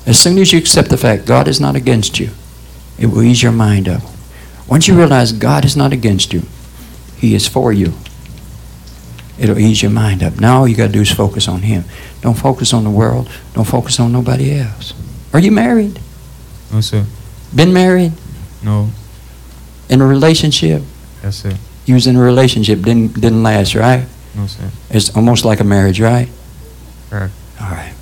[0.05, 2.31] As soon as you accept the fact, God is not against you,
[2.99, 4.03] it will ease your mind up.
[4.67, 6.43] Once you realize God is not against you,
[7.17, 7.95] He is for you.
[9.39, 10.41] It'll ease your mind up.
[10.41, 11.85] Now all you got to do is focus on Him.
[12.21, 13.31] Don't focus on the world.
[13.55, 14.93] Don't focus on nobody else.
[15.33, 16.01] Are you married?
[16.73, 17.05] No, sir.
[17.55, 18.13] Been married?
[18.63, 18.91] No.
[19.89, 20.83] In a relationship?
[21.23, 21.57] Yes, sir.
[21.87, 24.07] You was in a relationship, didn't didn't last, right?
[24.35, 24.71] No, sir.
[24.91, 26.29] It's almost like a marriage, right?
[27.11, 27.33] Correct.
[27.61, 27.95] All right.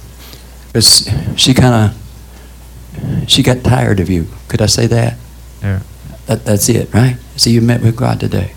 [0.69, 4.27] Because she kind of, she got tired of you.
[4.49, 5.17] Could I say that?
[5.63, 5.81] Yeah.
[6.27, 6.45] that?
[6.45, 7.17] That's it, right?
[7.37, 8.53] So you met with God today.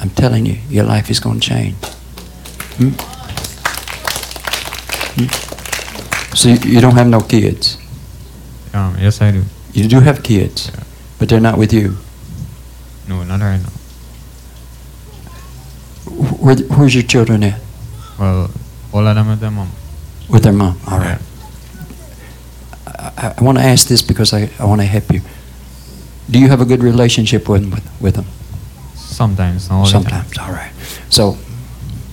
[0.00, 1.76] I'm telling you, your life is going to change.
[2.76, 2.90] Hmm?
[5.16, 6.34] Hmm?
[6.36, 7.78] So you, you don't have no kids.
[8.74, 9.42] Um, yes, I do.
[9.72, 10.70] You do have kids,
[11.18, 11.96] but they're not with you.
[13.08, 13.68] No, not right now.
[16.40, 17.60] Where, where's your children at?
[18.18, 18.50] Well,
[18.92, 19.70] all of them with their mom.
[20.28, 20.78] With their mom.
[20.90, 21.20] All right.
[22.86, 25.20] I, I want to ask this because I, I want to help you.
[26.30, 28.26] Do you have a good relationship with, with, with them?
[28.94, 30.02] Sometimes, all the time.
[30.02, 30.72] Sometimes, all right.
[31.10, 31.36] So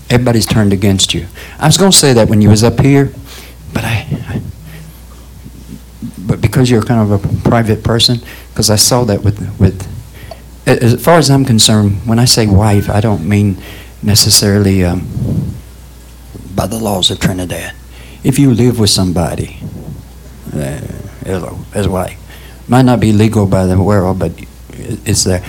[0.09, 1.27] everybody's turned against you.
[1.59, 3.13] I was going to say that when you was up here,
[3.73, 4.41] but I, I
[6.29, 9.87] but because you're kind of a private person, because I saw that with with.
[10.67, 13.57] As far as I'm concerned, when I say wife, I don't mean
[14.03, 15.01] necessarily um,
[16.55, 17.73] by the laws of Trinidad.
[18.23, 19.57] If you live with somebody,
[20.53, 20.79] uh,
[21.73, 22.19] as wife,
[22.67, 24.31] might not be legal by the world, but
[24.77, 25.43] it's there.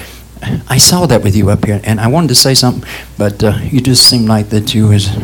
[0.71, 2.89] I saw that with you up here, and I wanted to say something,
[3.19, 5.15] but uh, you just seemed like that you was,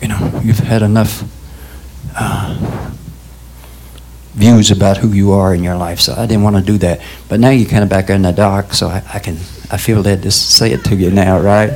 [0.00, 1.24] you know, you've had enough
[2.14, 2.93] uh,
[4.34, 7.00] views about who you are in your life, so I didn't want to do that.
[7.28, 9.36] But now you're kind of back in the dark, so I, I can,
[9.70, 11.70] I feel led to say it to you now, right?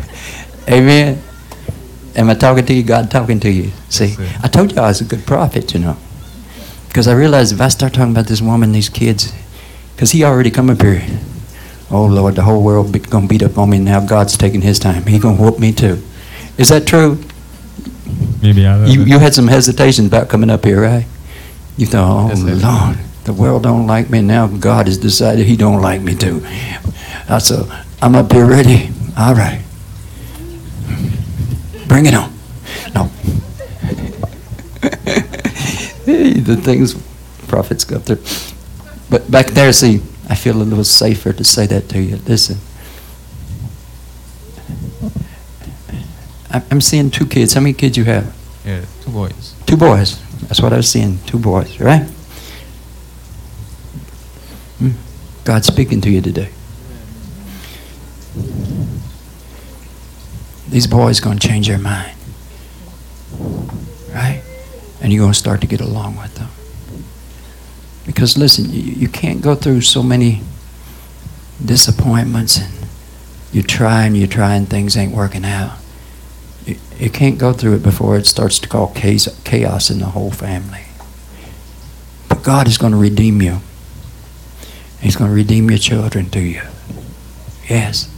[0.68, 1.22] Amen.
[2.16, 2.82] Am I talking to you?
[2.82, 3.70] God talking to you?
[3.88, 5.96] See, I told you I was a good prophet, you know,
[6.88, 9.32] because I realized if I start talking about this woman, these kids,
[9.94, 11.02] because he already come up here.
[11.90, 14.04] Oh Lord, the whole world be, gonna beat up on me now.
[14.04, 15.06] God's taking His time.
[15.06, 16.02] He gonna whoop me too.
[16.56, 17.18] Is that true?
[18.42, 21.06] Maybe I You you had some hesitation about coming up here, right?
[21.76, 22.62] You thought, oh Yes.
[22.62, 24.46] Lord, the world don't like me now.
[24.46, 26.42] God has decided He don't like me too.
[27.28, 27.66] I said,
[28.02, 28.90] I'm up here ready.
[29.16, 29.62] All right,
[31.88, 32.32] bring it on.
[32.94, 33.04] No.
[36.04, 36.94] the things
[37.48, 38.22] prophets go through.
[39.10, 42.16] But back there, see, I feel a little safer to say that to you.
[42.26, 42.58] Listen.
[46.50, 47.54] I- I'm seeing two kids.
[47.54, 48.34] How many kids you have?
[48.64, 49.54] Yeah, two boys.
[49.66, 50.20] Two boys.
[50.42, 51.18] That's what I was seeing.
[51.26, 52.02] Two boys, right?
[54.78, 54.90] Hmm.
[55.44, 56.50] God's speaking to you today.
[60.68, 62.16] These boys going to change their mind.
[64.12, 64.42] Right?
[65.00, 66.48] And you're going to start to get along with them.
[68.06, 70.42] Because listen, you, you can't go through so many
[71.64, 72.72] disappointments and
[73.52, 75.78] you try and you try and things ain't working out.
[76.98, 80.30] You, can't go through it before it starts to cause chaos, chaos in the whole
[80.30, 80.84] family.
[82.28, 83.58] But God is going to redeem you.
[85.00, 86.62] He's going to redeem your children to you.
[87.68, 88.10] Yes.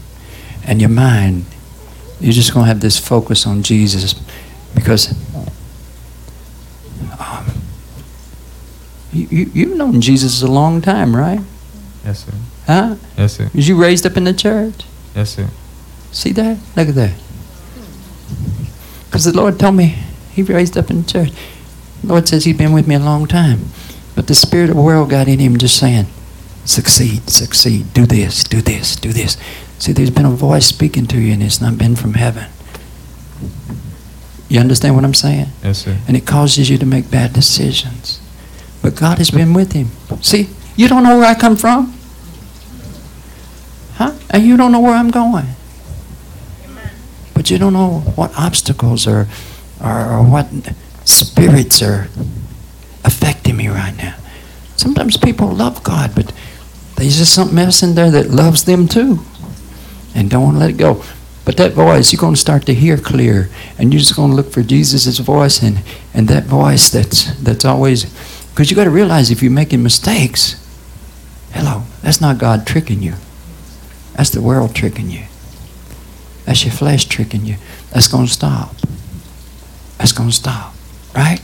[0.65, 1.47] And your mind,
[2.21, 4.15] you're just going to have this focus on Jesus
[4.75, 5.13] because
[7.19, 7.47] um,
[9.13, 11.41] you, you, you've known Jesus a long time, right?
[12.05, 12.33] Yes, sir.
[12.67, 12.97] Huh?
[13.17, 13.51] Yes, sir.
[13.55, 14.85] Was you raised up in the church?
[15.15, 15.49] Yes, sir.
[16.13, 16.59] See that?
[16.77, 17.15] Look at that.
[19.07, 19.97] Because the Lord told me
[20.33, 21.31] He raised up in the church.
[22.03, 23.61] The Lord says He's been with me a long time.
[24.17, 26.07] But the spirit of the world got in him just saying,
[26.65, 29.37] succeed, succeed, do this, do this, do this.
[29.79, 32.47] See, there's been a voice speaking to you, and it's not been from heaven.
[34.49, 35.49] You understand what I'm saying?
[35.63, 35.99] Yes, sir.
[36.09, 38.21] And it causes you to make bad decisions.
[38.81, 39.89] But God has been with him.
[40.23, 41.93] See, you don't know where I come from.
[43.95, 44.15] Huh?
[44.31, 45.47] And you don't know where I'm going.
[47.47, 49.29] But you don't know what obstacles or,
[49.81, 50.49] or, or what
[51.05, 52.09] spirits are
[53.05, 54.17] affecting me right now.
[54.77, 56.33] Sometimes people love God, but
[56.97, 59.21] there's just something else in there that loves them too.
[60.13, 61.05] And don't want to let it go.
[61.45, 63.49] But that voice, you're going to start to hear clear,
[63.79, 67.65] and you're just going to look for Jesus' voice, and, and that voice that's that's
[67.65, 68.07] always,
[68.51, 70.57] because you got to realize if you're making mistakes,
[71.53, 73.15] hello, that's not God tricking you.
[74.15, 75.27] That's the world tricking you.
[76.47, 77.57] That's your flesh tricking you.
[77.93, 78.75] That's going to stop.
[79.99, 80.75] That's going to stop,
[81.15, 81.41] right?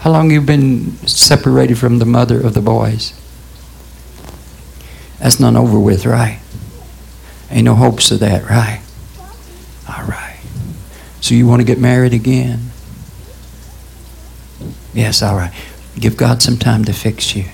[0.00, 3.14] How long you been separated from the mother of the boys?
[5.18, 6.40] That's not over with, right?
[7.50, 8.82] Ain't no hopes of that, right?
[9.88, 10.40] All right.
[11.20, 12.70] So you want to get married again?
[14.92, 15.52] Yes, all right.
[15.98, 17.44] Give God some time to fix you.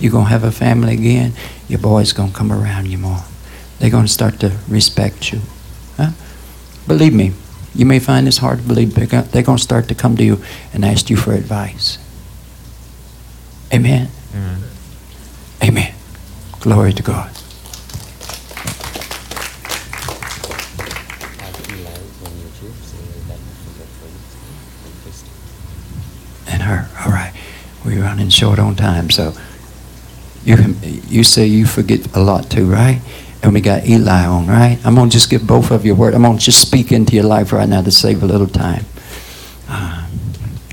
[0.00, 1.32] You're going to have a family again.
[1.68, 3.22] Your boy's going to come around you more.
[3.78, 5.40] They're going to start to respect you.
[6.00, 6.12] Huh?
[6.86, 7.32] Believe me,
[7.74, 10.24] you may find this hard to believe, but they're going to start to come to
[10.24, 11.98] you and ask you for advice.
[13.72, 14.08] Amen.
[14.34, 14.62] Amen.
[15.62, 15.94] Amen.
[16.60, 17.30] Glory to God.
[26.48, 26.88] And her.
[27.04, 27.34] All right.
[27.84, 29.34] We're running short on time, so
[30.44, 30.56] you
[31.08, 33.00] you say you forget a lot too, right?
[33.42, 34.78] And we got Eli on, right?
[34.84, 36.14] I'm going to just give both of you a word.
[36.14, 38.84] I'm going to just speak into your life right now to save a little time.
[39.68, 40.06] Uh,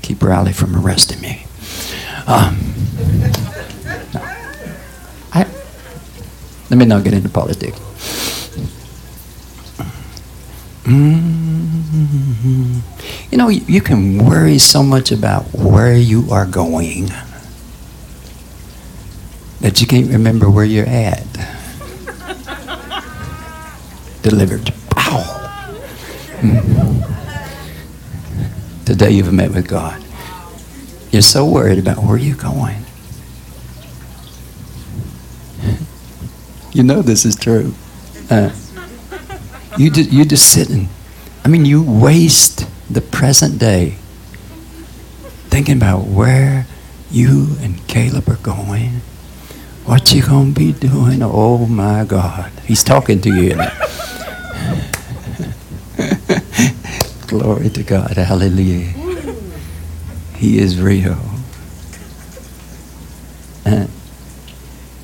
[0.02, 1.46] keep Riley from arresting me.
[2.26, 2.58] Um,
[5.32, 5.46] I,
[6.68, 7.78] let me not get into politics.
[10.84, 12.80] Mm-hmm.
[13.30, 17.08] You know, you, you can worry so much about where you are going
[19.60, 21.26] that you can't remember where you're at
[24.22, 24.72] delivered.
[24.96, 25.24] Wow.
[26.40, 27.08] Mm.
[28.84, 30.02] Today you've met with God.
[31.10, 32.84] You're so worried about where you're going.
[36.72, 37.74] You know this is true.
[38.30, 38.50] Uh,
[39.76, 40.88] you just, you just sitting.
[41.44, 43.96] I mean, you waste the present day
[45.48, 46.66] thinking about where
[47.10, 49.00] you and Caleb are going.
[49.84, 51.20] What you're gonna be doing?
[51.22, 52.52] Oh my God.
[52.68, 53.56] He's talking to you.
[57.26, 58.10] Glory to God.
[58.16, 58.92] Hallelujah.
[60.36, 61.16] He is real.
[63.64, 63.86] Uh,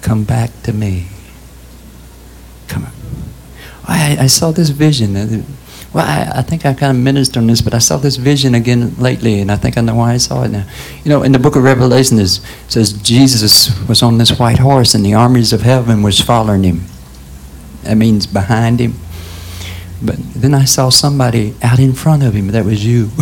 [0.02, 1.06] come back to me.
[2.68, 2.92] Come on.
[3.86, 5.16] I, I saw this vision.
[5.16, 5.42] uh,
[5.94, 8.54] Well, I, I think I kind of ministered on this, but I saw this vision
[8.54, 10.66] again lately, and I think I know why I saw it now.
[11.02, 12.28] You know, in the book of Revelation, it
[12.68, 16.84] says Jesus was on this white horse, and the armies of heaven was following him.
[17.84, 18.94] That means behind him.
[20.02, 22.48] But then I saw somebody out in front of him.
[22.48, 23.10] That was you.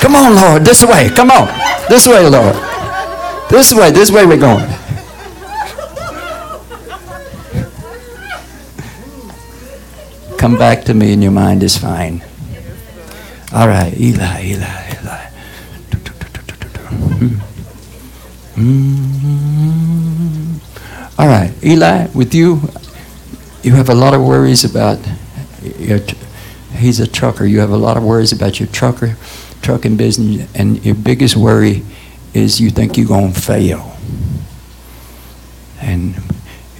[0.00, 1.08] Come on, Lord, this way.
[1.10, 1.46] Come on.
[1.88, 2.56] This way, Lord.
[3.48, 4.66] This way, this way we're going.
[10.38, 12.24] Come back to me and your mind is fine.
[13.54, 15.26] All right, Eli, Eli, Eli.
[18.56, 19.51] Mm.
[21.22, 22.60] All right, Eli, with you,
[23.62, 24.98] you have a lot of worries about
[25.78, 26.00] your.
[26.74, 27.46] He's a trucker.
[27.46, 29.16] You have a lot of worries about your trucker,
[29.62, 31.84] trucking business, and your biggest worry
[32.34, 33.96] is you think you're gonna fail,
[35.80, 36.16] and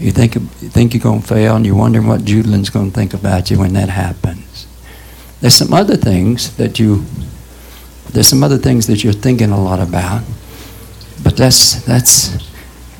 [0.01, 0.41] you think you
[0.71, 3.91] think you're gonna fail, and you're wondering what Judelin's gonna think about you when that
[3.91, 4.67] happens.
[5.41, 7.05] There's some other things that you.
[8.11, 10.25] There's some other things that you're thinking a lot about,
[11.23, 12.52] but that's that's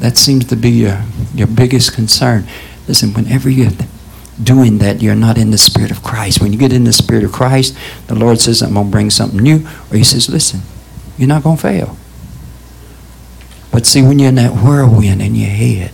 [0.03, 2.45] that seems to be your your biggest concern.
[2.89, 3.71] Listen, whenever you're
[4.43, 6.43] doing that, you're not in the Spirit of Christ.
[6.43, 9.11] When you get in the Spirit of Christ, the Lord says, I'm going to bring
[9.11, 9.65] something new.
[9.91, 10.63] Or He says, listen,
[11.17, 11.97] you're not going to fail.
[13.71, 15.93] But see, when you're in that whirlwind in your head,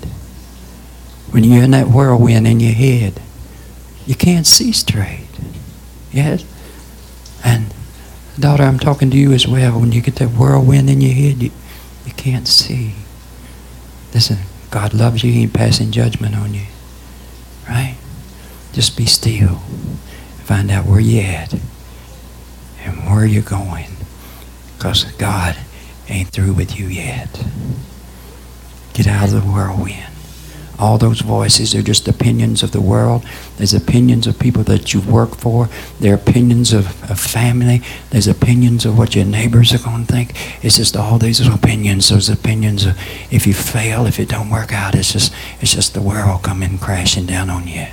[1.30, 3.20] when you're in that whirlwind in your head,
[4.06, 5.28] you can't see straight.
[6.10, 6.46] Yes?
[7.44, 7.74] And,
[8.38, 9.78] daughter, I'm talking to you as well.
[9.78, 11.50] When you get that whirlwind in your head, you,
[12.06, 12.94] you can't see.
[14.18, 14.38] Listen,
[14.72, 15.30] God loves you.
[15.30, 16.66] He ain't passing judgment on you.
[17.68, 17.96] Right?
[18.72, 19.58] Just be still.
[20.42, 21.54] Find out where you're at
[22.82, 23.86] and where you're going.
[24.76, 25.56] Because God
[26.08, 27.44] ain't through with you yet.
[28.92, 30.07] Get out of the whirlwind.
[30.78, 33.24] All those voices are just opinions of the world.
[33.56, 35.68] There's opinions of people that you work for.
[35.98, 37.82] There are opinions of, of family.
[38.10, 40.64] There's opinions of what your neighbors are going to think.
[40.64, 42.08] It's just all these opinions.
[42.08, 42.96] Those opinions of
[43.32, 46.78] if you fail, if it don't work out, it's just it's just the world coming
[46.78, 47.88] crashing down on you.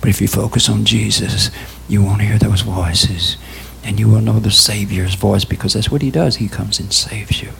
[0.00, 1.50] But if you focus on Jesus,
[1.88, 3.36] you won't hear those voices.
[3.84, 6.36] And you will know the Savior's voice because that's what He does.
[6.36, 7.50] He comes and saves you.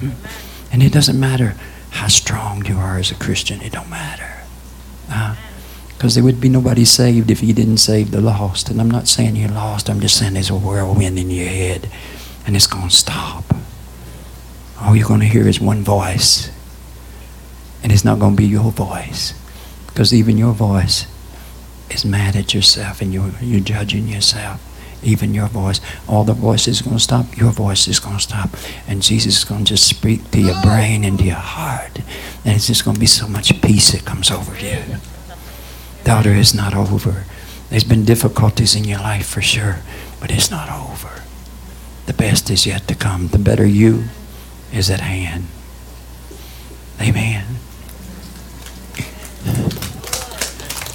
[0.00, 0.10] Hmm?
[0.70, 1.56] And it doesn't matter
[1.90, 3.60] how strong you are as a Christian.
[3.60, 4.42] It don't matter.
[5.88, 8.68] Because uh, there would be nobody saved if you didn't save the lost.
[8.68, 9.88] And I'm not saying you're lost.
[9.88, 11.90] I'm just saying there's a whirlwind in your head.
[12.46, 13.44] And it's going to stop.
[14.80, 16.50] All you're going to hear is one voice.
[17.82, 19.34] And it's not going to be your voice.
[19.86, 21.06] Because even your voice
[21.90, 24.67] is mad at yourself and you're, you're judging yourself
[25.02, 25.80] even your voice.
[26.08, 27.36] All the voices are going to stop.
[27.36, 28.50] Your voice is going to stop.
[28.86, 31.98] And Jesus is going to just speak to your brain and to your heart.
[32.44, 34.78] And it's just going to be so much peace that comes over you.
[36.04, 37.24] Daughter, it's not over.
[37.70, 39.80] There's been difficulties in your life for sure,
[40.20, 41.22] but it's not over.
[42.06, 43.28] The best is yet to come.
[43.28, 44.04] The better you
[44.72, 45.46] is at hand.
[47.00, 47.44] Amen.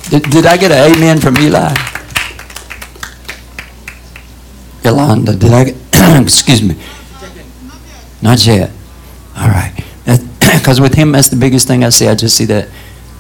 [0.09, 1.93] Did, did I get an amen from Eli?
[4.84, 5.73] Yolanda, did I
[6.22, 6.76] excuse me?
[8.22, 8.72] Not yet.
[9.38, 9.73] All right.
[10.39, 12.07] Because with him, that's the biggest thing I see.
[12.07, 12.69] I just see that,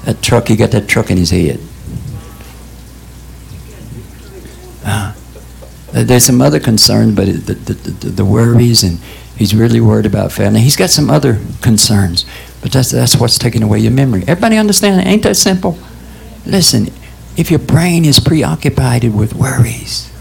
[0.05, 0.47] that truck.
[0.47, 1.59] He got that truck in his head.
[4.85, 5.13] Uh,
[5.91, 8.99] there's some other concerns, but the, the, the, the, worries, and
[9.37, 10.61] he's really worried about family.
[10.61, 12.25] He's got some other concerns,
[12.61, 14.23] but that's, that's what's taking away your memory.
[14.27, 15.05] Everybody understand?
[15.07, 15.77] Ain't that simple?
[16.45, 16.87] Listen,
[17.37, 20.12] if your brain is preoccupied with worries,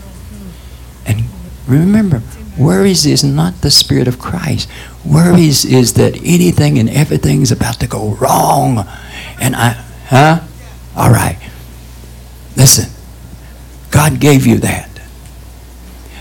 [1.79, 2.23] remember,
[2.59, 4.69] worries is not the Spirit of Christ.
[5.05, 8.87] Worries is that anything and everything is about to go wrong.
[9.41, 9.71] And I,
[10.07, 10.41] huh?
[10.97, 11.39] All right.
[12.57, 12.91] Listen,
[13.91, 14.89] God gave you that.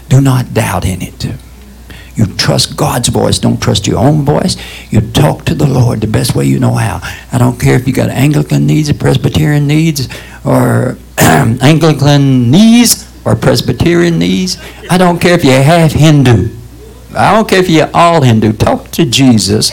[0.10, 1.26] Do not doubt in it.
[2.16, 3.40] You trust God's voice.
[3.40, 4.58] Don't trust your own voice.
[4.92, 7.00] You talk to the Lord the best way you know how.
[7.32, 10.08] I don't care if you got Anglican needs or Presbyterian needs
[10.44, 14.58] or Anglican needs or Presbyterian needs.
[14.90, 16.50] I don't care if you're half Hindu.
[17.16, 18.54] I don't care if you're all Hindu.
[18.54, 19.72] Talk to Jesus.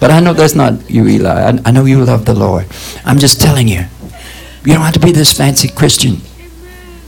[0.00, 1.30] But I know that's not you, Eli.
[1.30, 2.66] I, I know you love the Lord.
[3.04, 3.84] I'm just telling you.
[4.64, 6.18] You don't have to be this fancy Christian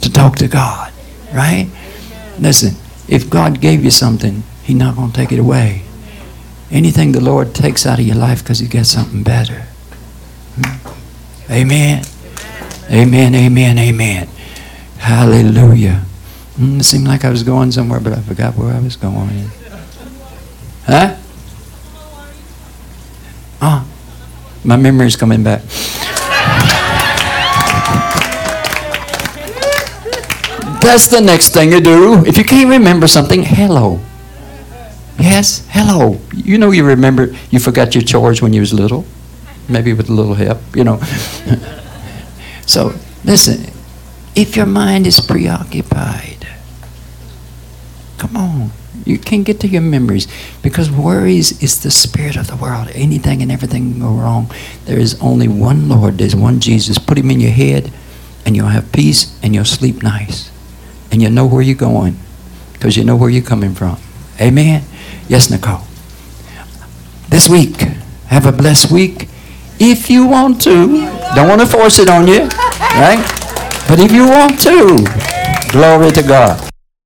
[0.01, 0.93] to talk to God,
[1.33, 1.71] right?
[2.39, 2.75] Listen,
[3.09, 5.83] if God gave you something, He's not going to take it away.
[6.71, 9.67] Anything the Lord takes out of your life because He gets something better.
[10.57, 11.53] Hmm?
[11.53, 12.05] Amen.
[12.91, 14.29] Amen, amen, amen.
[15.05, 16.01] Hallelujah.
[16.57, 19.51] Mm, it seemed like I was going somewhere, but I forgot where I was going.
[20.87, 21.17] Huh?
[23.61, 23.87] Oh,
[24.65, 25.61] my memory's coming back.
[30.81, 32.25] That's the next thing to do.
[32.25, 34.01] If you can't remember something, hello.
[35.19, 36.19] Yes, hello.
[36.33, 39.05] You know you remember you forgot your chores when you was little.
[39.69, 40.97] Maybe with a little help, you know.
[42.67, 43.74] so listen,
[44.35, 46.47] if your mind is preoccupied,
[48.19, 48.71] come on.
[49.05, 50.27] You can't get to your memories
[50.63, 52.89] because worries is the spirit of the world.
[52.95, 54.51] Anything and everything can go wrong.
[54.87, 56.19] There is only one Lord.
[56.19, 56.99] There's one Jesus.
[56.99, 57.93] Put him in your head
[58.47, 60.51] and you'll have peace and you'll sleep nice.
[61.13, 62.17] And you'll know where you're going
[62.73, 63.99] because you know where you're coming from.
[64.41, 64.85] Amen?
[65.29, 65.83] Yes, Nicole.
[67.29, 67.77] This week,
[68.29, 69.29] have a blessed week.
[69.79, 70.87] If you want to.
[71.35, 72.49] Don't want to force it on you.
[72.95, 73.44] Right?
[73.87, 74.97] But if you want to,
[75.71, 76.74] glory to God.